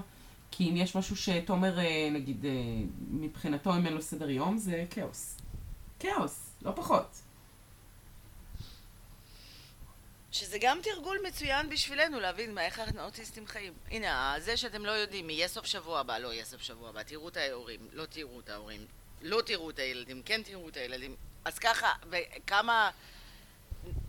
כי 0.51 0.69
אם 0.69 0.77
יש 0.77 0.95
משהו 0.95 1.15
שתומר, 1.15 1.77
נגיד, 2.11 2.45
מבחינתו, 3.11 3.75
אם 3.75 3.85
אין 3.85 3.93
לו 3.93 4.01
סדר 4.01 4.29
יום, 4.29 4.57
זה 4.57 4.85
כאוס. 4.89 5.37
כאוס, 5.99 6.49
לא 6.61 6.71
פחות. 6.75 7.24
שזה 10.35 10.57
גם 10.61 10.77
תרגול 10.83 11.17
מצוין 11.27 11.69
בשבילנו 11.69 12.19
להבין 12.19 12.53
מה, 12.53 12.61
איך 12.61 12.81
האוטיסטים 12.97 13.47
חיים. 13.47 13.73
הנה, 13.91 14.35
זה 14.39 14.57
שאתם 14.57 14.85
לא 14.85 14.91
יודעים, 14.91 15.29
יהיה 15.29 15.47
סוף 15.47 15.65
שבוע 15.65 15.99
הבא, 15.99 16.17
לא 16.17 16.33
יהיה 16.33 16.45
סוף 16.45 16.61
שבוע 16.61 16.89
הבא, 16.89 17.03
תראו 17.03 17.29
את 17.29 17.37
ההורים, 17.37 17.79
לא 17.93 18.05
תראו 18.05 18.39
את 18.39 18.49
ההורים, 18.49 18.81
לא 19.21 19.41
תראו 19.45 19.69
את 19.69 19.79
הילדים, 19.79 20.21
כן 20.25 20.41
תראו 20.43 20.69
את 20.69 20.77
הילדים. 20.77 21.15
אז 21.45 21.59
ככה, 21.59 21.87
וכמה, 22.09 22.89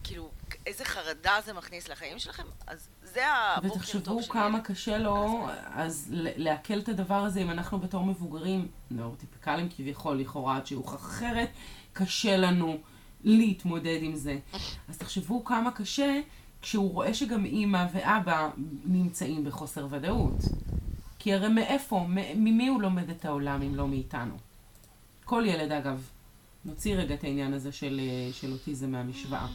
כאילו, 0.05 0.31
איזה 0.67 0.85
חרדה 0.85 1.39
זה 1.45 1.53
מכניס 1.53 1.89
לחיים 1.89 2.19
שלכם, 2.19 2.47
אז 2.67 2.89
זה 3.03 3.27
הבוקר 3.29 3.69
טוב 3.69 3.85
שלי. 3.85 4.01
ותחשבו 4.01 4.23
כמה 4.23 4.61
קשה 4.61 4.99
לו, 4.99 5.49
אז 5.75 6.09
לעכל 6.13 6.79
את 6.79 6.89
הדבר 6.89 7.25
הזה, 7.25 7.41
אם 7.41 7.51
אנחנו 7.51 7.79
בתור 7.79 8.05
מבוגרים, 8.05 8.69
נאורטיפיקלים 8.91 9.69
כביכול, 9.77 10.21
לכאורה, 10.21 10.57
עד 10.57 10.67
שהוכח 10.67 10.95
אחרת, 10.95 11.49
קשה 11.93 12.37
לנו. 12.37 12.79
להתמודד 13.27 13.99
עם 14.03 14.17
זה. 14.17 14.39
אז 14.89 14.99
תחשבו 14.99 15.45
כמה 15.45 15.71
קשה 15.71 16.21
כשהוא 16.63 16.93
רואה 16.93 17.15
שגם 17.15 17.45
אימא 17.45 17.87
ואבא 17.95 18.51
נמצאים 18.85 19.45
בחוסר 19.45 19.87
ודאות. 19.91 20.35
כי 21.19 21.35
הרי 21.35 21.49
מאיפה, 21.49 22.07
ממי 22.37 22.69
הוא 22.69 22.83
לומד 22.83 23.11
את 23.11 23.25
העולם 23.25 23.63
אם 23.63 23.75
לא 23.75 23.89
מאיתנו? 23.89 24.35
כל 25.25 25.43
ילד 25.47 25.73
אגב, 25.73 26.09
נוציא 26.65 26.97
רגע 26.97 27.15
את 27.15 27.25
העניין 27.25 27.53
הזה 27.53 27.73
של, 27.73 28.01
של 28.33 28.53
אוטיזם 28.53 28.91
מהמשוואה. 28.91 29.47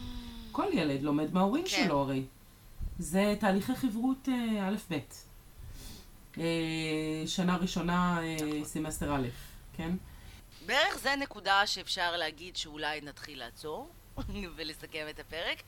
כל 0.52 0.66
ילד 0.74 1.02
לומד 1.02 1.34
מההורים 1.34 1.64
כן. 1.64 1.84
שלו 1.86 2.00
הרי. 2.00 2.24
זה 3.00 3.36
תהליכי 3.40 3.76
חברות 3.76 4.30
אה, 4.30 4.68
א'-ב'. 4.70 4.98
אה, 6.38 7.24
שנה 7.26 7.58
ראשונה, 7.58 8.22
אה. 8.22 8.38
סמסטר 8.64 9.16
א', 9.16 9.28
כן? 9.74 9.96
בערך 10.66 10.98
זה 10.98 11.16
נקודה 11.16 11.68
שאפשר 11.68 12.18
להגיד 12.18 12.56
שאולי 12.56 13.02
נתחיל 13.02 13.40
לעצור 13.40 13.90
ולסכם 14.56 15.06
את 15.10 15.20
הפרק, 15.20 15.62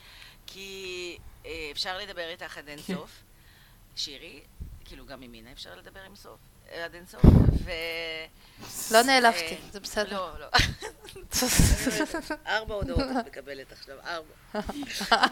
כי 0.47 1.17
אה, 1.45 1.69
אפשר 1.71 1.97
לדבר 1.97 2.29
איתך 2.29 2.57
עד 2.57 2.67
אינסוף. 2.67 3.11
שירי, 3.95 4.41
כאילו 4.85 5.05
גם 5.05 5.21
עם 5.21 5.31
מינה 5.31 5.51
אפשר 5.51 5.75
לדבר 5.75 5.99
עם 5.99 6.15
סוף, 6.15 6.39
עד 6.83 6.95
אינסוף, 6.95 7.25
ו... 7.63 7.71
לא 8.91 9.01
נעלבתי, 9.01 9.55
אה, 9.55 9.57
זה 9.71 9.79
בסדר. 9.79 10.11
לא, 10.11 10.39
לא. 10.39 10.47
ארבע 12.47 12.75
הודעות 12.75 12.99
את 12.99 13.27
מקבלת 13.27 13.71
עכשיו, 13.71 13.97
ארבע. 13.99 14.33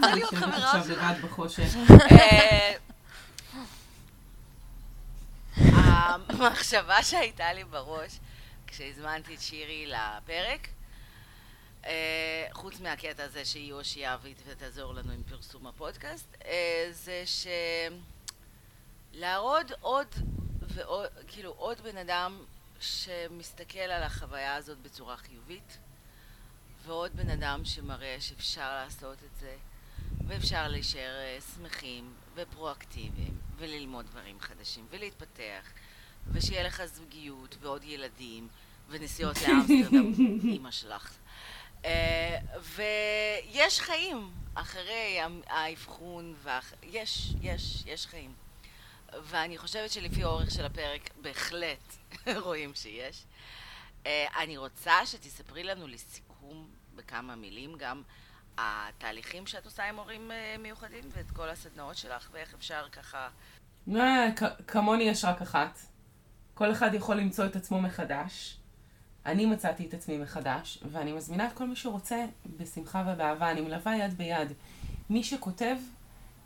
אני 0.04 0.24
עכשיו 0.24 0.84
לבד 0.90 1.14
בחושך. 1.24 1.64
אה, 2.12 2.74
המחשבה 5.76 7.04
שהייתה 7.04 7.54
לי 7.54 7.64
בראש 7.64 8.20
כשהזמנתי 8.72 9.36
את 9.36 9.42
שירי 9.42 9.86
לפרק. 9.86 10.68
Uh, 11.84 11.88
חוץ 12.52 12.80
מהקטע 12.80 13.24
הזה 13.24 13.46
שהיא 13.46 13.74
אושייה 13.74 14.18
ותעזור 14.46 14.94
לנו 14.94 15.12
עם 15.12 15.24
פרסום 15.24 15.68
הפודקאסט, 15.68 16.36
uh, 16.40 16.46
זה 16.92 17.24
שלהראות 19.14 19.72
עוד 19.82 20.08
ועוד, 20.62 21.08
כאילו 21.28 21.52
עוד 21.58 21.82
בן 21.82 21.98
אדם 21.98 22.44
שמסתכל 22.80 23.80
על 23.80 24.04
החוויה 24.04 24.56
הזאת 24.56 24.78
בצורה 24.78 25.18
חיובית, 25.18 25.78
ועוד 26.86 27.12
בן 27.16 27.30
אדם 27.30 27.66
שמראה 27.66 28.18
שאפשר 28.20 28.76
לעשות 28.76 29.18
את 29.24 29.40
זה, 29.40 29.56
ואפשר 30.28 30.68
להישאר 30.68 31.14
uh, 31.38 31.56
שמחים 31.56 32.14
ופרואקטיביים, 32.36 33.38
וללמוד 33.58 34.06
דברים 34.06 34.40
חדשים, 34.40 34.88
ולהתפתח, 34.90 35.72
ושיהיה 36.32 36.64
לך 36.64 36.86
זוגיות 36.86 37.56
ועוד 37.62 37.84
ילדים 37.84 38.48
ונסיעות 38.92 39.38
לאמסטרדם, 39.42 40.14
אימא 40.54 40.72
שלך. 40.72 41.14
Uh, 41.82 41.86
ויש 42.62 43.80
חיים 43.80 44.32
אחרי 44.54 45.20
האבחון, 45.48 46.34
ואח... 46.44 46.74
יש, 46.84 47.34
יש, 47.42 47.84
יש 47.86 48.08
חיים. 48.08 48.34
ואני 49.24 49.58
חושבת 49.58 49.92
שלפי 49.92 50.24
האורך 50.24 50.52
של 50.52 50.66
הפרק 50.66 51.10
בהחלט 51.22 51.96
רואים 52.46 52.72
שיש. 52.76 53.24
Uh, 54.04 54.08
אני 54.40 54.58
רוצה 54.58 55.06
שתספרי 55.06 55.64
לנו 55.64 55.88
לסיכום 55.88 56.68
בכמה 56.96 57.36
מילים 57.36 57.76
גם 57.78 58.02
התהליכים 58.58 59.48
שאת 59.48 59.66
עושה 59.66 59.90
עם 59.90 59.96
הורים 59.96 60.32
uh, 60.32 60.62
מיוחדים 60.62 61.04
ואת 61.10 61.32
כל 61.32 61.50
הסדנאות 61.50 61.98
שלך 61.98 62.30
ואיך 62.32 62.54
אפשר 62.54 62.88
ככה 62.92 63.30
אה, 63.96 64.30
כמוני 64.68 65.04
יש 65.04 65.26
רק 65.26 65.42
אחת. 65.42 65.80
כל 66.54 66.72
אחד 66.72 66.94
יכול 66.94 67.16
למצוא 67.16 67.46
את 67.46 67.56
עצמו 67.56 67.82
מחדש. 67.82 68.58
אני 69.26 69.46
מצאתי 69.46 69.86
את 69.86 69.94
עצמי 69.94 70.18
מחדש, 70.18 70.84
ואני 70.92 71.14
מזמינה 71.14 71.48
את 71.48 71.54
כל 71.54 71.68
מי 71.68 71.76
שרוצה 71.76 72.26
בשמחה 72.58 73.04
ובאהבה. 73.08 73.52
אני 73.52 73.62
מלווה 73.62 73.98
יד 73.98 74.14
ביד. 74.18 74.54
מי 75.10 75.24
שכותב, 75.24 75.76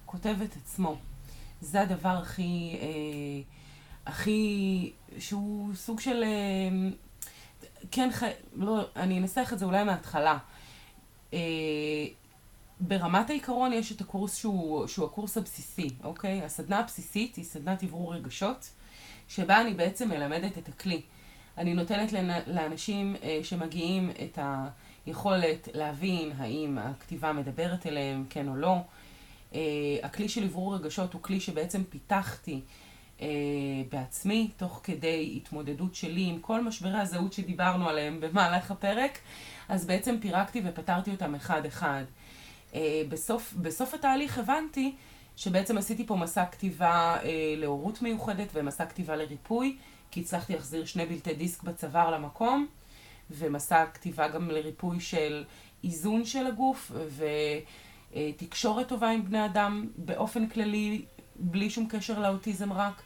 כותב 0.05 0.35
את 0.43 0.55
עצמו. 0.55 0.97
זה 1.61 1.81
הדבר 1.81 2.09
הכי, 2.09 2.77
אה, 2.81 2.87
הכי, 4.05 4.91
שהוא 5.19 5.75
סוג 5.75 5.99
של, 5.99 6.23
אה, 6.23 6.89
כן, 7.91 8.09
ח... 8.11 8.23
לא, 8.55 8.87
אני 8.95 9.19
אנסח 9.19 9.53
את 9.53 9.59
זה 9.59 9.65
אולי 9.65 9.83
מההתחלה. 9.83 10.37
אה, 11.33 11.39
ברמת 12.79 13.29
העיקרון 13.29 13.73
יש 13.73 13.91
את 13.91 14.01
הקורס 14.01 14.35
שהוא, 14.35 14.87
שהוא 14.87 15.05
הקורס 15.05 15.37
הבסיסי, 15.37 15.89
אוקיי? 16.03 16.43
הסדנה 16.43 16.79
הבסיסית 16.79 17.35
היא 17.35 17.45
סדנת 17.45 17.83
עברור 17.83 18.15
רגשות, 18.15 18.69
שבה 19.27 19.61
אני 19.61 19.73
בעצם 19.73 20.09
מלמדת 20.09 20.57
את 20.57 20.69
הכלי. 20.69 21.01
אני 21.57 21.73
נותנת 21.73 22.13
לאנשים 22.47 23.15
אה, 23.23 23.39
שמגיעים 23.43 24.11
את 24.23 24.39
היכולת 25.05 25.67
להבין 25.73 26.31
האם 26.37 26.77
הכתיבה 26.77 27.33
מדברת 27.33 27.87
אליהם, 27.87 28.25
כן 28.29 28.47
או 28.47 28.55
לא. 28.55 28.75
אה, 29.55 29.61
הכלי 30.03 30.29
של 30.29 30.43
עברור 30.43 30.75
רגשות 30.75 31.13
הוא 31.13 31.21
כלי 31.21 31.39
שבעצם 31.39 31.83
פיתחתי 31.83 32.61
אה, 33.21 33.27
בעצמי, 33.91 34.51
תוך 34.57 34.81
כדי 34.83 35.33
התמודדות 35.37 35.95
שלי 35.95 36.21
עם 36.21 36.39
כל 36.39 36.63
משברי 36.63 36.99
הזהות 36.99 37.33
שדיברנו 37.33 37.89
עליהם 37.89 38.19
במהלך 38.19 38.71
הפרק, 38.71 39.19
אז 39.69 39.85
בעצם 39.85 40.15
פירקתי 40.21 40.61
ופתרתי 40.65 41.11
אותם 41.11 41.35
אחד-אחד. 41.35 42.03
בסוף, 43.09 43.53
בסוף 43.61 43.93
התהליך 43.93 44.37
הבנתי 44.37 44.95
שבעצם 45.35 45.77
עשיתי 45.77 46.05
פה 46.05 46.15
מסע 46.15 46.45
כתיבה 46.45 47.17
להורות 47.57 48.01
מיוחדת 48.01 48.47
ומסע 48.53 48.85
כתיבה 48.85 49.15
לריפוי. 49.15 49.77
כי 50.15 50.21
הצלחתי 50.21 50.53
להחזיר 50.53 50.85
שני 50.85 51.05
בלטי 51.05 51.33
דיסק 51.33 51.63
בצוואר 51.63 52.11
למקום, 52.11 52.67
ומסע 53.31 53.85
כתיבה 53.93 54.27
גם 54.27 54.49
לריפוי 54.49 54.99
של 54.99 55.43
איזון 55.83 56.25
של 56.25 56.47
הגוף, 56.47 56.91
ותקשורת 58.11 58.87
טובה 58.87 59.09
עם 59.09 59.25
בני 59.25 59.45
אדם 59.45 59.87
באופן 59.97 60.47
כללי, 60.47 61.05
בלי 61.35 61.69
שום 61.69 61.87
קשר 61.89 62.19
לאוטיזם 62.19 62.73
רק. 62.73 63.01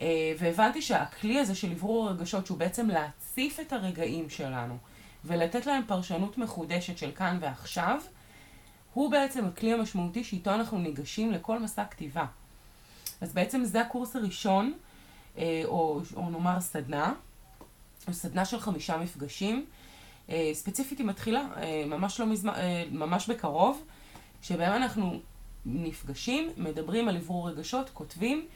אה, 0.00 0.32
והבנתי 0.38 0.82
שהכלי 0.82 1.38
הזה 1.38 1.54
של 1.54 1.70
עברור 1.70 2.08
הרגשות, 2.08 2.46
שהוא 2.46 2.58
בעצם 2.58 2.88
להציף 2.88 3.60
את 3.60 3.72
הרגעים 3.72 4.30
שלנו, 4.30 4.76
ולתת 5.24 5.66
להם 5.66 5.82
פרשנות 5.86 6.38
מחודשת 6.38 6.98
של 6.98 7.10
כאן 7.12 7.38
ועכשיו, 7.40 8.00
הוא 8.94 9.10
בעצם 9.10 9.44
הכלי 9.44 9.72
המשמעותי 9.72 10.24
שאיתו 10.24 10.54
אנחנו 10.54 10.78
ניגשים 10.78 11.32
לכל 11.32 11.58
מסע 11.58 11.84
כתיבה. 11.84 12.26
אז 13.20 13.32
בעצם 13.32 13.64
זה 13.64 13.80
הקורס 13.80 14.16
הראשון 14.16 14.72
או, 15.64 16.00
או 16.16 16.30
נאמר 16.30 16.60
סדנה, 16.60 17.14
או 18.08 18.12
סדנה 18.12 18.44
של 18.44 18.60
חמישה 18.60 18.96
מפגשים. 18.96 19.66
אה, 20.30 20.50
ספציפית 20.52 20.98
היא 20.98 21.06
מתחילה 21.06 21.46
אה, 21.56 21.84
ממש, 21.86 22.20
לא 22.20 22.26
מזמן, 22.26 22.52
ממש 22.90 23.30
בקרוב, 23.30 23.84
שבהם 24.42 24.72
אנחנו 24.72 25.20
נפגשים, 25.66 26.50
מדברים 26.56 27.08
על 27.08 27.16
עברור 27.16 27.48
רגשות, 27.48 27.90
כותבים, 27.90 28.46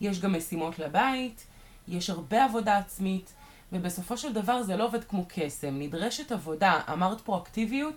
יש 0.00 0.20
גם 0.20 0.36
משימות 0.36 0.78
לבית, 0.78 1.46
יש 1.88 2.10
הרבה 2.10 2.44
עבודה 2.44 2.78
עצמית, 2.78 3.32
ובסופו 3.72 4.16
של 4.16 4.32
דבר 4.32 4.62
זה 4.62 4.76
לא 4.76 4.84
עובד 4.84 5.04
כמו 5.04 5.24
קסם. 5.28 5.78
נדרשת 5.78 6.32
עבודה, 6.32 6.80
אמרת 6.92 7.20
פרואקטיביות, 7.20 7.94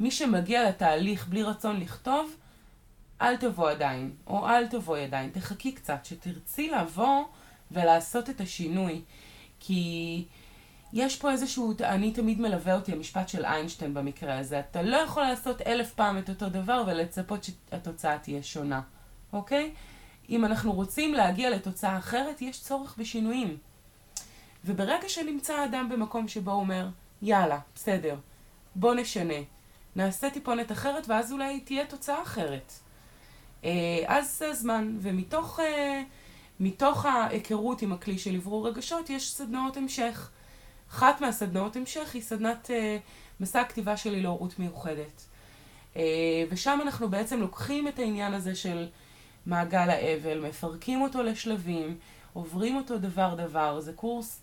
מי 0.00 0.10
שמגיע 0.10 0.68
לתהליך 0.68 1.28
בלי 1.28 1.42
רצון 1.42 1.80
לכתוב, 1.80 2.36
אל 3.22 3.36
תבוא 3.36 3.70
עדיין, 3.70 4.10
או 4.26 4.48
אל 4.48 4.66
תבואי 4.66 5.04
עדיין, 5.04 5.30
תחכי 5.30 5.72
קצת, 5.72 6.04
שתרצי 6.04 6.70
לבוא 6.70 7.24
ולעשות 7.72 8.30
את 8.30 8.40
השינוי. 8.40 9.02
כי 9.60 10.24
יש 10.92 11.16
פה 11.16 11.30
איזשהו, 11.30 11.72
אני 11.80 12.12
תמיד 12.12 12.40
מלווה 12.40 12.74
אותי 12.74 12.92
המשפט 12.92 13.28
של 13.28 13.44
איינשטיין 13.44 13.94
במקרה 13.94 14.38
הזה. 14.38 14.60
אתה 14.60 14.82
לא 14.82 14.96
יכול 14.96 15.22
לעשות 15.22 15.62
אלף 15.62 15.94
פעם 15.94 16.18
את 16.18 16.28
אותו 16.28 16.48
דבר 16.48 16.84
ולצפות 16.86 17.44
שהתוצאה 17.44 18.18
תהיה 18.18 18.42
שונה, 18.42 18.80
אוקיי? 19.32 19.70
אם 20.30 20.44
אנחנו 20.44 20.72
רוצים 20.72 21.14
להגיע 21.14 21.50
לתוצאה 21.50 21.98
אחרת, 21.98 22.42
יש 22.42 22.60
צורך 22.60 22.94
בשינויים. 22.98 23.56
וברגע 24.64 25.08
שנמצא 25.08 25.64
אדם 25.64 25.88
במקום 25.88 26.28
שבו 26.28 26.50
הוא 26.50 26.60
אומר, 26.60 26.88
יאללה, 27.22 27.58
בסדר, 27.74 28.16
בוא 28.74 28.94
נשנה, 28.94 29.34
נעשה 29.96 30.30
טיפונת 30.30 30.72
אחרת, 30.72 31.08
ואז 31.08 31.32
אולי 31.32 31.60
תהיה 31.60 31.86
תוצאה 31.86 32.22
אחרת. 32.22 32.72
אה, 33.64 33.70
אז 34.06 34.38
זה 34.38 34.48
הזמן, 34.48 34.96
ומתוך... 35.00 35.60
אה, 35.60 36.02
מתוך 36.60 37.06
ההיכרות 37.06 37.82
עם 37.82 37.92
הכלי 37.92 38.18
של 38.18 38.34
עברור 38.34 38.68
רגשות 38.68 39.10
יש 39.10 39.32
סדנאות 39.32 39.76
המשך. 39.76 40.30
אחת 40.90 41.20
מהסדנאות 41.20 41.76
המשך 41.76 42.14
היא 42.14 42.22
סדנת 42.22 42.70
אה, 42.70 42.98
מסע 43.40 43.60
הכתיבה 43.60 43.96
שלי 43.96 44.22
להורות 44.22 44.58
מיוחדת. 44.58 45.24
אה, 45.96 46.02
ושם 46.50 46.78
אנחנו 46.82 47.08
בעצם 47.08 47.40
לוקחים 47.40 47.88
את 47.88 47.98
העניין 47.98 48.34
הזה 48.34 48.54
של 48.54 48.88
מעגל 49.46 49.90
האבל, 49.90 50.48
מפרקים 50.48 51.02
אותו 51.02 51.22
לשלבים, 51.22 51.96
עוברים 52.32 52.76
אותו 52.76 52.98
דבר 52.98 53.34
דבר. 53.34 53.80
זה 53.80 53.92
קורס, 53.92 54.40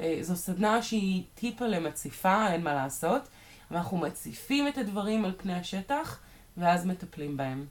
אה, 0.00 0.18
זו 0.20 0.36
סדנה 0.36 0.82
שהיא 0.82 1.22
טיפה 1.34 1.66
למציפה, 1.66 2.52
אין 2.52 2.62
מה 2.62 2.74
לעשות. 2.74 3.22
ואנחנו 3.70 3.98
מציפים 3.98 4.68
את 4.68 4.78
הדברים 4.78 5.24
על 5.24 5.32
פני 5.36 5.54
השטח, 5.54 6.18
ואז 6.56 6.86
מטפלים 6.86 7.36
בהם. 7.36 7.66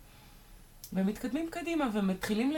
ומתקדמים 0.93 1.47
קדימה 1.49 1.89
ומתחילים 1.93 2.51
ל... 2.51 2.57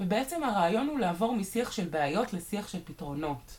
ובעצם 0.00 0.42
הרעיון 0.42 0.88
הוא 0.88 0.98
לעבור 0.98 1.34
משיח 1.36 1.72
של 1.72 1.88
בעיות 1.88 2.32
לשיח 2.32 2.68
של 2.68 2.84
פתרונות. 2.84 3.58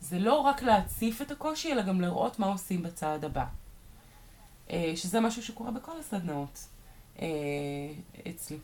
זה 0.00 0.18
לא 0.18 0.34
רק 0.34 0.62
להציף 0.62 1.22
את 1.22 1.30
הקושי, 1.30 1.72
אלא 1.72 1.82
גם 1.82 2.00
לראות 2.00 2.38
מה 2.38 2.46
עושים 2.46 2.82
בצעד 2.82 3.24
הבא. 3.24 3.44
אה, 4.70 4.92
שזה 4.96 5.20
משהו 5.20 5.42
שקורה 5.42 5.70
בכל 5.70 5.98
הסדנאות 6.00 6.66
אה, 7.22 7.26
אצלי. 8.30 8.58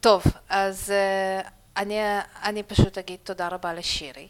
טוב, 0.00 0.22
אז 0.48 0.92
uh, 0.92 1.48
אני, 1.76 1.98
אני 2.42 2.62
פשוט 2.62 2.98
אגיד 2.98 3.18
תודה 3.22 3.48
רבה 3.48 3.74
לשירי, 3.74 4.28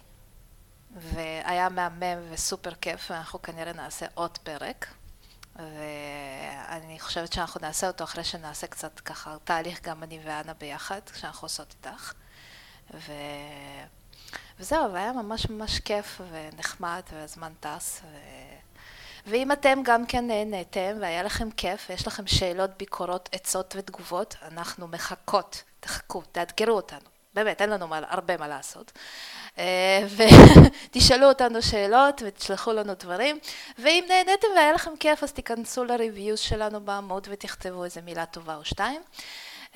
והיה 0.97 1.69
מהמם 1.69 2.19
וסופר 2.31 2.75
כיף, 2.75 3.11
ואנחנו 3.11 3.43
כנראה 3.43 3.73
נעשה 3.73 4.07
עוד 4.15 4.39
פרק. 4.39 4.87
ואני 5.59 7.01
חושבת 7.01 7.33
שאנחנו 7.33 7.61
נעשה 7.61 7.87
אותו 7.87 8.05
אחרי 8.05 8.25
שנעשה 8.25 8.67
קצת 8.67 9.01
ככה 9.01 9.37
תהליך 9.45 9.83
גם 9.83 10.03
אני 10.03 10.21
ואנה 10.25 10.55
ביחד, 10.55 11.01
כשאנחנו 11.13 11.45
עושות 11.45 11.75
איתך. 11.79 12.13
ו... 12.95 13.13
וזהו, 14.59 14.93
והיה 14.93 15.13
ממש 15.13 15.51
ממש 15.51 15.81
כיף 15.81 16.21
ונחמד 16.31 17.03
והזמן 17.13 17.53
טס. 17.61 18.01
ו... 18.05 18.17
ואם 19.27 19.53
אתם 19.53 19.79
גם 19.85 20.07
כן 20.07 20.27
נהנתם 20.27 20.97
והיה 21.01 21.23
לכם 21.23 21.51
כיף 21.51 21.87
ויש 21.91 22.07
לכם 22.07 22.27
שאלות, 22.27 22.71
ביקורות, 22.79 23.29
עצות 23.33 23.75
ותגובות, 23.79 24.37
אנחנו 24.43 24.89
מחכות, 24.89 25.63
תחכו, 25.81 26.23
תאתגרו 26.33 26.77
אותנו. 26.77 27.16
באמת, 27.37 27.63
אין 27.63 27.71
לנו 27.71 27.89
מה, 27.89 28.01
הרבה 28.09 28.37
מה 28.37 28.49
לעשות. 28.49 28.93
אה, 29.59 30.07
ותשאלו 30.91 31.29
אותנו 31.29 31.63
שאלות 31.63 32.23
ותשלחו 32.27 32.73
לנו 32.73 32.95
דברים, 32.95 33.39
ואם 33.79 34.05
נהניתם 34.09 34.49
והיה 34.57 34.73
לכם 34.73 34.91
כיף 35.01 35.23
אז 35.23 35.33
תיכנסו 35.33 35.85
לריוויוז 35.85 36.39
שלנו 36.39 36.81
בעמוד 36.81 37.27
ותכתבו 37.31 37.85
איזה 37.85 38.01
מילה 38.01 38.27
טובה 38.27 38.57
או 38.57 38.65
שתיים. 38.65 39.01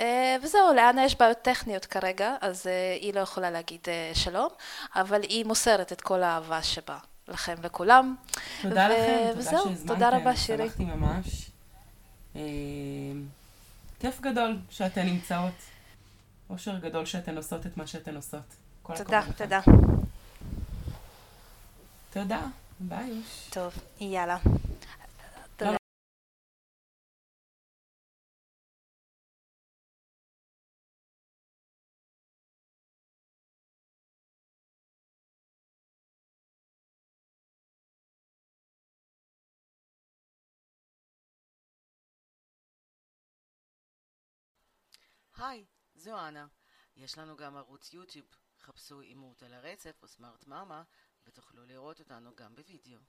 אה, 0.00 0.36
וזהו, 0.42 0.74
לאנה 0.74 1.04
יש 1.04 1.16
בעיות 1.16 1.38
טכניות 1.42 1.86
כרגע, 1.86 2.36
אז 2.40 2.66
אה, 2.66 2.96
היא 3.00 3.14
לא 3.14 3.20
יכולה 3.20 3.50
להגיד 3.50 3.80
שלום, 4.14 4.48
אבל 4.94 5.22
היא 5.22 5.44
מוסרת 5.44 5.92
את 5.92 6.00
כל 6.00 6.22
האהבה 6.22 6.62
שבה 6.62 6.98
לכם 7.28 7.54
וכולם. 7.62 8.16
תודה 8.62 8.88
ו- 8.90 8.92
לכם, 8.92 9.28
תודה 9.28 9.42
שהזמנתם, 9.42 9.86
תודה 9.86 10.08
רבה 10.08 10.36
שירי. 10.36 10.68
שמחתי 10.68 10.84
ממש. 10.84 11.50
כיף 14.00 14.20
גדול 14.20 14.56
שאתן 14.70 15.06
נמצאות. 15.06 15.69
אושר 16.50 16.78
גדול 16.78 17.04
שאתן 17.04 17.36
עושות 17.36 17.66
את 17.66 17.76
מה 17.76 17.86
שאתן 17.86 18.16
עושות. 18.16 18.56
תודה, 18.96 19.22
תודה. 19.36 19.60
תודה, 22.12 22.46
ביי. 22.80 23.22
טוב, 23.50 23.74
יאללה. 24.00 24.38
היי, 45.38 45.64
זו 46.00 46.28
אנה. 46.28 46.46
יש 46.96 47.18
לנו 47.18 47.36
גם 47.36 47.56
ערוץ 47.56 47.92
יוטיוב. 47.92 48.26
חפשו 48.60 49.00
אימות 49.00 49.42
על 49.42 49.54
הרצף 49.54 50.02
או 50.02 50.08
סמארט 50.08 50.46
מאמה 50.46 50.82
ותוכלו 51.26 51.66
לראות 51.66 52.00
אותנו 52.00 52.34
גם 52.34 52.54
בווידאו. 52.54 53.00